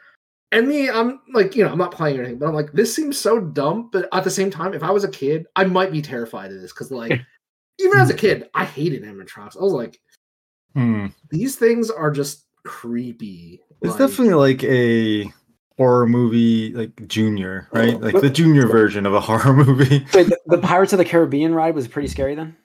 And 0.53 0.69
me, 0.69 0.89
I'm 0.89 1.21
like, 1.35 1.57
you 1.57 1.65
know, 1.65 1.71
I'm 1.71 1.79
not 1.79 1.93
playing 1.93 2.19
anything, 2.19 2.39
but 2.39 2.47
I'm 2.47 2.55
like, 2.55 2.73
this 2.73 2.95
seems 2.95 3.19
so 3.19 3.41
dumb. 3.41 3.91
But 3.93 4.09
at 4.13 4.25
the 4.25 4.31
same 4.31 4.51
time, 4.51 4.73
if 4.73 4.83
I 4.83 4.91
was 4.91 5.05
a 5.05 5.11
kid, 5.11 5.47
I 5.57 5.65
might 5.65 5.93
be 5.93 6.01
terrified 6.01 6.53
of 6.53 6.61
this 6.61 6.73
because, 6.73 6.91
like, 6.91 7.21
even 7.79 7.99
as 7.99 8.11
a 8.11 8.15
kid, 8.15 8.49
I 8.55 8.65
hated 8.65 9.03
animatronics. 9.05 9.57
I 9.57 9.63
was 9.63 9.73
like, 9.73 9.99
Hmm. 10.75 11.07
these 11.31 11.57
things 11.57 11.91
are 11.91 12.11
just 12.11 12.45
creepy. 12.65 13.61
It's 13.81 13.91
Like, 13.93 13.99
definitely 14.11 14.35
like 14.35 14.63
a 14.65 15.33
horror 15.77 16.07
movie, 16.07 16.73
like 16.75 17.07
junior, 17.09 17.69
right? 17.73 18.01
Like 18.01 18.21
the 18.21 18.31
junior 18.31 18.67
version 18.67 19.07
of 19.07 19.15
a 19.15 19.21
horror 19.29 19.53
movie. 19.55 20.05
Wait, 20.15 20.27
the, 20.29 20.39
the 20.47 20.59
Pirates 20.59 20.93
of 20.93 20.99
the 20.99 21.05
Caribbean 21.05 21.55
ride 21.55 21.75
was 21.75 21.89
pretty 21.89 22.09
scary 22.09 22.35
then. 22.35 22.57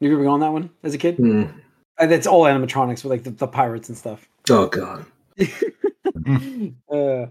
You 0.00 0.12
ever 0.12 0.22
go 0.22 0.30
on 0.30 0.40
that 0.40 0.52
one 0.52 0.70
as 0.82 0.94
a 0.94 0.98
kid? 0.98 1.16
Hmm. 1.16 1.44
And 1.98 2.12
it's 2.12 2.26
all 2.26 2.44
animatronics 2.44 3.04
with 3.04 3.10
like 3.10 3.22
the, 3.24 3.30
the 3.30 3.46
pirates 3.46 3.88
and 3.88 3.96
stuff. 3.98 4.26
Oh 4.48 4.66
god. 4.68 5.04
uh, 5.40 5.46
well, 6.88 7.26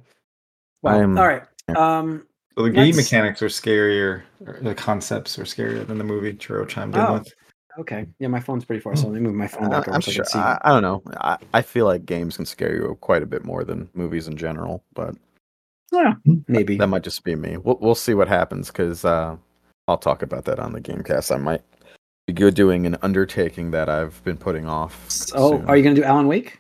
I'm- 0.84 1.18
all 1.18 1.28
right. 1.28 1.44
Um, 1.76 2.26
So 2.60 2.64
the 2.66 2.72
game 2.72 2.92
That's- 2.92 2.98
mechanics 2.98 3.42
are 3.42 3.48
scarier. 3.48 4.24
or 4.46 4.60
The 4.62 4.76
concepts 4.76 5.40
are 5.40 5.44
scarier 5.46 5.88
than 5.88 5.98
the 5.98 6.04
movie. 6.04 6.34
Churro 6.34 6.68
chimed 6.68 6.94
in 6.94 7.00
Oh. 7.00 7.14
with. 7.14 7.34
okay. 7.80 8.06
Yeah, 8.20 8.28
my 8.28 8.42
phone's 8.42 8.66
pretty 8.66 8.82
far, 8.82 8.98
so 8.98 9.06
let 9.08 9.14
me 9.14 9.22
move 9.22 9.34
my 9.34 9.48
phone 9.48 9.68
I, 9.68 9.70
back 9.70 9.88
over 9.88 9.96
I'm 9.96 10.02
so 10.02 10.12
I 10.12 10.16
can 10.16 10.26
see. 10.26 10.40
I, 10.40 10.58
I 10.64 10.70
don't 10.70 10.82
know. 10.82 11.02
I, 11.22 11.38
I 11.54 11.62
feel 11.62 11.86
like 11.86 12.06
games 12.06 12.36
can 12.36 12.46
scare 12.46 12.76
you 12.76 12.98
quite 13.00 13.24
a 13.24 13.26
bit 13.26 13.46
more 13.46 13.64
than 13.64 13.88
movies 13.94 14.28
in 14.28 14.36
general, 14.36 14.84
but 14.94 15.16
yeah, 15.94 16.16
maybe. 16.50 16.76
that 16.78 16.88
might 16.88 17.04
just 17.04 17.24
be 17.24 17.34
me. 17.36 17.56
We'll 17.56 17.78
we'll 17.80 17.96
see 17.96 18.14
what 18.14 18.28
happens 18.28 18.68
because 18.68 19.06
uh, 19.06 19.38
I'll 19.88 19.98
talk 19.98 20.22
about 20.22 20.44
that 20.44 20.60
on 20.60 20.74
the 20.74 20.82
GameCast. 20.82 21.34
I 21.34 21.38
might 21.38 21.62
be 22.28 22.34
good 22.34 22.56
doing 22.56 22.86
an 22.86 22.98
undertaking 23.02 23.72
that 23.72 23.88
I've 23.88 24.22
been 24.26 24.36
putting 24.38 24.66
off. 24.68 25.02
Oh, 25.34 25.52
soon. 25.60 25.66
are 25.70 25.78
you 25.78 25.84
gonna 25.84 25.96
do 25.96 26.04
Alan 26.04 26.28
Wake? 26.28 26.60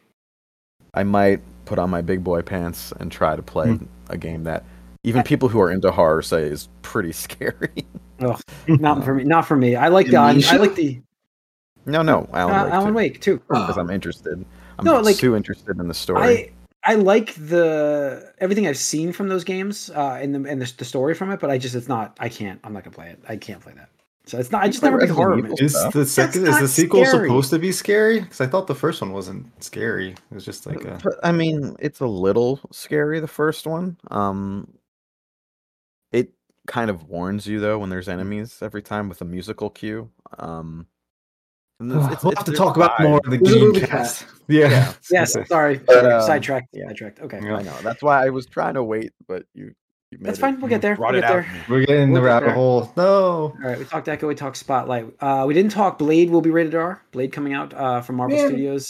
I 0.94 1.03
might 1.03 1.41
put 1.65 1.77
on 1.77 1.89
my 1.89 2.01
big 2.01 2.24
boy 2.24 2.41
pants 2.41 2.94
and 3.01 3.12
try 3.12 3.36
to 3.36 3.44
play 3.44 3.74
Hmm. 3.74 3.86
a 4.10 4.18
game 4.18 4.46
that 4.46 4.63
even 5.03 5.24
people 5.24 5.50
who 5.50 5.60
are 5.60 5.72
into 5.72 5.91
horror 5.91 6.22
say 6.22 6.44
is 6.44 6.70
pretty 6.82 7.12
scary. 7.13 7.86
Not 8.68 9.03
for 9.03 9.13
me. 9.15 9.24
Not 9.24 9.48
for 9.48 9.56
me. 9.56 9.75
I 9.75 9.88
like 9.88 10.08
the. 10.08 10.18
I 10.18 10.32
like 10.58 10.75
the 10.75 11.01
no, 11.86 12.01
no, 12.01 12.29
Alan 12.34 12.56
uh, 12.56 12.63
Wake. 12.63 12.74
Alan 12.74 12.88
too, 12.88 12.94
Wake 12.94 13.22
too. 13.22 13.38
because. 13.48 13.77
I'm 13.77 13.89
interested. 13.89 14.46
I'm 14.77 14.86
No, 14.86 15.00
like, 15.01 15.18
too 15.18 15.36
interested 15.36 15.79
in 15.79 15.88
the 15.88 15.94
story. 15.94 16.22
I 16.22 16.51
I 16.84 16.96
like 16.96 17.34
the 17.36 18.32
everything 18.39 18.68
I've 18.68 18.77
seen 18.77 19.12
from 19.12 19.27
those 19.27 19.44
games 19.44 19.90
uh, 19.90 20.18
and 20.22 20.33
the 20.33 20.50
and 20.50 20.62
the, 20.62 20.72
the 20.77 20.85
story 20.85 21.14
from 21.14 21.31
it, 21.31 21.40
but 21.40 21.50
I 21.50 21.57
just 21.57 21.75
it's 21.75 21.88
not. 21.88 22.16
I 22.20 22.29
can't. 22.29 22.59
I'm 22.64 22.74
not 22.74 22.83
gonna 22.83 22.96
play 22.96 23.09
it. 23.09 23.20
I 23.27 23.35
can't 23.35 23.59
play 23.62 23.74
that. 23.74 23.90
So 24.25 24.38
it's 24.38 24.51
not. 24.51 24.64
I 24.64 24.68
just 24.68 24.83
never 24.83 24.98
pick 25.00 25.09
Resident 25.09 25.18
horror. 25.18 25.40
Evil. 25.40 25.57
Is 25.59 25.75
stuff. 25.75 25.94
the 25.94 26.05
second 26.05 26.48
is 26.48 26.59
the 26.59 26.68
sequel 26.68 27.03
scary. 27.03 27.27
supposed 27.27 27.50
to 27.50 27.59
be 27.59 27.72
scary? 27.72 28.22
Because 28.22 28.42
I 28.42 28.48
thought 28.48 28.68
the 28.68 28.75
first 28.75 29.01
one 29.01 29.12
wasn't 29.12 29.48
scary. 29.64 30.12
It 30.12 30.18
was 30.35 30.46
just 30.46 30.68
like 30.68 30.83
a 30.85 31.00
But, 31.03 31.16
I 31.24 31.31
mean, 31.31 31.75
it's 31.79 32.00
a 32.00 32.07
little 32.07 32.59
scary. 32.72 33.20
The 33.20 33.27
first 33.27 33.66
one, 33.66 33.98
um, 34.12 34.68
it 34.75 34.78
kind 36.70 36.90
of 36.90 37.03
warns 37.10 37.46
you 37.48 37.60
though 37.60 37.77
when 37.79 37.90
there's 37.90 38.08
enemies 38.08 38.60
every 38.62 38.82
time 38.82 39.10
with 39.10 39.20
a 39.22 39.25
musical 39.25 39.70
cue. 39.70 40.10
Um, 40.38 40.88
and 41.82 41.92
it's- 41.92 42.05
it's- 42.08 42.24
we'll 42.24 42.32
it's 42.32 42.40
have 42.42 42.46
to 42.46 42.53
talk 42.53 42.75
about 42.77 42.92
vibe. 42.98 43.03
more 43.03 43.22
of 43.25 43.29
the 43.32 43.38
game 43.38 43.74
cast. 43.74 43.90
cast. 43.90 44.25
Yeah. 44.48 44.70
Yeah. 44.70 44.94
Yes. 45.12 45.36
Sorry. 45.48 45.77
But, 45.77 46.05
um, 46.12 46.22
sidetracked. 46.24 46.70
yeah. 46.74 46.88
Sidetracked. 46.88 47.20
Okay. 47.22 47.40
Yeah. 47.44 47.58
I 47.58 47.62
know. 47.64 47.75
That's 47.84 48.01
why 48.01 48.25
I 48.25 48.29
was 48.29 48.46
trying 48.46 48.74
to 48.75 48.84
wait, 48.84 49.12
but 49.27 49.44
you. 49.53 49.74
you 50.12 50.18
made 50.18 50.24
That's 50.27 50.38
it- 50.40 50.42
fine. 50.42 50.60
We'll 50.60 50.70
get 50.70 50.82
there. 50.82 50.96
We'll 51.00 51.12
get 51.12 51.22
there. 51.27 51.46
We're 51.70 51.86
getting 51.86 52.14
the 52.14 52.20
We'll 52.20 52.22
get 52.29 52.34
rabbit 52.34 52.46
there. 52.48 52.55
hole. 52.55 52.92
No. 52.98 53.05
All 53.08 53.55
right. 53.62 53.77
We 53.77 53.86
talked 53.86 54.08
Echo. 54.08 54.27
We 54.27 54.36
talked 54.36 54.58
Spotlight. 54.58 55.05
Uh, 55.20 55.46
we 55.48 55.53
didn't 55.53 55.72
talk 55.72 56.00
Blade. 56.00 56.29
Will 56.32 56.42
be 56.42 56.50
rated 56.50 56.74
R. 56.75 57.01
Blade 57.12 57.32
coming 57.32 57.53
out 57.53 57.74
uh, 57.74 58.01
from 58.01 58.16
Marvel 58.18 58.38
Man. 58.38 58.48
Studios. 58.50 58.90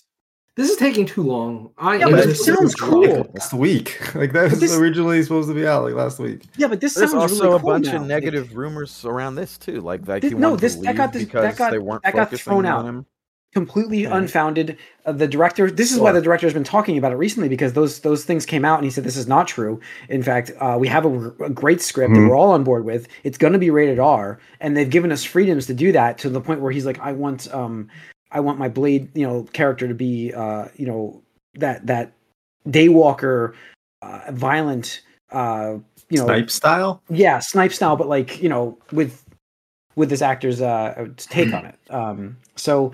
This 0.60 0.69
is 0.72 0.78
taking 0.78 1.06
too 1.06 1.24
long. 1.24 1.72
I 1.78 1.95
Yeah, 1.98 2.10
but 2.10 2.19
it 2.19 2.28
just- 2.28 2.43
sounds 2.45 2.76
cool. 2.76 3.17
Like 3.19 3.34
last 3.34 3.54
week. 3.54 3.98
Like 4.15 4.34
that 4.34 4.50
was 4.52 4.60
this- 4.60 4.76
originally 4.78 5.24
supposed 5.24 5.48
to 5.48 5.56
be 5.56 5.65
out 5.65 5.84
like 5.86 5.93
last 5.93 6.19
week. 6.19 6.43
Yeah, 6.58 6.67
but 6.67 6.82
this 6.82 6.95
There's 6.95 7.12
sounds 7.12 7.32
also 7.32 7.43
really 7.45 7.56
a 7.56 7.60
cool 7.60 7.69
bunch 7.69 7.86
now. 7.86 7.95
of 7.95 8.02
Like, 8.02 8.10
negative 8.10 8.56
rumors 8.58 9.06
around 9.06 9.36
this 9.36 9.58
too. 9.58 9.80
Like 9.80 10.06
like 10.08 10.22
This- 10.22 10.34
he 10.34 10.38
no, 10.38 10.58
this- 10.58 10.76
to 10.76 10.82
that 10.82 10.88
leave 10.89 10.98
got 10.98 11.13
this- 11.13 11.22
that 11.24 11.28
because 11.32 11.58
got- 11.58 11.72
they 11.72 11.80
weren't 11.80 12.04
that 12.04 12.13
got 12.13 12.28
focusing 12.30 12.43
thrown 12.52 12.65
on 12.65 12.72
out. 12.74 12.86
him. 12.86 13.06
completely 13.52 14.06
Okay. 14.06 14.15
unfounded. 14.15 14.78
Uh, 15.08 15.12
the 15.12 15.28
director. 15.28 15.72
This 15.72 15.91
is 15.91 15.98
why 16.00 16.12
the 16.12 16.22
director 16.22 16.45
has 16.45 16.54
been 16.54 16.63
talking 16.63 17.00
about 17.00 17.12
it 17.12 17.15
recently 17.15 17.50
because 17.50 17.74
those 17.74 18.02
those 18.02 18.24
things 18.24 18.45
came 18.45 18.63
out 18.63 18.78
and 18.78 18.84
he 18.86 18.91
said 18.91 19.04
this 19.04 19.17
is 19.17 19.28
not 19.28 19.48
true. 19.48 19.80
In 20.08 20.22
fact, 20.22 20.52
uh, 20.60 20.76
we 20.80 20.88
have 20.88 21.04
a, 21.06 21.32
a 21.43 21.50
great 21.50 21.82
script 21.82 22.13
that 22.13 22.19
Mhm. 22.19 22.30
we're 22.30 22.36
all 22.36 22.52
on 22.52 22.63
board 22.63 22.86
with. 22.86 23.08
It's 23.24 23.39
going 23.39 23.54
to 23.54 23.60
be 23.60 23.72
rated 23.72 23.98
R, 23.98 24.38
and 24.62 24.78
they've 24.78 24.89
given 24.89 25.12
us 25.12 25.24
freedoms 25.24 25.65
to 25.65 25.74
do 25.74 25.91
that 25.93 26.19
to 26.19 26.30
the 26.30 26.41
point 26.41 26.62
where 26.62 26.72
he's 26.72 26.86
like, 26.86 27.00
I 27.00 27.12
want 27.13 27.52
um, 27.52 27.88
I 28.32 28.39
want 28.39 28.60
my 28.60 28.70
blade, 28.70 29.10
you 29.15 29.26
know, 29.26 29.44
character 29.54 29.88
to 29.88 29.94
be, 29.94 30.34
uh, 30.34 30.68
you 30.76 30.86
know, 30.86 31.22
that 31.56 31.86
that 31.88 32.13
daywalker, 32.68 33.54
uh, 34.02 34.32
violent, 34.32 35.02
uh, 35.32 35.76
you 36.10 36.18
know, 36.20 36.26
Snipe 36.26 36.50
style? 36.50 37.02
yeah, 37.10 37.39
snipe 37.39 37.72
style, 37.74 37.96
but 37.96 38.08
like 38.08 38.42
you 38.42 38.50
know, 38.50 38.78
with 38.92 39.24
with 39.96 40.10
this 40.10 40.22
actor's 40.22 40.62
uh 40.62 41.08
take 41.18 41.54
on 41.54 41.65
it. 41.65 41.76
Um, 41.89 42.38
so 42.56 42.94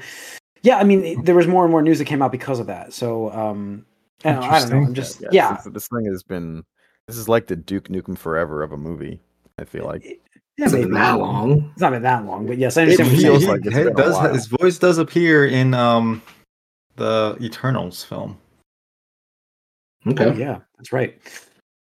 yeah, 0.63 0.77
I 0.77 0.83
mean, 0.83 1.03
it- 1.03 1.25
there 1.25 1.35
was 1.35 1.47
more 1.47 1.63
and 1.63 1.71
more 1.71 1.81
news 1.81 1.99
that 1.99 2.05
came 2.05 2.21
out 2.21 2.31
because 2.31 2.59
of 2.59 2.67
that. 2.67 2.93
So 2.93 3.31
um, 3.31 3.85
I 4.23 4.31
don't, 4.33 4.43
I 4.43 4.59
don't 4.59 4.69
know. 4.71 4.83
I'm 4.87 4.93
just 4.93 5.21
Yeah, 5.21 5.27
yeah. 5.31 5.53
this, 5.65 5.73
this 5.73 5.87
thing 5.87 6.05
has 6.05 6.23
been. 6.23 6.63
This 7.07 7.17
is 7.17 7.29
like 7.29 7.45
the 7.47 7.55
Duke 7.55 7.87
Nukem 7.89 8.17
Forever 8.17 8.63
of 8.63 8.71
a 8.71 8.77
movie. 8.77 9.19
I 9.59 9.65
feel 9.65 9.85
like. 9.85 10.21
Yeah, 10.57 10.65
It's 10.65 10.73
not 10.73 10.79
maybe. 10.81 10.93
that 10.93 11.19
long. 11.19 11.69
It's 11.73 11.81
not 11.81 11.91
been 11.91 12.01
that 12.03 12.25
long, 12.25 12.47
but 12.47 12.57
yes, 12.57 12.77
I 12.77 12.81
It 12.81 12.83
understand 12.99 13.09
what 13.09 13.19
you're 13.19 13.31
feels 13.39 13.45
like 13.45 13.65
it's 13.65 13.75
he 13.77 13.83
does 13.93 14.15
while. 14.15 14.33
his 14.33 14.47
voice 14.47 14.77
does 14.79 14.97
appear 14.97 15.45
in 15.47 15.73
um 15.73 16.21
the 16.95 17.37
Eternals 17.41 18.03
film. 18.03 18.37
Okay. 20.07 20.25
Oh, 20.25 20.31
yeah, 20.33 20.59
that's 20.77 20.93
right. 20.93 21.19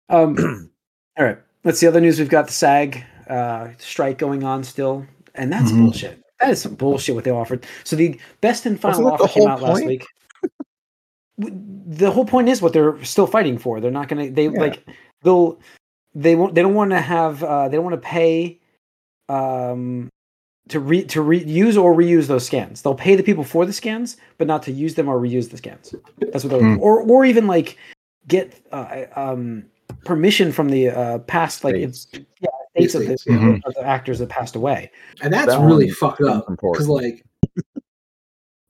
Um, 0.08 0.36
all 1.18 1.24
right. 1.24 1.38
Let's 1.62 1.78
see 1.78 1.86
other 1.86 2.00
news. 2.00 2.18
We've 2.18 2.28
got 2.28 2.46
the 2.46 2.52
SAG 2.52 3.04
uh, 3.28 3.68
strike 3.78 4.18
going 4.18 4.42
on 4.44 4.64
still, 4.64 5.06
and 5.34 5.52
that's 5.52 5.70
Mhm. 5.70 5.84
bullshit. 5.84 6.20
That 6.40 6.50
is 6.50 6.60
some 6.62 6.74
bullshit 6.74 7.14
what 7.14 7.24
they 7.24 7.30
offered. 7.30 7.64
So 7.84 7.94
the 7.96 8.18
best 8.40 8.66
and 8.66 8.78
final 8.80 9.04
the 9.04 9.12
offer 9.12 9.28
came 9.28 9.42
whole 9.44 9.50
out 9.52 9.62
last 9.62 9.72
point? 9.74 9.86
week. 9.86 10.06
The 11.38 12.10
whole 12.10 12.24
point 12.24 12.48
is 12.48 12.60
what 12.60 12.72
they're 12.72 13.02
still 13.04 13.26
fighting 13.26 13.56
for. 13.58 13.80
They're 13.80 13.90
not 13.90 14.08
going 14.08 14.26
to. 14.28 14.34
They 14.34 14.44
Yeah. 14.48 14.60
like 14.60 14.84
they'll 15.22 15.58
they 16.14 16.34
won't. 16.34 16.54
They 16.54 16.62
don't 16.62 16.74
want 16.74 16.90
to 16.90 17.00
have. 17.00 17.42
Uh, 17.44 17.68
they 17.68 17.76
don't 17.76 17.84
want 17.84 17.94
to 18.00 18.06
pay. 18.06 18.60
Um, 19.28 20.08
to 20.70 20.80
re 20.80 21.04
to 21.04 21.20
reuse 21.20 21.80
or 21.80 21.94
reuse 21.94 22.26
those 22.26 22.46
scans. 22.46 22.80
They'll 22.82 22.94
pay 22.94 23.16
the 23.16 23.22
people 23.22 23.44
for 23.44 23.66
the 23.66 23.72
scans, 23.72 24.16
but 24.38 24.46
not 24.46 24.62
to 24.62 24.72
use 24.72 24.94
them 24.94 25.08
or 25.08 25.20
reuse 25.20 25.50
the 25.50 25.58
scans. 25.58 25.94
That's 26.32 26.42
what 26.44 26.50
they're 26.52 26.60
Hmm. 26.60 26.78
or 26.80 27.02
or 27.02 27.24
even 27.26 27.46
like 27.46 27.76
get 28.28 28.58
uh, 28.72 29.04
um 29.14 29.64
permission 30.06 30.52
from 30.52 30.70
the 30.70 30.88
uh 30.88 31.18
past 31.20 31.64
like 31.64 31.74
States. 31.74 32.08
it's 32.12 32.24
yeah 32.40 32.48
states 32.70 32.94
of 32.94 33.00
the, 33.02 33.06
States, 33.18 33.26
yeah. 33.26 33.36
Mhm. 33.36 33.60
of 33.66 33.74
the 33.74 33.82
actors 33.86 34.18
that 34.20 34.30
passed 34.30 34.56
away. 34.56 34.90
and 35.22 35.32
that's 35.32 35.48
That 35.52 35.60
really 35.60 35.90
fucked 35.90 36.22
up 36.22 36.46
because 36.48 36.88
like 36.88 37.24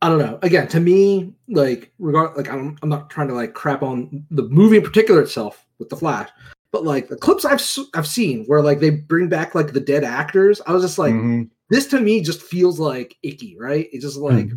i 0.02 0.08
don't 0.08 0.18
know 0.18 0.38
again 0.42 0.66
to 0.68 0.80
me 0.80 1.32
like 1.48 1.92
regard 1.98 2.36
like 2.36 2.50
I'm, 2.50 2.76
I'm 2.82 2.88
not 2.88 3.08
trying 3.08 3.28
to 3.28 3.34
like 3.34 3.54
crap 3.54 3.82
on 3.82 4.26
the 4.30 4.42
movie 4.48 4.76
in 4.76 4.82
particular 4.82 5.22
itself 5.22 5.64
with 5.78 5.88
the 5.88 5.96
flash 5.96 6.28
but 6.74 6.84
like 6.84 7.06
the 7.08 7.16
clips 7.16 7.44
i've 7.44 7.54
s- 7.60 7.78
i've 7.94 8.06
seen 8.06 8.44
where 8.46 8.60
like 8.60 8.80
they 8.80 8.90
bring 8.90 9.28
back 9.28 9.54
like 9.54 9.72
the 9.72 9.80
dead 9.80 10.02
actors 10.02 10.60
i 10.66 10.72
was 10.72 10.82
just 10.82 10.98
like 10.98 11.14
Mhm. 11.14 11.48
this 11.70 11.86
to 11.86 12.00
me 12.00 12.20
just 12.20 12.42
feels 12.42 12.80
like 12.80 13.16
icky 13.22 13.56
right 13.58 13.88
it's 13.92 14.04
just 14.04 14.16
like 14.18 14.48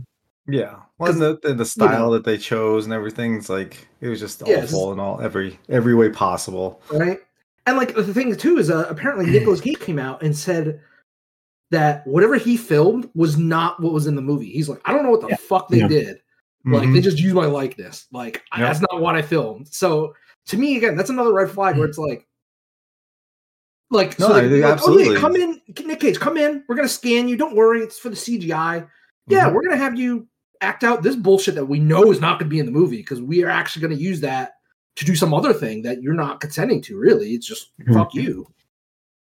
Yeah. 0.49 0.77
Well, 0.97 1.11
and 1.11 1.21
the, 1.21 1.37
the, 1.43 1.53
the 1.53 1.65
style 1.65 2.09
that 2.11 2.23
they 2.23 2.37
chose 2.39 2.85
and 2.85 2.93
everything's 2.93 3.49
like 3.49 3.87
it 4.01 4.07
was 4.09 4.19
just 4.19 4.41
Yeah, 4.47 4.63
it's 4.63 4.73
awful 4.73 4.93
in 4.93 4.99
all 4.99 5.21
every 5.21 5.59
every 5.69 5.93
way 5.93 6.09
possible. 6.09 6.81
right 6.91 7.19
and 7.67 7.77
like 7.77 7.93
the 7.93 8.13
thing 8.13 8.35
too 8.35 8.57
is 8.57 8.69
uh, 8.71 8.87
apparently 8.89 9.27
Nicolas 9.27 9.61
Cage 9.61 9.79
came 9.79 9.99
out 9.99 10.23
and 10.23 10.35
said 10.35 10.79
that 11.69 12.07
whatever 12.07 12.35
he 12.37 12.57
filmed 12.57 13.09
was 13.13 13.37
not 13.37 13.79
what 13.81 13.93
was 13.93 14.07
in 14.07 14.15
the 14.15 14.21
movie 14.21 14.49
he's 14.49 14.69
like 14.69 14.81
i 14.85 14.91
don't 14.93 15.03
know 15.03 15.11
what 15.11 15.21
the 15.21 15.27
Yeah. 15.27 15.35
fuck 15.35 15.67
they 15.69 15.79
Yeah. 15.79 15.87
did 15.87 16.17
Like 16.65 16.89
Mhm. 16.89 16.93
they 16.95 17.01
just 17.01 17.19
used 17.19 17.35
my 17.35 17.45
likeness. 17.45 18.07
Like 18.11 18.41
I- 18.51 18.59
that's 18.61 18.81
not 18.81 18.99
what 18.99 19.15
I 19.15 19.21
filmed. 19.21 19.67
So 19.69 20.13
to 20.47 20.57
me, 20.57 20.77
again, 20.77 20.95
that's 20.95 21.09
another 21.09 21.33
red 21.33 21.49
flag 21.51 21.77
where 21.77 21.87
it's 21.87 21.97
like, 21.97 22.25
like, 23.89 24.19
No, 24.19 24.27
so 24.27 24.33
like, 24.33 24.49
think 24.49 24.63
like, 24.63 24.71
absolutely. 24.73 25.09
oh 25.09 25.11
yeah, 25.13 25.19
come 25.19 25.35
in, 25.35 25.61
Nick 25.85 25.99
Cage, 26.01 26.19
come 26.19 26.37
in. 26.37 26.63
We're 26.67 26.75
gonna 26.75 26.87
scan 26.89 27.27
you. 27.27 27.37
Don't 27.37 27.55
worry, 27.55 27.81
it's 27.81 27.97
for 27.99 28.09
the 28.09 28.15
CGI. 28.15 28.85
Yeah, 29.27 29.49
Mhm. 29.49 29.53
we're 29.53 29.63
gonna 29.63 29.77
have 29.77 29.97
you 29.97 30.27
act 30.61 30.83
out 30.83 31.03
this 31.03 31.15
bullshit 31.15 31.55
that 31.55 31.65
we 31.65 31.79
know 31.79 32.11
is 32.11 32.19
not 32.19 32.39
going 32.39 32.49
to 32.49 32.53
be 32.53 32.57
in 32.59 32.65
the 32.65 32.71
movie 32.71 32.97
because 32.97 33.21
we 33.21 33.43
are 33.43 33.49
actually 33.49 33.79
going 33.79 33.95
to 33.95 34.01
use 34.03 34.19
that 34.21 34.53
to 34.95 35.05
do 35.05 35.15
some 35.15 35.31
other 35.31 35.53
thing 35.53 35.83
that 35.83 36.01
you're 36.01 36.15
not 36.15 36.39
consenting 36.41 36.81
to. 36.81 36.97
Really, 36.97 37.35
it's 37.35 37.45
just 37.45 37.77
Mhm. 37.79 37.93
fuck 37.93 38.15
you. 38.15 38.47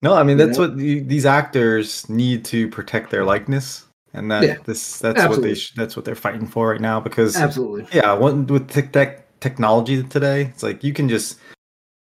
No, 0.04 0.14
I 0.14 0.22
mean 0.22 0.38
You 0.38 0.46
that's 0.46 0.60
know? 0.60 0.68
what 0.68 0.78
the, 0.78 1.00
these 1.00 1.26
actors 1.26 2.08
need 2.10 2.46
to 2.46 2.68
protect 2.70 3.10
their 3.10 3.26
likeness, 3.26 3.86
and 4.14 4.30
that 4.30 4.44
Yeah, 4.44 4.58
this 4.66 5.00
that's 5.00 5.18
absolutely. 5.20 5.42
what 5.42 5.48
they 5.48 5.56
sh- 5.60 5.74
that's 5.76 5.96
what 5.96 6.06
they're 6.06 6.14
fighting 6.14 6.46
for 6.46 6.70
right 6.70 6.80
now. 6.82 7.00
Because 7.00 7.36
Absolutely. 7.36 7.88
yeah, 7.92 8.14
one, 8.14 8.46
with 8.46 8.70
tech, 8.70 8.92
tech 8.94 9.25
technology 9.40 10.04
today, 10.04 10.44
it's 10.44 10.64
like 10.64 10.84
you 10.84 10.94
can 10.94 11.08
just 11.10 11.40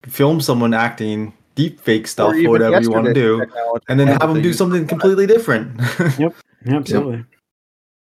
film 0.04 0.40
someone 0.40 0.74
acting 0.74 1.32
deep 1.54 1.80
fake 1.80 2.06
stuff 2.06 2.32
or, 2.32 2.36
even 2.36 2.50
whatever 2.50 2.80
you 2.80 2.90
want 2.90 3.06
to 3.06 3.14
do, 3.14 3.44
and 3.88 4.00
then 4.00 4.06
have 4.08 4.20
them 4.32 4.42
do 4.42 4.52
something 4.52 4.86
completely 4.86 5.26
different. 5.26 5.80
Yep. 6.18 6.34
Yeah, 6.64 6.76
absolutely. 6.76 7.24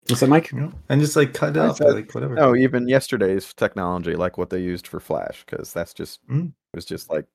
What's 0.07 0.21
that, 0.21 0.29
Mike? 0.29 0.51
You 0.51 0.71
and 0.89 1.01
just 1.01 1.15
like 1.15 1.33
cut 1.33 1.57
it 1.57 1.59
I 1.59 1.73
said- 1.73 1.93
like 1.93 2.13
whatever. 2.13 2.35
No, 2.35 2.55
even 2.55 2.87
yesterday's 2.87 3.53
technology, 3.53 4.15
like 4.15 4.37
what 4.37 4.49
they 4.49 4.59
used 4.61 4.87
for 4.87 4.99
Flash, 4.99 5.43
because 5.45 5.73
that's 5.73 5.93
just 5.93 6.25
Mm. 6.27 6.47
it 6.49 6.75
was 6.75 6.85
just 6.85 7.09
like 7.09 7.25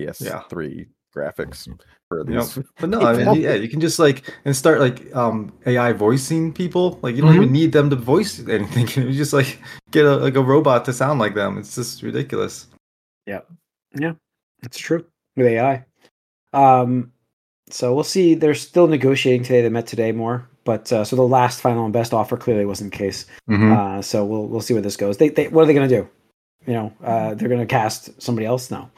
PS3 0.00 0.86
graphics 1.14 1.68
for 2.08 2.18
You 2.26 2.34
know, 2.36 2.44
these. 2.44 2.64
but 2.80 2.88
no, 2.90 3.00
I 3.06 3.12
mean, 3.16 3.40
yeah, 3.40 3.54
you 3.54 3.68
can 3.68 3.80
just 3.80 3.98
like 3.98 4.32
and 4.44 4.54
start 4.56 4.80
like 4.80 5.14
um 5.14 5.52
AI 5.66 5.92
voicing 5.92 6.52
people. 6.52 6.98
Like 7.02 7.14
you 7.16 7.22
don't 7.22 7.32
Mhm. 7.32 7.36
even 7.36 7.52
need 7.52 7.72
them 7.72 7.90
to 7.90 7.96
voice 7.96 8.38
anything. 8.46 8.86
You 9.08 9.12
just 9.12 9.32
like 9.32 9.58
get 9.90 10.04
a 10.06 10.16
like 10.16 10.36
a 10.36 10.42
robot 10.42 10.84
to 10.86 10.92
sound 10.92 11.20
like 11.20 11.34
them. 11.34 11.58
It's 11.58 11.74
just 11.74 12.02
ridiculous. 12.02 12.66
Yeah, 13.26 13.40
yeah, 13.98 14.12
it's 14.62 14.78
true 14.78 15.04
with 15.36 15.46
AI. 15.46 15.84
Um, 16.52 17.12
so 17.70 17.94
we'll 17.94 18.04
see. 18.04 18.34
They're 18.34 18.54
still 18.54 18.86
negotiating 18.86 19.44
today. 19.44 19.62
They 19.62 19.68
met 19.70 19.86
today 19.86 20.12
more, 20.12 20.48
but 20.64 20.92
uh, 20.92 21.04
so 21.04 21.16
the 21.16 21.22
last 21.22 21.60
final 21.60 21.84
and 21.84 21.92
best 21.92 22.12
offer 22.12 22.36
clearly 22.36 22.66
wasn't 22.66 22.92
the 22.92 22.98
case. 22.98 23.26
Mm-hmm. 23.48 23.72
Uh, 23.72 24.02
so 24.02 24.24
we'll 24.24 24.46
we'll 24.48 24.60
see 24.60 24.74
where 24.74 24.82
this 24.82 24.96
goes. 24.96 25.16
They, 25.16 25.28
they 25.30 25.48
what 25.48 25.62
are 25.62 25.66
they 25.66 25.74
going 25.74 25.88
to 25.88 25.96
do? 26.02 26.08
You 26.66 26.74
know, 26.74 26.92
uh, 27.02 27.34
they're 27.34 27.48
going 27.48 27.60
to 27.60 27.66
cast 27.66 28.20
somebody 28.20 28.46
else 28.46 28.70
now. 28.70 28.90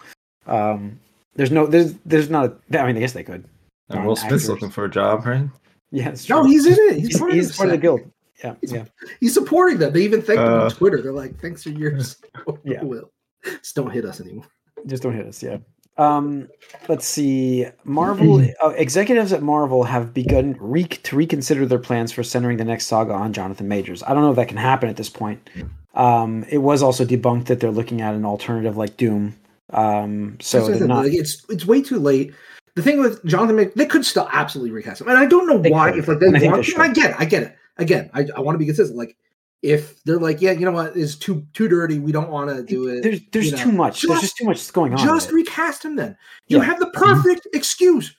Um, 0.47 0.99
there's 1.37 1.51
no 1.51 1.67
there's 1.67 1.95
there's 2.05 2.31
not. 2.31 2.45
A, 2.73 2.81
I 2.81 2.87
mean, 2.87 2.97
I 2.97 3.01
guess 3.01 3.13
they 3.13 3.25
could. 3.25 3.45
and 3.91 4.07
Will 4.07 4.17
Smith's 4.17 4.25
actors. 4.45 4.49
looking 4.49 4.71
for 4.71 4.85
a 4.85 4.91
job, 4.91 5.27
right? 5.27 5.49
Yeah, 5.91 6.09
it's 6.11 6.25
true. 6.25 6.37
No, 6.37 6.45
he's 6.45 6.67
in 6.67 6.73
it. 6.75 6.95
He's, 6.97 7.07
he's, 7.09 7.19
part, 7.19 7.33
he's 7.33 7.51
of 7.51 7.57
part 7.57 7.69
of 7.69 7.73
the 7.73 7.79
guild. 7.79 8.01
Yeah, 8.43 8.55
He's- 8.61 8.73
yeah. 8.73 8.85
He's 9.21 9.33
supporting 9.33 9.79
them. 9.79 9.93
They 9.93 10.03
even 10.03 10.21
thank 10.21 10.39
them 10.41 10.53
Uh, 10.61 10.65
on 10.65 10.71
Twitter. 10.71 11.01
They're 11.01 11.13
like, 11.13 11.41
"Thanks 11.41 11.63
for 11.63 11.69
your 11.71 11.99
support, 12.03 12.61
Yeah. 12.65 12.83
Will. 12.83 13.11
Just 13.45 13.77
don't 13.77 13.91
hit 13.91 14.05
us 14.05 14.21
anymore." 14.21 14.47
Just 14.87 15.03
don't 15.05 15.15
hit 15.15 15.27
us. 15.27 15.43
Yeah. 15.43 15.59
Um, 15.97 16.49
let's 16.89 17.07
see. 17.07 17.67
Marvel 17.85 18.45
uh, 18.63 18.71
executives 18.71 19.33
at 19.33 19.43
Marvel 19.43 19.85
have 19.85 20.13
begun 20.13 20.57
re- 20.59 20.83
to 20.85 21.17
reconsider 21.17 21.65
their 21.67 21.79
plans 21.79 22.11
for 22.11 22.25
centering 22.25 22.57
the 22.57 22.65
next 22.65 22.87
saga 22.87 23.13
on 23.13 23.33
Jonathan 23.33 23.69
Majors. 23.69 24.03
I 24.03 24.13
don't 24.13 24.23
know 24.23 24.31
if 24.31 24.37
that 24.37 24.49
can 24.49 24.57
happen 24.57 24.89
at 24.89 24.97
this 24.97 25.09
point. 25.09 25.49
Um, 25.95 26.45
it 26.51 26.59
was 26.59 26.83
also 26.83 27.05
debunked 27.05 27.47
that 27.47 27.61
they're 27.61 27.71
looking 27.71 28.01
at 28.01 28.15
an 28.15 28.25
alternative 28.25 28.77
like 28.77 28.97
Doom. 28.97 29.37
Um, 29.73 30.37
so 30.41 30.59
That's 30.59 30.69
what 30.69 30.75
I 30.75 30.79
they're 30.79 30.79
said, 30.81 30.89
not. 30.89 31.05
like, 31.05 31.15
it's 31.15 31.45
it's 31.49 31.65
way 31.67 31.83
too 31.83 31.99
late. 31.99 32.35
The 32.75 32.83
thing 32.83 32.99
with 33.01 33.25
Jonathan, 33.25 33.57
Mc- 33.57 33.75
they 33.75 33.87
could 33.87 34.05
still 34.05 34.29
absolutely 34.33 34.73
recast 34.73 35.01
him, 35.01 35.09
and 35.09 35.17
I 35.19 35.27
don't 35.27 35.47
know 35.47 35.59
They 35.59 35.71
why. 35.71 35.91
could, 35.91 36.01
If 36.01 36.09
like 36.09 36.19
they 36.19 36.27
and 36.27 36.37
I 36.37 36.45
want, 36.47 36.67
they 36.67 36.75
I 36.83 36.93
get 36.93 37.11
it. 37.13 37.17
I 37.19 37.25
get 37.25 37.43
it. 37.45 37.57
Again, 37.79 38.11
I, 38.15 38.27
I 38.37 38.41
want 38.41 38.55
to 38.55 38.59
be 38.59 38.67
consistent. 38.67 38.99
Like 38.99 39.17
if 39.63 40.03
they're 40.05 40.19
like, 40.19 40.43
yeah, 40.43 40.51
you 40.53 40.65
know 40.67 40.73
what, 40.73 40.97
is 40.97 41.17
too 41.17 41.47
too 41.55 41.69
dirty. 41.69 41.99
We 41.99 42.13
don't 42.13 42.31
want 42.31 42.51
to 42.51 42.63
do 42.63 42.89
it. 42.89 43.03
There's 43.03 43.21
there's 43.33 43.47
you 43.47 43.53
know. 43.53 43.59
too 43.63 43.73
much. 43.73 44.03
there's 44.03 44.11
Just- 44.21 44.23
just 44.23 44.37
too 44.37 44.45
much 44.45 44.73
going 44.73 44.93
on. 44.93 44.99
Just 44.99 45.31
recast 45.33 45.85
him 45.85 45.97
then. 45.97 46.17
You 46.49 46.59
Yeah. 46.59 46.65
have 46.65 46.79
the 46.81 46.91
perfect 46.91 47.47
excuse 47.55 48.15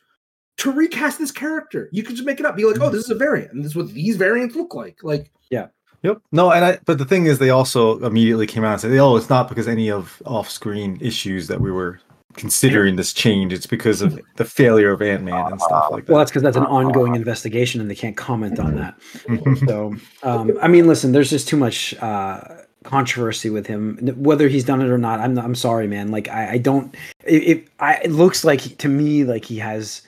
to 0.58 0.72
recast 0.72 1.20
this 1.20 1.32
character. 1.32 1.90
You 1.92 2.02
could 2.04 2.16
just 2.16 2.26
make 2.26 2.40
it 2.40 2.46
up. 2.46 2.56
Be 2.56 2.64
like, 2.66 2.80
oh, 2.82 2.90
this 2.90 3.04
is 3.04 3.10
a 3.12 3.16
variant, 3.16 3.52
and 3.52 3.62
this 3.64 3.72
is 3.72 3.76
what 3.76 3.90
these 3.94 4.16
variants 4.16 4.56
look 4.56 4.74
like. 4.74 5.04
Like, 5.04 5.32
Yep. 6.04 6.22
No, 6.32 6.52
and 6.52 6.66
I. 6.66 6.80
But 6.86 6.98
the 6.98 7.06
thing 7.06 7.26
is, 7.26 7.40
they 7.40 7.50
also 7.50 8.00
immediately 8.00 8.48
came 8.48 8.64
out 8.64 8.74
and 8.74 8.82
said, 8.82 8.98
"Oh, 8.98 9.16
it's 9.16 9.30
not 9.30 9.50
because 9.50 9.68
any 9.68 9.90
of 9.90 10.22
off-screen 10.26 10.98
issues 11.02 11.48
that 11.48 11.62
we 11.62 11.72
were 11.72 12.00
considering 12.34 12.96
this 12.96 13.14
change. 13.14 13.54
It's 13.54 13.66
because 13.66 14.02
of 14.02 14.20
the 14.36 14.46
failure 14.46 14.92
of 14.92 15.02
Ant 15.02 15.24
Man 15.24 15.52
and 15.52 15.62
stuff 15.62 15.88
like 15.92 16.06
that." 16.06 16.12
Well, 16.12 16.20
that's 16.20 16.32
because 16.32 16.44
that's 16.44 16.58
an 16.58 16.66
ongoing 16.66 17.16
investigation, 17.16 17.82
and 17.82 17.90
they 17.90 17.96
can't 17.96 18.18
comment 18.18 18.60
on 18.60 18.76
that. 18.76 18.96
So, 19.68 19.96
um, 20.24 20.58
I 20.62 20.68
mean, 20.68 20.88
listen, 20.88 21.12
there's 21.12 21.30
just 21.30 21.48
too 21.48 21.58
much 21.58 21.94
uh, 22.02 22.42
controversy 22.84 23.50
with 23.50 23.68
him, 23.68 23.98
whether 24.16 24.48
he's 24.48 24.64
done 24.64 24.82
it 24.82 24.90
or 24.90 24.98
not. 24.98 25.20
I'm 25.20 25.34
not, 25.34 25.46
I'm 25.46 25.56
sorry, 25.56 25.88
man. 25.88 26.12
Like, 26.12 26.28
I, 26.28 26.52
I 26.52 26.58
don't. 26.58 26.96
It, 27.24 27.44
it, 27.44 27.68
I, 27.80 27.96
it 27.96 28.12
looks 28.12 28.44
like 28.44 28.78
to 28.78 28.88
me 28.88 29.24
like 29.24 29.46
he 29.46 29.58
has 29.58 30.02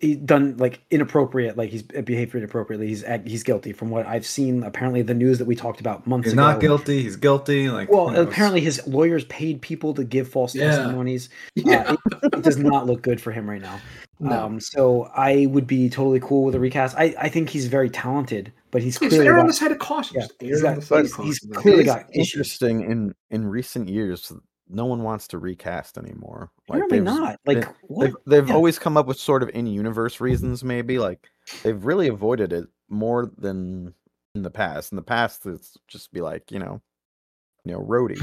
he 0.00 0.14
done 0.14 0.56
like 0.58 0.80
inappropriate, 0.90 1.56
like 1.56 1.70
he's 1.70 1.82
behaved 1.82 2.34
inappropriately. 2.34 2.86
He's 2.88 3.04
he's 3.26 3.42
guilty 3.42 3.72
from 3.72 3.90
what 3.90 4.06
I've 4.06 4.24
seen. 4.26 4.62
Apparently, 4.62 5.02
the 5.02 5.14
news 5.14 5.38
that 5.38 5.44
we 5.46 5.56
talked 5.56 5.80
about 5.80 6.06
months 6.06 6.26
he's 6.26 6.32
ago. 6.34 6.42
He's 6.46 6.52
not 6.54 6.60
guilty. 6.60 7.02
He's 7.02 7.16
guilty. 7.16 7.68
Like, 7.68 7.90
Well, 7.90 8.06
you 8.08 8.12
know, 8.14 8.22
apparently 8.22 8.60
his 8.60 8.86
lawyers 8.86 9.24
paid 9.24 9.60
people 9.60 9.94
to 9.94 10.04
give 10.04 10.28
false 10.28 10.54
Yeah. 10.54 10.70
testimonies. 10.70 11.28
yeah, 11.54 11.96
Uh, 12.12 12.18
it 12.32 12.42
does 12.42 12.58
not 12.58 12.86
look 12.86 13.02
good 13.02 13.20
for 13.20 13.32
him 13.32 13.48
right 13.50 13.60
now. 13.62 13.80
no. 14.20 14.44
Um, 14.44 14.60
so 14.60 15.10
I 15.16 15.46
would 15.46 15.66
be 15.66 15.88
totally 15.90 16.20
cool 16.20 16.44
with 16.44 16.54
a 16.54 16.60
recast. 16.60 16.96
I, 16.96 17.14
I 17.18 17.28
think 17.28 17.48
he's 17.50 17.66
very 17.66 17.90
talented, 17.90 18.52
but 18.70 18.82
he's 18.82 18.98
Just 18.98 19.10
clearly 19.10 19.26
err 19.26 19.34
on 19.38 19.40
got, 19.42 19.46
the 19.48 19.52
side 19.54 19.72
of 19.72 19.78
caution. 19.78 20.16
yeah, 20.20 20.26
Just 20.26 20.42
err 20.42 20.48
he's 20.48 20.62
got- 20.62 20.76
the 20.76 20.82
side 20.82 21.00
of 21.00 21.06
he's- 21.06 21.16
he's 21.26 21.38
caution. 21.40 21.50
Like, 21.50 21.62
clearly 21.62 21.80
it's- 21.82 21.96
got 21.96 22.10
issues. 22.16 22.34
Interesting 22.34 22.80
in 22.90 23.14
in 23.30 23.46
recent 23.46 23.88
years, 23.88 24.30
no 24.70 24.86
one 24.86 25.02
wants 25.02 25.28
to 25.28 25.38
recast 25.38 25.98
anymore. 25.98 26.50
Apparently 26.68 26.98
they've- 26.98 27.04
not. 27.04 27.40
they- 27.46 27.54
Like 27.56 27.74
what? 27.82 28.04
They've, 28.04 28.14
they've 28.26 28.48
Yeah. 28.48 28.54
always 28.54 28.78
come 28.78 28.96
up 28.96 29.06
with 29.06 29.18
sort 29.18 29.42
of 29.42 29.50
in-universe 29.50 30.20
reasons, 30.20 30.62
maybe. 30.64 30.98
Like 30.98 31.28
they've 31.62 31.84
really 31.84 32.08
avoided 32.08 32.52
it 32.52 32.68
more 32.88 33.30
than 33.38 33.94
in 34.34 34.42
the 34.42 34.50
past. 34.50 34.92
In 34.92 34.96
the 34.96 35.02
past, 35.02 35.46
it's 35.46 35.76
just 35.88 36.12
be 36.12 36.20
like, 36.20 36.50
you 36.50 36.58
know, 36.58 36.80
you 37.64 37.72
know, 37.72 37.80
Rhodey. 37.80 38.20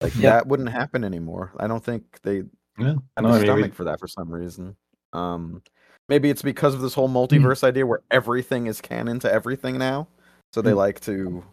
Like 0.00 0.14
Yeah. 0.16 0.30
that 0.32 0.46
wouldn't 0.46 0.68
happen 0.68 1.04
anymore. 1.04 1.52
I 1.58 1.66
don't 1.66 1.82
think 1.82 2.20
they 2.22 2.42
yeah. 2.78 2.94
have 3.16 3.22
No, 3.22 3.28
a 3.28 3.28
I 3.28 3.32
mean, 3.32 3.32
we- 3.40 3.46
stomach 3.46 3.74
for 3.74 3.84
that 3.84 3.98
for 3.98 4.08
some 4.08 4.30
reason. 4.30 4.76
Um, 5.12 5.62
maybe 6.08 6.28
it's 6.30 6.42
because 6.42 6.74
of 6.74 6.80
this 6.82 6.92
whole 6.94 7.08
Hmm. 7.08 7.16
multiverse 7.16 7.64
idea 7.64 7.86
where 7.86 8.02
everything 8.10 8.66
is 8.66 8.80
canon 8.80 9.18
to 9.20 9.32
everything 9.32 9.78
now, 9.78 10.08
so 10.52 10.60
they 10.60 10.72
Hmm. 10.72 10.76
like 10.78 11.00
to 11.00 11.44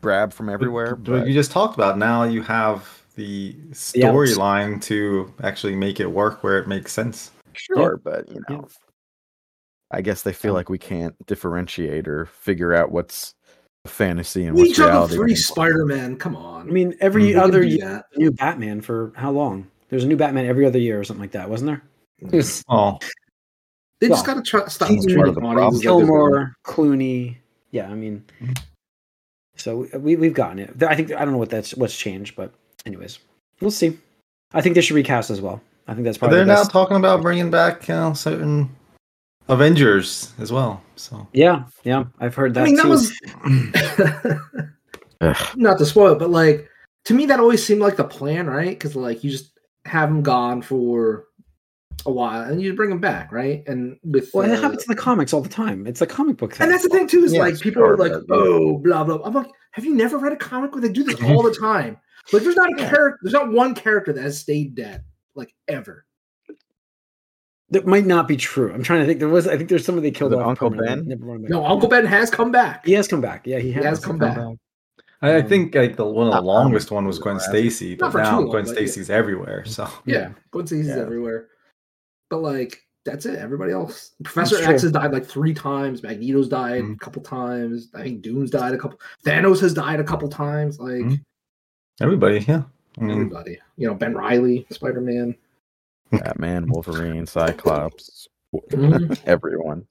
grab 0.00 0.32
from 0.32 0.48
everywhere. 0.48 0.94
But, 0.96 1.10
But 1.20 1.26
you 1.28 1.34
just 1.34 1.50
talked 1.50 1.74
about 1.74 1.98
now 1.98 2.24
you 2.24 2.42
have 2.42 3.01
the 3.14 3.52
The 3.92 4.04
outs. 4.06 4.16
storyline 4.16 4.82
to 4.82 5.32
actually 5.42 5.76
make 5.76 6.00
it 6.00 6.06
work 6.06 6.42
where 6.42 6.58
it 6.58 6.68
makes 6.68 6.92
sense. 6.92 7.30
sure, 7.54 7.98
but 8.02 8.28
you 8.28 8.42
Yeah. 8.48 8.56
know, 8.56 8.68
I 9.90 10.00
guess 10.00 10.22
they 10.22 10.32
feel 10.32 10.52
Um, 10.52 10.56
like 10.56 10.68
we 10.70 10.78
can't 10.78 11.14
differentiate 11.26 12.08
or 12.08 12.24
figure 12.26 12.72
out 12.72 12.90
what's 12.92 13.34
fantasy 13.86 14.44
and 14.46 14.54
We 14.54 14.62
what's 14.62 14.70
each 14.70 14.76
have 14.78 14.86
reality. 14.88 15.14
three. 15.16 15.34
Spider-Man. 15.34 16.16
Come 16.16 16.34
on. 16.36 16.68
I 16.68 16.72
mean, 16.72 16.94
every 17.00 17.24
We 17.26 17.32
can 17.32 17.40
other 17.42 17.62
year, 17.62 17.78
that. 17.86 18.04
new 18.16 18.30
Batman 18.30 18.80
for 18.80 19.12
how 19.16 19.30
long? 19.32 19.66
There's 19.90 20.04
a 20.04 20.06
new 20.08 20.16
Batman 20.16 20.46
every 20.46 20.64
other 20.64 20.78
year 20.78 20.98
or 20.98 21.04
something 21.04 21.20
like 21.20 21.32
that, 21.32 21.50
wasn't 21.50 21.66
there? 21.68 21.82
It 22.20 22.32
was 22.34 22.64
Oh, 22.68 22.98
They 24.00 24.08
just 24.08 24.24
got 24.24 24.34
to 24.34 24.42
try, 24.42 24.66
stop 24.68 24.88
he's 24.88 25.04
treating 25.04 25.16
part 25.18 25.28
of 25.28 25.34
the 25.34 25.42
audiences 25.42 25.82
problem. 25.84 26.32
like 26.32 26.48
Clooney. 26.64 27.36
Yeah, 27.70 27.90
I 27.90 27.94
mean, 27.94 28.24
Mhm. 28.40 28.58
so 29.56 29.86
we 29.98 30.16
we've 30.16 30.32
gotten 30.34 30.58
it. 30.58 30.82
I 30.82 30.96
think 30.96 31.12
I 31.12 31.24
don't 31.24 31.32
know 31.32 31.38
what 31.38 31.50
that's 31.50 31.74
what's 31.74 31.96
changed, 31.96 32.34
but 32.34 32.52
anyways, 32.86 33.18
we'll 33.60 33.70
see. 33.70 33.98
I 34.52 34.60
think 34.60 34.74
they 34.74 34.80
should 34.80 34.96
recast 34.96 35.30
as 35.30 35.40
well. 35.40 35.60
I 35.88 35.94
think 35.94 36.04
that's 36.04 36.18
probably 36.18 36.36
they're 36.36 36.44
the 36.44 36.54
now 36.54 36.62
talking 36.64 36.96
about 36.96 37.22
bringing 37.22 37.50
back 37.50 37.88
you 37.88 37.94
know, 37.94 38.12
certain 38.12 38.70
Avengers 39.48 40.32
as 40.38 40.52
well. 40.52 40.82
So 40.96 41.26
Yeah, 41.32 41.64
yeah, 41.84 42.04
I've 42.20 42.34
heard 42.34 42.54
that. 42.54 42.62
I 42.62 42.64
mean, 42.64 42.76
that 42.76 42.84
too. 42.84 42.88
was 42.88 43.12
not 45.56 45.78
to 45.78 45.86
spoil 45.86 46.14
but 46.14 46.30
like 46.30 46.68
to 47.04 47.14
me, 47.14 47.26
that 47.26 47.40
always 47.40 47.64
seemed 47.64 47.80
like 47.80 47.96
the 47.96 48.04
plan, 48.04 48.46
right? 48.46 48.70
Because 48.70 48.94
like 48.94 49.24
you 49.24 49.30
just 49.30 49.58
have 49.84 50.08
them 50.08 50.22
gone 50.22 50.62
for 50.62 51.24
a 52.06 52.10
while 52.12 52.42
and 52.42 52.60
you 52.60 52.74
bring 52.74 52.90
them 52.90 52.98
back, 53.00 53.30
right? 53.32 53.62
And 53.66 53.98
with 54.04 54.30
well, 54.34 54.50
it 54.50 54.56
uh, 54.58 54.60
happens 54.60 54.82
in 54.84 54.88
the 54.88 55.00
comics 55.00 55.32
all 55.32 55.40
the 55.40 55.48
time. 55.48 55.86
It's 55.86 56.00
a 56.00 56.06
comic 56.06 56.36
book 56.36 56.54
thing. 56.54 56.64
and 56.64 56.72
that's 56.72 56.82
the 56.82 56.88
thing 56.88 57.06
too 57.06 57.22
is 57.24 57.32
Yeah, 57.32 57.40
like 57.40 57.60
people 57.60 57.82
are 57.82 57.96
like, 57.96 58.12
but- 58.26 58.36
oh, 58.38 58.78
blah 58.78 59.04
blah. 59.04 59.20
I'm 59.24 59.34
like, 59.34 59.46
have 59.72 59.84
you 59.84 59.94
never 59.94 60.18
read 60.18 60.32
a 60.32 60.36
comic 60.36 60.72
where 60.72 60.80
they 60.82 60.88
do 60.90 61.04
this 61.04 61.20
all 61.22 61.42
the 61.42 61.54
time? 61.60 61.96
Like, 62.32 62.42
there's 62.42 62.56
not 62.56 62.72
a 62.72 62.76
character, 62.76 63.18
there's 63.22 63.32
not 63.32 63.50
one 63.52 63.74
character 63.74 64.12
that 64.12 64.22
has 64.22 64.38
stayed 64.38 64.74
dead, 64.74 65.02
like 65.34 65.52
ever. 65.68 66.06
that 67.70 67.86
might 67.86 68.04
not 68.06 68.28
be 68.28 68.36
true. 68.36 68.72
I'm 68.72 68.82
trying 68.82 69.00
to 69.00 69.06
think. 69.06 69.18
There 69.18 69.28
was, 69.28 69.48
I 69.48 69.56
think, 69.56 69.68
there's 69.70 69.84
somebody 69.84 70.10
they 70.10 70.16
killed 70.16 70.32
Was 70.32 70.40
off. 70.40 70.48
Uncle. 70.62 70.70
Ben? 70.70 71.04
No, 71.48 71.64
Uncle 71.66 71.88
Ben 71.88 72.04
has 72.06 72.30
come 72.30 72.52
back. 72.52 72.84
He 72.86 72.92
has 72.92 73.08
come 73.08 73.20
back. 73.20 73.46
Yeah, 73.46 73.58
he 73.58 73.72
has, 73.72 73.84
has 73.84 74.04
come 74.04 74.18
back. 74.18 74.38
I, 74.38 75.30
I 75.30 75.40
Um, 75.40 75.48
think 75.48 75.74
like 75.74 75.96
the 75.96 76.04
one 76.04 76.26
of 76.28 76.34
the 76.34 76.42
longest 76.42 76.90
one 76.90 77.06
was 77.06 77.18
Gwen 77.18 77.36
but 77.36 77.42
Stacy, 77.42 77.90
Not 77.96 77.98
but 78.00 78.12
for 78.12 78.18
too 78.18 78.22
now 78.24 78.40
long, 78.40 78.50
Gwen 78.50 78.64
but 78.64 78.68
yeah. 78.70 78.74
Stacy's 78.74 79.08
everywhere. 79.10 79.64
So 79.64 79.88
Yeah, 80.04 80.18
Yeah. 80.18 80.30
Gwen 80.50 80.66
Stacy's 80.66 80.88
Yeah. 80.88 80.98
everywhere. 80.98 81.48
But 82.32 82.40
like, 82.40 82.82
that's 83.04 83.26
it. 83.26 83.38
Everybody 83.38 83.72
else, 83.72 84.12
Professor 84.24 84.56
It's 84.56 84.66
X 84.66 84.80
true. 84.80 84.86
has 84.88 84.92
died 84.92 85.12
like 85.12 85.26
three 85.26 85.52
times. 85.52 86.02
Magneto's 86.02 86.48
died 86.48 86.82
Mhm. 86.82 86.94
a 86.94 86.98
couple 86.98 87.20
times. 87.20 87.90
I 87.94 88.02
think 88.02 88.22
Doom's 88.22 88.50
died 88.50 88.72
a 88.72 88.78
couple. 88.78 88.98
Thanos 89.26 89.60
has 89.60 89.74
died 89.74 90.00
a 90.00 90.04
couple 90.04 90.30
times. 90.30 90.80
Like 90.80 91.02
Mhm. 91.04 91.20
everybody, 92.00 92.38
yeah. 92.48 92.62
I 92.96 93.00
mean, 93.02 93.10
everybody, 93.10 93.58
you 93.76 93.86
know, 93.86 93.92
Ben 93.94 94.14
Reilly, 94.14 94.66
Spider 94.70 95.02
Man. 95.02 95.34
Batman, 96.10 96.70
Wolverine, 96.70 97.26
Cyclops, 97.26 98.28
Mhm. 98.54 99.20
everyone. 99.26 99.86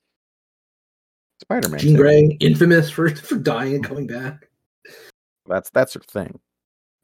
Spider 1.42 1.70
Man. 1.70 1.80
Jean 1.80 1.96
Grey, 1.96 2.38
infamous 2.40 2.90
for 2.90 3.10
for 3.16 3.36
dying 3.36 3.76
and 3.76 3.84
coming 3.84 4.08
back. 4.08 4.48
That's 5.48 5.70
that's 5.70 5.94
her 5.94 6.00
thing. 6.00 6.40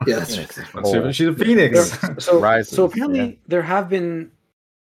Yeah, 0.07 0.17
that's 0.17 0.33
Phoenix. 0.35 0.57
right. 0.57 0.75
Let's 0.75 0.91
see 0.91 0.97
Oh. 0.97 1.07
if 1.09 1.15
she's 1.15 1.27
a 1.27 1.33
phoenix. 1.33 1.97
There- 2.01 2.19
so, 2.19 2.61
so 2.63 2.85
apparently 2.85 3.19
yeah. 3.19 3.35
there 3.47 3.61
have 3.63 3.87
been 3.89 4.31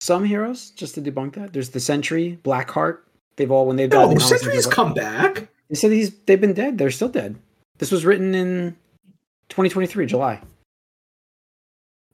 some 0.05 0.23
heroes 0.25 0.71
just 0.71 0.95
to 0.97 1.01
debunk 1.03 1.35
that. 1.35 1.53
There's 1.55 1.71
the 1.71 1.81
Sentry, 1.81 2.39
Blackheart. 2.45 2.99
They've 3.37 3.51
all 3.51 3.67
when 3.67 3.77
they've 3.77 3.89
died. 3.89 4.03
No, 4.03 4.09
the 4.09 4.21
comics, 4.21 4.29
Sentry's 4.29 4.65
they've- 4.65 4.73
come 4.75 4.93
back. 4.93 5.49
They 5.71 5.75
said 5.77 5.93
he's 5.93 6.15
they've 6.27 6.41
been 6.41 6.53
dead. 6.53 6.77
They're 6.77 6.91
still 6.91 7.09
dead. 7.09 7.37
This 7.79 7.91
was 7.91 8.05
written 8.05 8.35
in 8.35 8.77
2023 9.49 10.05
July. 10.07 10.41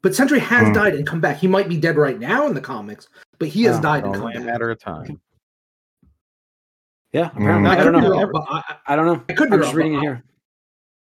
But 0.02 0.14
Sentry 0.14 0.38
has 0.38 0.68
Hmm. 0.68 0.72
died 0.72 0.94
and 0.94 1.06
come 1.06 1.20
back. 1.20 1.38
He 1.38 1.48
might 1.48 1.68
be 1.68 1.76
dead 1.76 1.96
right 1.96 2.18
now 2.18 2.46
in 2.46 2.54
the 2.54 2.60
comics, 2.60 3.08
but 3.38 3.48
he 3.48 3.64
has 3.64 3.78
Oh, 3.78 3.82
died 3.82 4.04
and 4.04 4.14
come 4.14 4.22
Only 4.24 4.36
a 4.36 4.40
matter 4.40 4.70
of 4.70 4.78
time. 4.78 5.20
Yeah, 7.12 7.30
Mm. 7.30 7.36
apparently 7.36 7.70
I, 7.70 7.72
I, 7.72 7.84
don't 7.84 7.94
be 7.94 8.00
know. 8.00 8.24
wrong, 8.24 8.46
I, 8.48 8.76
I 8.86 8.96
don't 8.96 9.06
know. 9.06 9.22
I 9.28 9.32
could 9.32 9.50
be 9.50 9.54
I'm 9.56 9.62
just 9.62 9.74
reading 9.74 9.94
it 9.94 10.00
here. 10.00 10.22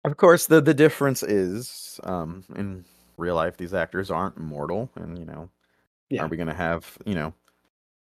Of 0.05 0.17
course, 0.17 0.45
the 0.45 0.61
the 0.61 0.73
difference 0.75 1.23
is, 1.23 1.99
um, 2.03 2.43
in 2.55 2.85
real 3.17 3.33
life, 3.35 3.57
these 3.57 3.73
actors 3.73 4.11
aren't 4.11 4.37
mortal, 4.37 4.91
and 4.95 5.17
you 5.17 5.25
know, 5.25 5.49
Yeah. 6.09 6.23
are 6.23 6.27
we 6.27 6.37
gonna 6.37 6.53
have 6.53 6.97
you 7.05 7.15
know, 7.15 7.33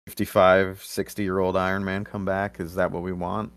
55, 0.06 0.82
60 0.82 1.22
year 1.22 1.38
old 1.38 1.56
Iron 1.56 1.84
Man 1.84 2.04
come 2.04 2.24
back? 2.24 2.60
Is 2.60 2.74
that 2.74 2.90
what 2.90 3.02
we 3.02 3.12
want? 3.12 3.52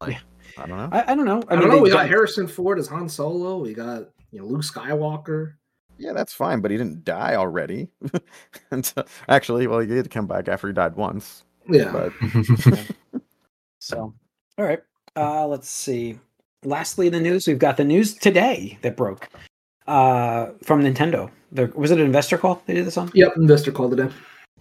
Like, 0.00 0.12
Yeah. 0.12 0.18
I 0.56 0.66
don't 0.66 0.78
know. 0.78 0.88
I, 0.92 1.12
I 1.12 1.14
don't 1.14 1.24
know. 1.26 1.42
I, 1.48 1.54
I, 1.56 1.60
don't 1.60 1.68
know. 1.68 1.80
We 1.82 1.90
got 1.90 2.02
got- 2.02 2.08
Harrison 2.08 2.46
Ford 2.46 2.78
as 2.78 2.88
Han 2.88 3.08
Solo. 3.08 3.58
We 3.58 3.74
got 3.74 4.08
you 4.30 4.40
know 4.40 4.46
Luke 4.46 4.62
Skywalker. 4.62 5.54
Yeah, 5.98 6.12
that's 6.12 6.32
fine, 6.32 6.60
but 6.60 6.70
he 6.70 6.76
didn't 6.76 7.04
die 7.04 7.34
already. 7.34 7.88
and 8.70 8.86
so, 8.86 9.04
actually, 9.28 9.66
well, 9.66 9.80
he 9.80 9.86
did 9.86 10.10
come 10.10 10.28
back 10.28 10.46
after 10.46 10.68
he 10.68 10.72
died 10.72 10.94
once. 10.94 11.42
Yeah, 11.68 11.90
But 11.90 12.12
So, 13.80 14.14
all 14.56 14.64
right. 14.64 14.80
Uh, 15.16 15.46
let's 15.46 15.68
see. 15.68 16.18
Lastly, 16.64 17.08
in 17.08 17.12
the 17.12 17.20
news, 17.20 17.46
we've 17.48 17.58
got 17.58 17.76
the 17.76 17.84
news 17.84 18.14
today 18.14 18.78
that 18.82 18.96
broke 18.96 19.28
uh, 19.88 20.50
from 20.62 20.82
Nintendo. 20.82 21.30
There, 21.50 21.66
was 21.74 21.90
it 21.90 21.98
an 21.98 22.04
investor 22.06 22.38
call 22.38 22.62
they 22.66 22.74
did 22.74 22.86
this 22.86 22.96
on? 22.96 23.10
yep. 23.14 23.32
Investor 23.36 23.72
called 23.72 23.94
it 23.94 23.98
in. 24.00 24.12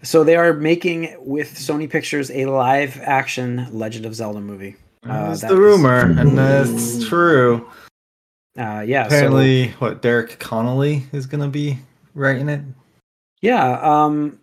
So 0.04 0.24
they 0.24 0.36
are 0.36 0.54
making 0.54 1.16
with 1.20 1.56
Sony 1.56 1.90
Pictures 1.90 2.32
a 2.32 2.46
live 2.46 3.00
action 3.02 3.68
Legend 3.72 4.06
of 4.06 4.16
Zelda 4.16 4.40
movie. 4.40 4.76
Uh, 5.04 5.30
That's 5.30 5.42
that 5.42 5.48
the 5.50 5.54
is- 5.56 5.60
rumor, 5.60 6.00
and 6.20 6.38
that's 6.38 7.08
true. 7.08 7.68
Uh, 8.58 8.84
yeah. 8.86 9.04
so- 9.08 9.16
Apparently, 9.16 9.68
what 9.80 10.02
Derek 10.02 10.40
Connolly 10.40 11.04
is 11.14 11.26
going 11.28 11.42
to 11.42 11.48
be 11.50 11.78
writing 12.16 12.50
it. 12.50 12.62
yeah. 13.42 13.80
Um, 13.82 14.40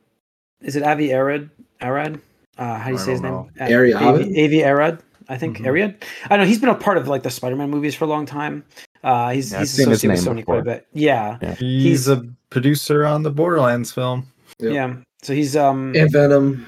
is 0.62 0.76
it 0.76 0.82
Avi 0.82 1.12
Arad? 1.12 1.50
Arad? 1.82 2.20
Uh, 2.56 2.78
how 2.78 2.84
do 2.86 2.90
you 2.92 2.98
I 2.98 3.02
say 3.02 3.10
his 3.12 3.20
don't 3.20 3.30
name? 3.46 3.50
know. 3.58 3.66
Uh, 3.66 3.76
Ari 3.78 3.92
Avi, 3.94 4.04
Arad? 4.06 4.22
Avi 4.44 4.62
Arad. 4.64 4.98
I 5.28 5.38
think 5.38 5.58
Mhm. 5.58 5.66
Ariad. 5.66 5.94
I 6.30 6.36
know 6.36 6.44
he's 6.44 6.58
been 6.58 6.68
a 6.68 6.74
part 6.74 6.96
of 6.98 7.08
like 7.08 7.22
the 7.22 7.30
Spider-Man 7.30 7.70
movies 7.70 7.94
for 7.94 8.04
a 8.04 8.08
long 8.08 8.26
time. 8.26 8.62
Uh, 9.04 9.30
he's 9.30 9.52
Yeah, 9.52 9.58
I've 9.58 9.62
he's 9.62 9.70
seen 9.72 9.88
his 9.90 9.98
associated 10.04 10.26
with 10.28 10.36
name 10.36 10.42
Sony 10.42 10.44
quite 10.46 10.58
a 10.58 10.62
before. 10.62 10.74
bit. 10.76 10.86
Yeah, 10.94 11.38
Yeah. 11.42 11.54
He's, 11.54 12.06
He's- 12.06 12.08
a 12.08 12.26
producer 12.50 13.04
on 13.04 13.22
the 13.22 13.30
Borderlands 13.30 13.92
film. 13.92 14.26
Yep. 14.60 14.72
yeah. 14.72 14.94
So 15.22 15.34
he's 15.34 15.56
um 15.56 15.94
And 15.94 16.10
Venom 16.10 16.66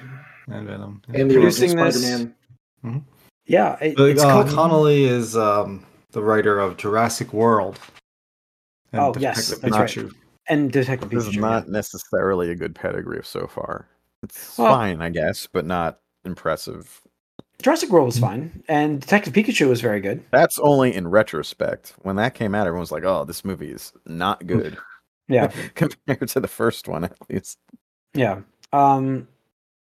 And 0.48 0.66
Venom. 0.68 1.02
and 1.14 1.30
the 1.30 1.34
Producing 1.34 1.70
original 1.78 1.84
this- 1.86 2.02
Spider-Man. 2.06 3.04
yeah. 3.46 3.76
It, 3.80 3.96
But, 3.96 4.10
it's 4.10 4.22
uh, 4.22 4.28
called 4.30 4.48
Connolly 4.48 5.04
is 5.04 5.36
um, 5.36 5.84
the 6.12 6.22
writer 6.22 6.58
of 6.60 6.76
Jurassic 6.76 7.32
World. 7.32 7.78
and 8.92 9.00
Oh, 9.02 9.14
yes, 9.18 9.48
Detective 9.48 9.70
that's 9.72 9.96
right. 9.96 10.12
And 10.48 10.70
Detective 10.72 11.10
this 11.10 11.26
is 11.26 11.36
not 11.36 11.64
yeah. 11.66 11.72
necessarily 11.72 12.50
a 12.50 12.54
good 12.54 12.74
pedigree 12.74 13.20
so 13.24 13.46
far. 13.46 13.88
It's 14.22 14.56
Well- 14.58 14.72
fine, 14.74 15.00
I 15.02 15.08
guess, 15.10 15.46
but 15.50 15.64
not 15.66 16.00
impressive. 16.24 17.00
Jurassic 17.62 17.90
World 17.90 18.06
was 18.06 18.18
fine, 18.18 18.62
and 18.68 19.00
Detective 19.00 19.32
Pikachu 19.32 19.68
was 19.68 19.80
very 19.80 20.00
good. 20.00 20.22
That's 20.30 20.58
only 20.58 20.94
in 20.94 21.08
retrospect. 21.08 21.94
When 22.02 22.16
that 22.16 22.34
came 22.34 22.54
out, 22.54 22.66
everyone 22.66 22.80
was 22.80 22.92
like, 22.92 23.04
"Oh, 23.04 23.24
this 23.24 23.44
movie 23.44 23.70
is 23.70 23.92
not 24.06 24.46
good." 24.46 24.76
Yeah, 25.28 25.48
compared 25.74 26.28
to 26.28 26.38
the 26.38 26.46
first 26.46 26.86
one, 26.86 27.02
at 27.02 27.16
least. 27.28 27.58
yeah. 28.14 28.42
Um, 28.72 29.26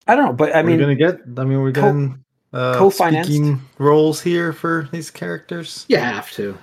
I 0.09 0.17
don't 0.17 0.25
know, 0.27 0.33
but 0.33 0.57
I 0.57 0.63
mean, 0.63 0.79
we're 0.79 0.83
gonna 0.83 0.95
get. 0.97 1.21
I 1.41 1.45
mean, 1.45 1.61
we're 1.61 1.71
co- 1.71 1.83
getting 1.83 2.25
uh, 2.53 2.75
co-financed? 2.77 3.31
speaking 3.31 3.61
roles 3.79 4.21
here 4.21 4.53
for 4.53 4.89
these 4.91 5.13
characters, 5.13 5.87
You 5.89 5.99
have 5.99 6.29
to. 6.33 6.59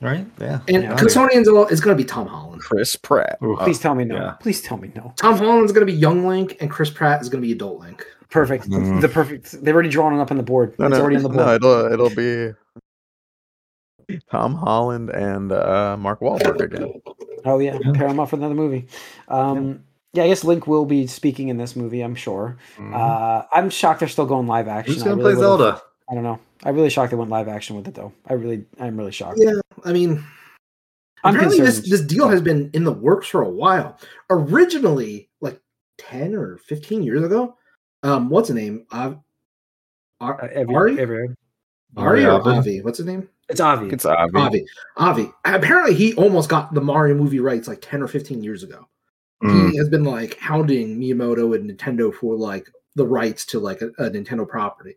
right? 0.00 0.26
Yeah. 0.40 0.58
And 0.66 0.82
Yeah. 0.82 0.96
Custodian's 0.96 1.46
all 1.46 1.66
is 1.68 1.80
going 1.80 1.96
to 1.96 2.02
be 2.02 2.04
Tom 2.08 2.26
Holland. 2.26 2.60
Chris 2.60 2.96
Pratt. 2.96 3.38
Oof. 3.40 3.56
Oh, 3.60 3.64
please 3.64 3.78
tell 3.78 3.94
me 3.94 4.02
no. 4.04 4.16
yeah. 4.16 4.30
Please 4.40 4.62
tell 4.62 4.78
me 4.78 4.90
no. 4.96 5.12
Tom 5.16 5.36
Holland's 5.38 5.70
going 5.70 5.86
to 5.86 5.92
be 5.92 5.96
young 5.96 6.26
Link, 6.26 6.56
and 6.60 6.68
Chris 6.68 6.90
Pratt 6.90 7.20
is 7.22 7.28
going 7.28 7.40
to 7.40 7.46
be 7.46 7.52
adult 7.52 7.78
Link. 7.78 8.04
Perfect. 8.30 8.68
Mm. 8.68 9.00
The 9.00 9.08
perfect. 9.08 9.52
They've 9.64 9.74
already 9.74 9.88
drawn 9.88 10.12
it 10.14 10.20
up 10.20 10.30
on 10.30 10.36
the 10.36 10.42
board. 10.42 10.74
no, 10.78 10.86
it's 10.86 10.96
no, 10.96 11.00
already 11.00 11.16
on 11.16 11.22
the 11.22 11.28
board. 11.30 11.46
no, 11.46 11.54
it'll 11.54 11.92
it'll 11.92 12.10
be 12.14 12.52
Tom 14.30 14.54
Holland 14.54 15.10
and 15.10 15.52
uh, 15.52 15.96
Mark 15.98 16.20
Wahlberg 16.20 16.60
again. 16.60 17.00
Oh 17.44 17.58
yeah, 17.58 17.78
Yeah. 17.84 17.92
pair 17.92 18.08
them 18.08 18.20
up 18.20 18.30
for 18.30 18.36
another 18.36 18.54
movie. 18.54 18.86
Um, 19.28 19.84
yeah. 20.14 20.24
I 20.24 20.28
guess 20.28 20.44
Link 20.44 20.66
will 20.66 20.86
be 20.86 21.06
speaking 21.06 21.48
in 21.48 21.56
this 21.58 21.76
movie. 21.76 22.00
I'm 22.00 22.14
sure. 22.14 22.56
Mhm. 22.76 22.94
Uh, 22.94 23.44
I'm 23.52 23.68
shocked 23.70 24.00
they're 24.00 24.08
still 24.08 24.26
going 24.26 24.46
live 24.46 24.66
action. 24.68 24.94
Who's 24.94 25.02
I 25.02 25.06
gonna 25.10 25.16
really 25.22 25.34
play 25.34 25.46
would've- 25.46 25.60
Zelda? 25.60 25.82
I 26.10 26.14
don't 26.14 26.24
know. 26.24 26.38
I 26.64 26.70
really 26.70 26.88
shocked 26.90 27.10
they 27.10 27.16
went 27.16 27.30
live 27.30 27.48
action 27.48 27.76
with 27.76 27.86
it 27.86 27.94
though. 27.94 28.12
I 28.26 28.32
really, 28.34 28.64
I'm 28.80 28.96
really 28.96 29.12
shocked. 29.12 29.38
Yeah, 29.40 29.52
I 29.84 29.92
mean, 29.92 30.24
I'm 31.22 31.34
apparently 31.34 31.60
this 31.60 31.88
this 31.88 32.00
deal 32.00 32.28
has 32.28 32.40
been 32.40 32.70
in 32.72 32.84
the 32.84 32.92
works 32.92 33.28
for 33.28 33.42
a 33.42 33.48
while. 33.48 33.98
Originally, 34.30 35.28
like 35.42 35.60
ten 35.98 36.34
or 36.34 36.56
fifteen 36.56 37.02
years 37.02 37.22
ago, 37.22 37.56
um, 38.02 38.28
what's 38.28 38.48
the 38.48 38.54
name? 38.54 38.86
Uh, 38.90 39.14
Ar- 40.20 40.44
Uh, 40.44 40.48
every, 40.52 40.74
Ari? 40.74 41.00
every, 41.00 41.28
Ari 41.96 42.24
or 42.24 42.30
Avi? 42.32 42.50
Avi? 42.50 42.82
What's 42.82 42.98
his 42.98 43.06
name? 43.06 43.28
it's 43.48 43.60
Avi. 43.60 43.88
It's 43.88 44.04
obvious. 44.04 44.34
Avi. 44.44 44.64
Avi. 44.96 45.30
Apparently, 45.44 45.94
he 45.94 46.14
almost 46.14 46.48
got 46.50 46.74
the 46.74 46.80
Mario 46.80 47.14
movie 47.14 47.40
rights 47.40 47.66
like 47.68 47.80
ten 47.80 48.02
or 48.02 48.08
fifteen 48.08 48.42
years 48.42 48.62
ago. 48.62 48.86
Mm. 49.42 49.70
He 49.70 49.76
has 49.78 49.88
been 49.88 50.04
like 50.04 50.36
hounding 50.38 50.98
Miyamoto 50.98 51.54
and 51.54 51.70
Nintendo 51.70 52.12
for 52.12 52.34
like 52.36 52.68
the 52.96 53.06
rights 53.06 53.46
to 53.46 53.60
like 53.60 53.80
a, 53.80 53.86
a 53.98 54.10
Nintendo 54.10 54.46
property. 54.46 54.96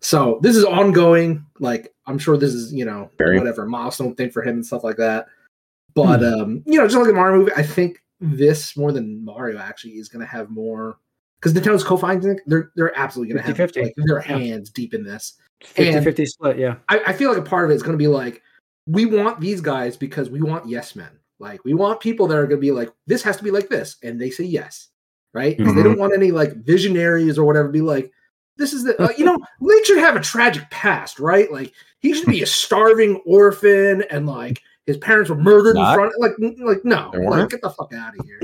So 0.00 0.38
this 0.42 0.56
is 0.56 0.64
ongoing. 0.64 1.46
Like 1.58 1.94
I'm 2.06 2.18
sure 2.18 2.36
this 2.36 2.52
is 2.52 2.72
you 2.72 2.84
know 2.84 3.10
Very- 3.18 3.38
whatever 3.38 3.64
milestone 3.66 4.14
thing 4.14 4.30
for 4.30 4.42
him 4.42 4.56
and 4.56 4.66
stuff 4.66 4.84
like 4.84 4.96
that. 4.98 5.26
But 5.94 6.22
um, 6.22 6.62
you 6.66 6.78
know, 6.78 6.84
just 6.86 6.96
like 6.98 7.06
the 7.06 7.14
Mario 7.14 7.38
movie, 7.38 7.52
I 7.56 7.62
think 7.62 8.02
this 8.20 8.76
more 8.76 8.92
than 8.92 9.24
Mario 9.24 9.58
actually 9.58 9.92
is 9.92 10.08
going 10.10 10.20
to 10.20 10.30
have 10.30 10.50
more 10.50 10.98
because 11.52 11.54
Nintendo's 11.76 11.84
co-financing. 11.84 12.40
They're 12.46 12.70
they're 12.76 12.96
absolutely 12.98 13.34
going 13.34 13.44
to 13.44 13.54
have 13.54 13.70
50-50. 13.72 13.82
like, 13.82 13.94
their 13.96 14.18
Yeah. 14.26 14.38
hands 14.38 14.70
deep 14.70 14.94
in 14.94 15.04
this. 15.04 15.34
50-50 15.62 16.26
split. 16.26 16.58
Yeah. 16.58 16.76
I, 16.88 17.00
I 17.06 17.12
feel 17.12 17.30
like 17.30 17.38
a 17.38 17.42
part 17.42 17.64
of 17.64 17.70
it 17.70 17.74
is 17.74 17.82
going 17.82 17.94
to 17.94 17.98
be 18.02 18.08
like, 18.08 18.42
we 18.86 19.06
want 19.06 19.40
these 19.40 19.60
guys 19.60 19.96
because 19.96 20.28
we 20.30 20.42
want 20.42 20.68
yes 20.68 20.94
men. 20.94 21.10
Like, 21.38 21.64
we 21.64 21.74
want 21.74 22.00
people 22.00 22.26
that 22.28 22.36
are 22.36 22.46
going 22.46 22.60
to 22.60 22.66
be 22.66 22.72
like, 22.72 22.92
this 23.06 23.22
has 23.22 23.36
to 23.38 23.44
be 23.44 23.50
like 23.50 23.68
this. 23.68 23.96
And 24.02 24.20
they 24.20 24.30
say 24.30 24.44
yes. 24.44 24.88
Right. 25.34 25.56
'Cause 25.58 25.74
They 25.74 25.82
don't 25.82 25.98
want 25.98 26.14
any 26.14 26.30
like 26.30 26.54
visionaries 26.64 27.38
or 27.38 27.44
whatever 27.44 27.68
be 27.68 27.80
like, 27.82 28.10
this 28.56 28.72
is 28.72 28.84
the, 28.84 29.00
uh, 29.02 29.10
you 29.18 29.24
know, 29.26 29.36
Link 29.60 29.84
should 29.84 29.98
have 29.98 30.16
a 30.16 30.20
tragic 30.20 30.68
past, 30.70 31.18
right? 31.20 31.50
Like, 31.52 31.72
he 32.00 32.14
should 32.14 32.26
be 32.28 32.42
a 32.42 32.46
starving 32.62 33.16
orphan 33.26 34.02
and 34.10 34.26
like 34.26 34.62
his 34.86 34.96
parents 34.96 35.28
were 35.28 35.36
murdered 35.36 35.74
Not. 35.76 35.92
in 35.92 35.96
front. 35.98 36.14
Like, 36.20 36.32
like 36.60 36.84
no, 36.84 37.10
like, 37.14 37.50
get 37.50 37.60
the 37.60 37.70
fuck 37.70 37.92
out 37.92 38.14
of 38.18 38.24
here. 38.24 38.40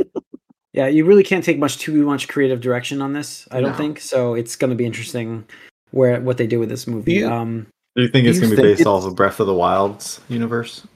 Yeah. 0.72 0.86
You 0.86 1.04
really 1.04 1.22
can't 1.22 1.44
take 1.44 1.58
much 1.58 1.78
too 1.78 2.04
much 2.06 2.28
creative 2.28 2.60
direction 2.60 3.02
on 3.02 3.12
this. 3.12 3.46
I 3.50 3.60
don't 3.60 3.72
No. 3.72 3.76
think 3.76 4.00
so. 4.00 4.34
It's 4.34 4.56
going 4.56 4.70
to 4.70 4.76
be 4.76 4.86
interesting 4.86 5.44
where 5.90 6.20
what 6.20 6.38
they 6.38 6.46
do 6.46 6.58
with 6.58 6.68
this 6.68 6.86
movie. 6.86 7.14
You- 7.14 7.28
um, 7.30 7.66
Do 7.94 8.02
you 8.02 8.08
think 8.08 8.26
it's 8.26 8.38
gonna 8.38 8.50
be 8.52 8.56
think 8.56 8.78
based 8.78 8.86
off 8.86 9.04
of 9.04 9.14
Breath 9.14 9.38
of 9.38 9.46
the 9.46 9.52
Wild's 9.54 10.20
universe? 10.30 10.86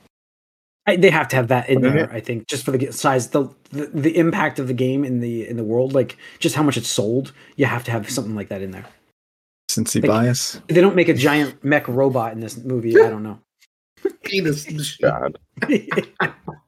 I, 0.87 0.97
they 0.97 1.11
have 1.11 1.29
to 1.29 1.37
have 1.37 1.49
that 1.49 1.69
in 1.69 1.85
Okay. 1.85 1.95
there. 1.95 2.13
I 2.13 2.21
think 2.21 2.47
just 2.47 2.65
for 2.65 2.71
the 2.71 2.91
size, 2.93 3.29
the, 3.31 3.49
the 3.71 3.87
the 3.93 4.17
impact 4.17 4.59
of 4.59 4.67
the 4.69 4.73
game 4.73 5.05
in 5.05 5.21
the 5.21 5.47
in 5.47 5.57
the 5.59 5.65
world, 5.65 5.93
like 5.93 6.17
just 6.39 6.55
how 6.55 6.63
much 6.63 6.77
it's 6.79 6.89
sold. 6.89 7.33
You 7.57 7.67
have 7.67 7.85
to 7.85 7.91
have 7.91 8.09
something 8.09 8.35
like 8.35 8.49
that 8.49 8.63
in 8.63 8.71
there. 8.71 8.87
Cincy 9.71 10.01
Like- 10.01 10.09
bias. 10.11 10.59
They 10.69 10.81
don't 10.81 10.97
make 10.97 11.09
a 11.09 11.15
giant 11.15 11.63
mech 11.63 11.87
robot 11.89 12.33
in 12.33 12.41
this 12.41 12.57
movie, 12.57 12.99
I 12.99 13.11
don't 13.11 13.23
know. 13.25 13.41
Penis. 14.25 14.97
God. 14.97 15.37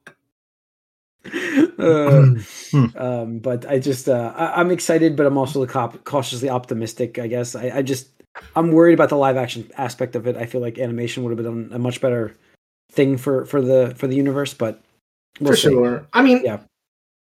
Uh, 1.78 2.34
Hmm. 2.70 2.86
um, 2.96 3.38
but 3.38 3.64
I 3.68 3.78
just 3.78 4.08
uh, 4.08 4.32
I, 4.36 4.60
I'm 4.60 4.70
excited, 4.70 5.16
but 5.16 5.26
I'm 5.26 5.38
also 5.38 5.64
cau- 5.66 5.88
cautiously 6.04 6.50
optimistic. 6.50 7.18
I 7.18 7.26
guess 7.28 7.54
I, 7.54 7.70
I 7.76 7.82
just 7.82 8.08
I'm 8.56 8.72
worried 8.72 8.94
about 8.94 9.08
the 9.08 9.16
live 9.16 9.36
action 9.36 9.70
aspect 9.78 10.16
of 10.16 10.26
it. 10.26 10.36
I 10.36 10.46
feel 10.46 10.60
like 10.60 10.78
animation 10.78 11.22
would 11.24 11.36
have 11.36 11.42
been 11.44 11.70
a 11.72 11.78
much 11.78 12.00
better 12.00 12.34
thing 12.92 13.16
for 13.16 13.44
for 13.46 13.62
the 13.62 13.94
for 13.96 14.06
the 14.06 14.16
universe, 14.16 14.54
but 14.54 14.82
we'll 15.40 15.52
for 15.52 15.56
see. 15.56 15.68
sure. 15.70 16.06
I 16.12 16.22
mean, 16.22 16.42
Yeah. 16.44 16.58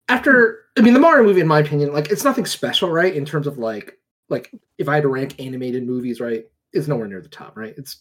After 0.08 0.58
I 0.76 0.80
mean, 0.82 0.94
the 0.94 1.00
Mario 1.00 1.24
movie, 1.24 1.40
in 1.40 1.46
my 1.46 1.60
opinion, 1.60 1.92
like 1.92 2.10
it's 2.10 2.24
nothing 2.24 2.44
special, 2.46 2.90
right? 2.90 3.14
In 3.14 3.24
terms 3.24 3.46
of 3.46 3.58
like, 3.58 3.98
like 4.28 4.50
if 4.78 4.88
I 4.88 4.94
had 4.94 5.02
to 5.02 5.08
rank 5.08 5.40
animated 5.40 5.86
movies, 5.86 6.20
right, 6.20 6.44
it's 6.72 6.88
nowhere 6.88 7.06
near 7.06 7.20
the 7.20 7.28
top, 7.28 7.56
right? 7.56 7.74
It's 7.76 7.98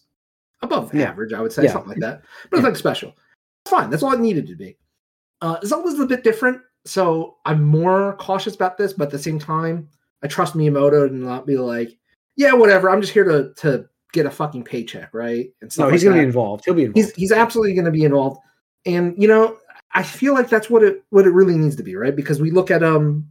above 0.62 0.94
Yeah. 0.94 1.10
average, 1.10 1.34
I 1.34 1.42
would 1.42 1.52
say, 1.54 1.64
Yeah. 1.64 1.74
something 1.74 1.90
like 1.90 2.00
that. 2.00 2.24
But 2.50 2.58
it's 2.58 2.66
like 2.66 2.76
special. 2.76 3.14
Fine, 3.68 3.90
that's 3.90 4.04
all 4.04 4.14
it 4.14 4.20
needed 4.20 4.48
to 4.48 4.56
be. 4.56 4.76
Uh, 5.42 5.60
Zelda's 5.66 6.00
a 6.00 6.06
bit 6.06 6.24
different, 6.24 6.62
so 6.86 7.38
I'm 7.46 7.64
more 7.64 8.16
cautious 8.20 8.56
about 8.56 8.78
this. 8.78 8.94
But 8.94 9.06
at 9.06 9.12
the 9.12 9.20
same 9.20 9.40
time, 9.40 9.90
I 10.24 10.28
trust 10.28 10.56
Miyamoto 10.56 11.08
to 11.08 11.16
not 11.16 11.46
be 11.46 11.58
like, 11.58 11.98
yeah, 12.36 12.54
whatever. 12.54 12.90
I'm 12.90 13.02
just 13.02 13.14
here 13.14 13.24
to 13.24 13.54
to 13.58 13.88
get 14.14 14.26
a 14.26 14.32
fucking 14.32 14.64
paycheck, 14.64 15.14
right? 15.14 15.52
And 15.62 15.78
No, 15.78 15.90
he's 15.90 16.04
like 16.04 16.10
going 16.12 16.18
to 16.18 16.22
be 16.24 16.28
involved. 16.28 16.66
He'll 16.66 16.74
be 16.74 16.86
involved. 16.86 16.98
He's 16.98 17.16
he's 17.16 17.32
absolutely 17.32 17.74
going 17.74 17.86
to 17.86 17.92
be 17.92 18.04
involved, 18.04 18.40
and 18.86 19.16
you 19.18 19.28
know, 19.28 19.58
I 19.94 20.04
feel 20.04 20.34
like 20.34 20.50
that's 20.50 20.70
what 20.70 20.84
it 20.84 21.04
what 21.10 21.26
it 21.26 21.32
really 21.32 21.58
needs 21.58 21.76
to 21.78 21.84
be, 21.84 21.96
right? 21.96 22.16
Because 22.16 22.42
we 22.42 22.52
look 22.52 22.72
at 22.72 22.84
um, 22.84 23.28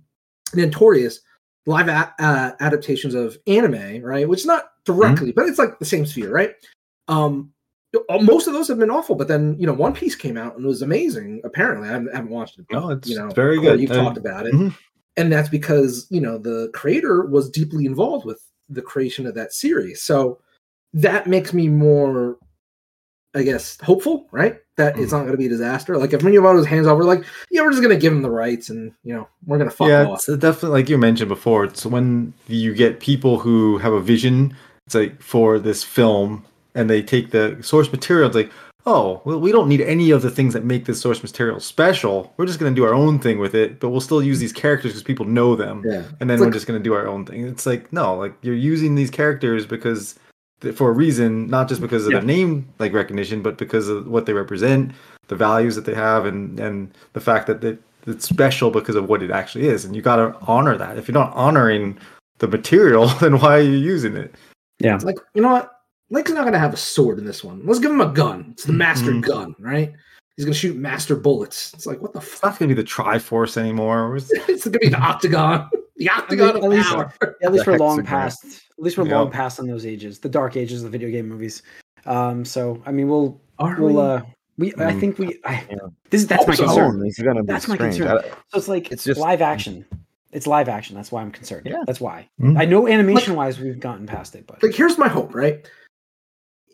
Notorious 0.54 1.20
live 1.66 1.88
a- 1.88 2.14
uh, 2.18 2.52
adaptations 2.60 3.14
of 3.14 3.38
anime, 3.46 4.02
right? 4.02 4.28
Which 4.28 4.40
is 4.40 4.46
not 4.46 4.72
directly, 4.84 5.32
but 5.32 5.46
it's 5.46 5.58
like 5.58 5.78
the 5.78 5.84
same 5.84 6.06
sphere, 6.06 6.30
right? 6.32 6.54
Um, 7.08 7.52
most 8.22 8.46
of 8.46 8.52
those 8.52 8.68
have 8.68 8.78
been 8.78 8.90
awful, 8.90 9.16
but 9.16 9.28
then 9.28 9.56
you 9.58 9.66
know, 9.66 9.72
One 9.72 9.92
Piece 9.92 10.14
came 10.14 10.36
out 10.36 10.56
and 10.56 10.64
was 10.64 10.82
amazing. 10.82 11.40
Apparently, 11.44 11.88
I 11.88 11.92
haven't, 11.92 12.14
haven't 12.14 12.30
watched 12.30 12.58
it. 12.58 12.66
but, 12.70 12.78
No, 12.80 12.90
it's- 12.90 13.08
you 13.08 13.16
know, 13.18 13.26
it's 13.26 13.34
very 13.34 13.60
good. 13.60 13.80
You've 13.80 13.90
Uh, 13.90 13.96
talked 14.02 14.16
about 14.18 14.46
it, 14.46 14.54
mhm. 14.54 14.74
and 15.16 15.32
that's 15.32 15.48
because 15.48 16.06
you 16.10 16.20
know 16.20 16.38
the 16.38 16.70
creator 16.72 17.26
was 17.26 17.50
deeply 17.50 17.86
involved 17.86 18.24
with 18.24 18.40
the 18.68 18.82
creation 18.82 19.26
of 19.26 19.34
that 19.34 19.52
series. 19.52 20.00
So 20.02 20.38
that 20.94 21.26
makes 21.26 21.52
me 21.52 21.68
more, 21.68 22.36
I 23.34 23.42
guess, 23.42 23.76
hopeful, 23.82 24.26
right? 24.32 24.58
That 24.76 24.94
Mm-hmm. 24.94 25.02
it's 25.02 25.12
not 25.12 25.20
going 25.20 25.32
to 25.32 25.36
be 25.38 25.46
a 25.46 25.50
disaster. 25.50 25.98
Like 25.98 26.12
if 26.12 26.20
Miyamoto's 26.22 26.66
hands 26.66 26.86
over, 26.86 27.04
like 27.04 27.24
yeah, 27.50 27.62
we're 27.62 27.70
just 27.70 27.82
going 27.82 27.94
to 27.94 28.00
give 28.00 28.12
him 28.12 28.22
the 28.22 28.30
rights, 28.30 28.70
and 28.70 28.92
you 29.02 29.14
know, 29.14 29.28
we're 29.46 29.58
going 29.58 29.68
to 29.70 29.74
fuck 29.76 29.88
yeah, 29.88 30.12
it's 30.14 30.26
definitely 30.26 30.70
like 30.70 30.88
you 30.88 30.96
mentioned 30.98 31.28
before. 31.28 31.64
It's 31.64 31.84
when 31.84 32.32
you 32.46 32.72
get 32.74 33.00
people 33.00 33.38
who 33.40 33.78
have 33.78 33.92
a 33.92 34.00
vision. 34.00 34.54
It's 34.86 34.94
like 34.94 35.20
for 35.22 35.58
this 35.60 35.84
film, 35.84 36.44
and 36.74 36.88
they 36.90 37.02
take 37.02 37.30
the 37.30 37.58
source 37.62 37.90
material. 37.90 38.26
It's 38.26 38.36
like, 38.36 38.50
oh, 38.86 39.20
well, 39.24 39.38
we 39.40 39.52
don't 39.52 39.68
need 39.68 39.80
any 39.82 40.10
of 40.10 40.22
the 40.22 40.30
things 40.30 40.54
that 40.54 40.64
make 40.64 40.86
this 40.86 41.00
source 41.00 41.22
material 41.22 41.60
special. 41.60 42.32
We're 42.36 42.46
just 42.46 42.58
going 42.58 42.74
to 42.74 42.80
do 42.80 42.84
our 42.86 42.94
own 42.94 43.18
thing 43.18 43.38
with 43.38 43.54
it, 43.54 43.78
but 43.80 43.90
we'll 43.90 44.00
still 44.00 44.22
use 44.22 44.38
these 44.38 44.52
characters 44.52 44.92
because 44.92 45.02
people 45.02 45.26
know 45.26 45.54
them. 45.56 45.82
Yeah, 45.84 46.04
and 46.20 46.30
then 46.30 46.32
It's 46.36 46.40
we're 46.40 46.46
like- 46.46 46.54
just 46.54 46.66
going 46.66 46.80
to 46.80 46.84
do 46.84 46.94
our 46.94 47.06
own 47.06 47.24
thing. 47.26 47.46
It's 47.46 47.66
like 47.66 47.92
no, 47.92 48.16
like 48.16 48.34
you're 48.42 48.54
using 48.54 48.94
these 48.94 49.10
characters 49.10 49.66
because 49.66 50.14
for 50.74 50.90
a 50.90 50.92
reason, 50.92 51.46
not 51.48 51.68
just 51.68 51.80
because 51.80 52.04
of 52.06 52.12
Yeah. 52.12 52.18
their 52.18 52.26
name 52.26 52.68
like 52.78 52.92
recognition, 52.92 53.42
but 53.42 53.56
because 53.58 53.88
of 53.88 54.06
what 54.06 54.26
they 54.26 54.32
represent, 54.32 54.92
the 55.28 55.36
values 55.36 55.74
that 55.76 55.84
they 55.84 55.94
have, 55.94 56.24
and 56.26 56.58
and 56.60 56.90
the 57.12 57.20
fact 57.20 57.46
that 57.48 57.62
it, 57.64 57.82
it's 58.06 58.26
special 58.26 58.70
because 58.70 58.94
of 58.96 59.08
what 59.08 59.22
it 59.22 59.30
actually 59.30 59.66
is. 59.68 59.84
And 59.84 59.94
you 59.94 60.02
got 60.02 60.16
to 60.16 60.34
honor 60.46 60.76
that. 60.78 60.96
If 60.98 61.06
you're 61.08 61.14
not 61.14 61.34
honoring 61.34 61.98
the 62.38 62.48
material, 62.48 63.06
then 63.20 63.38
why 63.40 63.56
are 63.58 63.60
you 63.62 63.76
using 63.76 64.16
it? 64.16 64.34
yeah. 64.78 64.94
It's 64.94 65.04
like 65.04 65.18
you 65.34 65.42
know 65.42 65.52
what? 65.52 65.79
Link's 66.10 66.30
not 66.32 66.42
going 66.42 66.52
to 66.52 66.58
have 66.58 66.74
a 66.74 66.76
sword 66.78 67.18
in 67.18 67.24
this 67.24 67.44
one. 67.44 67.62
Let's 67.64 67.78
give 67.78 67.90
him 67.90 68.00
a 68.00 68.08
gun. 68.12 68.48
It's 68.52 68.64
the 68.64 68.72
master 68.72 69.12
Mhm. 69.12 69.22
gun, 69.22 69.54
right? 69.60 69.92
He's 70.36 70.44
going 70.44 70.52
to 70.52 70.58
shoot 70.58 70.76
master 70.76 71.14
bullets. 71.16 71.72
It's 71.74 71.86
like 71.86 72.00
what 72.00 72.12
the 72.12 72.20
fuck? 72.20 72.28
It's 72.30 72.40
fuck? 72.40 72.50
not 72.52 72.58
going 72.58 72.68
to 72.70 72.74
be 72.74 72.82
the 72.82 72.88
Triforce 72.88 73.56
anymore. 73.56 74.16
It's- 74.16 74.30
it's 74.48 74.64
going 74.64 74.72
to 74.74 74.78
be 74.80 74.88
the 74.88 74.98
octagon. 75.00 75.68
The 75.96 76.08
octagon 76.08 76.48
at 76.48 76.56
of 76.56 76.62
least- 76.64 76.88
power. 76.88 77.12
At 77.42 77.52
least 77.52 77.66
The 77.66 77.72
we're 77.72 77.78
long 77.78 78.02
past. 78.02 78.42
At 78.46 78.82
least 78.82 78.96
we're 78.96 79.06
Yeah. 79.06 79.18
long 79.18 79.30
past 79.30 79.60
on 79.60 79.66
those 79.66 79.84
ages, 79.84 80.18
the 80.18 80.30
dark 80.30 80.56
ages 80.56 80.78
of 80.82 80.90
the 80.90 80.98
video 80.98 81.10
game 81.10 81.28
movies. 81.28 81.62
Um, 82.06 82.42
so 82.42 82.82
I 82.86 82.90
mean, 82.92 83.06
we'll 83.06 83.38
Are 83.58 83.76
we'll 83.78 83.92
we? 83.92 84.00
uh, 84.00 84.20
we 84.56 84.68
I 84.82 84.92
Mm. 84.94 85.00
think 85.00 85.18
we 85.18 85.38
I, 85.44 85.62
Yeah. 85.70 85.76
this 86.08 86.22
is 86.22 86.26
that's 86.26 86.46
my 86.46 86.56
concern. 86.56 86.92
Tone 86.92 87.06
is 87.06 87.20
That's 87.44 87.68
my 87.68 87.76
concern. 87.76 88.18
So 88.48 88.56
it's 88.58 88.66
like 88.68 88.90
It's 88.90 89.04
just- 89.04 89.20
live 89.20 89.42
action. 89.42 89.84
It's 90.32 90.46
live 90.46 90.70
action. 90.70 90.96
That's 90.96 91.12
why 91.12 91.20
I'm 91.20 91.32
concerned. 91.32 91.66
Yeah. 91.66 91.82
That's 91.86 92.00
why. 92.00 92.30
Mhm. 92.40 92.58
I 92.58 92.64
know 92.64 92.88
animation 92.88 93.34
wise 93.36 93.60
we've 93.60 93.78
gotten 93.78 94.06
past 94.06 94.34
it, 94.34 94.46
but 94.46 94.62
like 94.62 94.74
here's 94.74 94.96
my 94.96 95.08
hope, 95.08 95.34
right? 95.34 95.68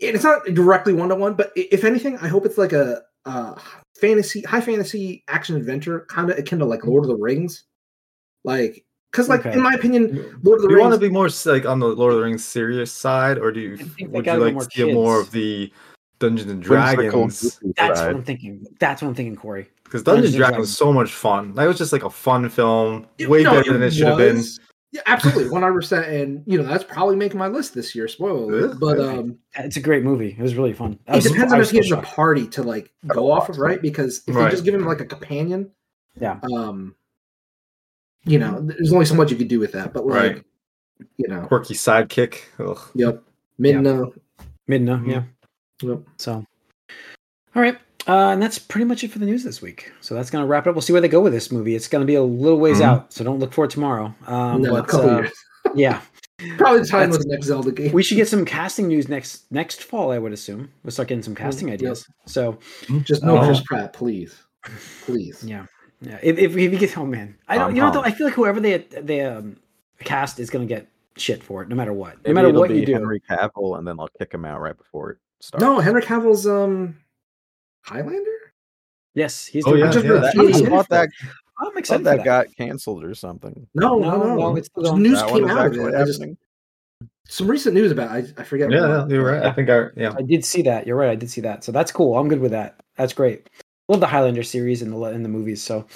And 0.02 0.14
it's 0.14 0.24
not 0.24 0.44
directly 0.52 0.92
one 0.92 1.08
to 1.08 1.14
one, 1.14 1.34
but 1.34 1.52
if 1.56 1.84
anything, 1.84 2.18
I 2.18 2.28
hope 2.28 2.44
it's 2.46 2.58
like 2.58 2.72
a, 2.72 3.02
uh 3.24 3.54
fantasy, 4.00 4.42
high 4.42 4.60
fantasy 4.60 5.24
action 5.28 5.56
adventure, 5.56 6.06
kind 6.08 6.30
of 6.30 6.38
akin 6.38 6.58
to 6.58 6.64
like 6.66 6.84
Lord 6.84 7.04
of 7.04 7.08
the 7.08 7.16
Rings, 7.16 7.64
like 8.44 8.84
because 9.10 9.28
like 9.28 9.40
Okay. 9.40 9.52
in 9.54 9.62
my 9.62 9.72
opinion, 9.72 10.38
Lord 10.42 10.58
of 10.58 10.62
the 10.62 10.68
do 10.68 10.74
you 10.74 10.80
want 10.80 10.92
to 10.94 11.00
be 11.00 11.08
more 11.08 11.28
like 11.46 11.64
on 11.64 11.80
the 11.80 11.86
Lord 11.86 12.12
of 12.12 12.18
the 12.18 12.24
Rings 12.24 12.44
serious 12.44 12.92
side, 12.92 13.38
or 13.38 13.50
do 13.50 13.60
you 13.60 13.74
I 13.74 13.76
think 13.78 13.96
they 13.96 14.06
would 14.18 14.26
you 14.26 14.32
like 14.36 14.52
more 14.54 14.64
to 14.64 14.70
see 14.70 14.92
more 14.92 15.20
of 15.20 15.30
the 15.30 15.72
Dungeons 16.18 16.50
and 16.50 16.66
Whimsical, 16.66 17.02
Dragons? 17.10 17.60
that's 17.76 17.98
side. 18.00 18.06
what 18.08 18.16
I'm 18.16 18.22
thinking. 18.22 18.66
That's 18.80 19.02
what 19.02 19.08
I'm 19.08 19.14
thinking, 19.14 19.36
Corey. 19.36 19.68
Because 19.84 20.02
Dungeons 20.02 20.32
Dungeons 20.32 20.34
and 20.34 20.42
and 20.44 20.50
Dragons 20.50 20.60
was 20.60 20.76
so 20.76 20.92
much 20.92 21.12
fun. 21.12 21.54
That 21.54 21.66
was 21.66 21.78
just 21.78 21.92
like 21.92 22.04
a 22.04 22.10
fun 22.10 22.48
film, 22.50 23.06
It- 23.18 23.28
way 23.28 23.42
no, 23.44 23.52
better 23.52 23.72
than 23.72 23.82
it 23.82 23.92
should 23.92 24.06
have 24.08 24.18
been. 24.18 24.42
Was. 24.92 24.96
Yeah, 24.96 25.02
absolutely, 25.06 25.50
one 25.50 25.62
hundred 25.62 25.74
percent. 25.74 26.06
And 26.06 26.42
you 26.46 26.58
know 26.58 26.64
that's 26.64 26.84
probably 26.84 27.16
making 27.16 27.38
my 27.38 27.48
list 27.48 27.74
this 27.74 27.94
year. 27.94 28.08
Spoiler, 28.08 28.74
but 28.74 28.98
um, 29.00 29.38
It's 29.56 29.76
a 29.76 29.80
great 29.80 30.02
movie. 30.04 30.34
It 30.38 30.42
was 30.42 30.54
really 30.54 30.72
fun. 30.72 30.98
I 31.08 31.12
it 31.12 31.16
was- 31.16 31.24
depends 31.24 31.52
on 31.52 31.60
if 31.60 31.70
he 31.70 31.78
has 31.78 31.90
a 31.90 31.98
party 31.98 32.46
to 32.48 32.62
like 32.62 32.92
go 33.06 33.30
off 33.30 33.48
of, 33.48 33.58
right? 33.58 33.80
Because 33.82 34.22
if 34.26 34.34
Right. 34.34 34.44
you 34.44 34.50
just 34.50 34.64
give 34.64 34.74
him 34.74 34.84
like 34.86 35.00
a 35.00 35.04
companion, 35.06 35.70
Yeah. 36.20 36.38
um, 36.54 36.94
you 38.24 38.38
know, 38.38 38.60
there's 38.60 38.92
only 38.92 39.04
so 39.06 39.14
much 39.14 39.30
you 39.30 39.36
could 39.36 39.48
do 39.48 39.60
with 39.60 39.72
that. 39.72 39.92
But 39.92 40.06
like, 40.06 40.32
Right. 40.34 40.44
you 41.16 41.28
know, 41.28 41.42
Quirky 41.46 41.74
sidekick. 41.74 42.40
Ugh. 42.58 42.78
yep, 42.94 43.22
Midna, 43.60 44.12
Midna, 44.68 45.00
Mhm. 45.04 45.10
yeah. 45.10 45.22
yep. 45.82 46.00
So, 46.16 46.32
all 47.54 47.62
right. 47.62 47.78
Uh, 48.08 48.30
and 48.30 48.40
that's 48.40 48.58
pretty 48.58 48.84
much 48.84 49.02
it 49.02 49.10
for 49.10 49.18
the 49.18 49.26
news 49.26 49.42
this 49.42 49.60
week. 49.60 49.90
So 50.00 50.14
that's 50.14 50.30
going 50.30 50.42
to 50.42 50.46
wrap 50.46 50.66
it 50.66 50.70
up. 50.70 50.76
We'll 50.76 50.82
see 50.82 50.92
where 50.92 51.02
they 51.02 51.08
go 51.08 51.20
with 51.20 51.32
this 51.32 51.50
movie. 51.50 51.74
It's 51.74 51.88
going 51.88 52.02
to 52.02 52.06
be 52.06 52.14
a 52.14 52.22
little 52.22 52.58
ways 52.60 52.78
Mhm. 52.78 52.84
out, 52.84 53.12
so 53.12 53.24
don't 53.24 53.40
look 53.40 53.52
for 53.52 53.64
it 53.64 53.70
tomorrow. 53.70 54.14
Um, 54.26 54.62
no, 54.62 54.76
a 54.76 54.80
but, 54.82 54.88
couple 54.88 55.10
uh, 55.10 55.16
years. 55.22 55.32
yeah, 55.74 56.00
Probably 56.58 56.80
the 56.80 56.86
time 56.86 57.10
That's- 57.10 57.18
with 57.18 57.22
the 57.26 57.32
next 57.32 57.46
Zelda 57.46 57.72
game. 57.72 57.92
we 57.92 58.02
should 58.02 58.16
get 58.16 58.28
some 58.28 58.44
casting 58.44 58.88
news 58.88 59.08
next 59.08 59.50
next 59.50 59.82
fall. 59.82 60.12
I 60.12 60.18
would 60.18 60.32
assume 60.34 60.70
we'll 60.84 60.90
start 60.90 61.08
getting 61.08 61.22
some 61.22 61.34
casting 61.34 61.68
Yep. 61.68 61.74
ideas. 61.74 62.06
So 62.26 62.58
Just 63.04 63.24
no. 63.24 63.42
Chris 63.42 63.62
Pratt, 63.62 63.94
please, 63.94 64.36
please. 65.04 65.42
yeah, 65.42 65.64
yeah. 66.02 66.18
If 66.22 66.38
if, 66.38 66.54
if 66.56 66.72
you 66.72 66.78
get, 66.78 66.96
oh 66.98 67.06
man, 67.06 67.36
I 67.48 67.54
don't. 67.56 67.68
Tom 67.68 67.74
you 67.76 67.80
know, 67.80 67.86
what, 67.88 67.94
though, 67.94 68.02
I 68.02 68.10
feel 68.10 68.26
like 68.26 68.34
whoever 68.34 68.60
they 68.60 68.78
they 68.78 69.22
um, 69.22 69.56
cast 70.00 70.38
is 70.38 70.50
going 70.50 70.68
to 70.68 70.72
get 70.72 70.86
shit 71.16 71.42
for 71.42 71.62
it, 71.62 71.68
no 71.70 71.74
matter 71.74 71.94
what. 71.94 72.16
No 72.16 72.20
Maybe 72.24 72.34
matter 72.34 72.48
it'll 72.48 72.60
what 72.60 72.68
be 72.70 72.80
you 72.80 72.86
do. 72.86 72.92
Henry 72.92 73.20
Cavill, 73.28 73.78
and 73.78 73.88
then 73.88 73.98
I'll 73.98 74.10
kick 74.18 74.32
him 74.32 74.44
out 74.44 74.60
right 74.60 74.76
before 74.76 75.12
it 75.12 75.18
starts. 75.40 75.62
No, 75.62 75.80
Henry 75.80 76.02
Cavill's 76.02 76.46
um 76.46 76.96
Highlander. 77.86 78.30
Yes, 79.14 79.46
he's 79.46 79.64
Oh, 79.66 79.70
doing 79.70 79.84
yeah, 79.84 79.90
just 79.92 80.04
yeah, 80.04 80.12
that- 80.12 80.34
I'm 80.36 80.46
I 80.48 80.68
thought 80.68 80.88
that 80.90 81.08
I'm 81.58 81.66
I 81.68 81.70
thought 81.70 81.78
excited 81.78 82.04
that 82.06 82.16
that. 82.18 82.24
got 82.24 82.46
canceled 82.56 83.02
or 83.04 83.14
something. 83.14 83.66
No, 83.74 83.98
No, 83.98 84.10
no, 84.10 84.22
no. 84.26 84.34
no, 84.36 84.56
it's 84.56 84.68
still 84.68 84.88
on. 84.88 85.02
news 85.02 85.18
that 85.20 85.28
came 85.30 85.48
out 85.48 85.66
of 85.66 85.74
it. 85.74 85.94
I 85.94 86.04
just- 86.04 86.22
some 87.28 87.48
recent 87.48 87.74
news 87.74 87.90
about. 87.90 88.10
I 88.10 88.24
I 88.36 88.44
forget. 88.44 88.70
Yeah, 88.70 89.00
what. 89.02 89.10
you're 89.10 89.24
right. 89.24 89.42
I 89.42 89.52
think 89.52 89.68
I 89.70 89.86
yeah. 89.96 90.14
I 90.16 90.22
did 90.22 90.44
see 90.44 90.62
that. 90.62 90.86
You're 90.86 90.96
right. 90.96 91.10
I 91.10 91.16
did 91.16 91.30
see 91.30 91.40
that. 91.40 91.64
So 91.64 91.72
that's 91.72 91.90
cool. 91.90 92.16
I'm 92.18 92.28
good 92.28 92.40
with 92.40 92.52
that. 92.52 92.78
That's 92.96 93.12
great. 93.12 93.48
Love 93.88 94.00
the 94.00 94.06
Highlander 94.06 94.42
series 94.42 94.80
and 94.82 94.92
the 94.92 94.96
in 95.06 95.22
the 95.22 95.28
movies. 95.28 95.62
So, 95.62 95.86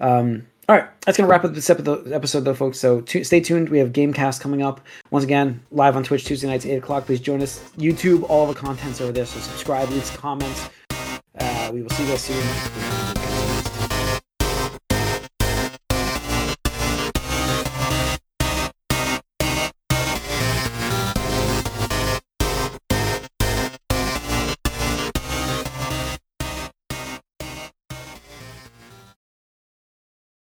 um, 0.00 0.46
all 0.68 0.76
right, 0.76 0.88
that's 1.06 1.16
gonna 1.16 1.28
wrap 1.28 1.44
up 1.44 1.54
this 1.54 1.70
episode, 1.70 2.40
though, 2.44 2.54
folks. 2.54 2.78
So 2.78 3.00
tu- 3.02 3.22
stay 3.24 3.40
tuned. 3.40 3.68
We 3.70 3.78
have 3.78 3.92
GameCast 3.92 4.40
coming 4.40 4.62
up 4.62 4.80
once 5.10 5.24
again 5.24 5.62
live 5.70 5.96
on 5.96 6.04
Twitch 6.04 6.24
Tuesday 6.24 6.48
nights 6.48 6.66
eight 6.66 6.76
o'clock. 6.76 7.06
Please 7.06 7.20
join 7.20 7.40
us. 7.42 7.60
YouTube, 7.78 8.24
all 8.28 8.46
the 8.46 8.54
contents 8.54 9.00
over 9.00 9.12
there. 9.12 9.26
So 9.26 9.38
subscribe, 9.40 9.88
leave 9.90 10.04
some 10.04 10.16
comments. 10.18 10.68
We 11.74 11.82
will 11.82 11.90
see 11.90 12.04
you 12.04 12.10
guys 12.10 12.22
soon. 12.22 13.23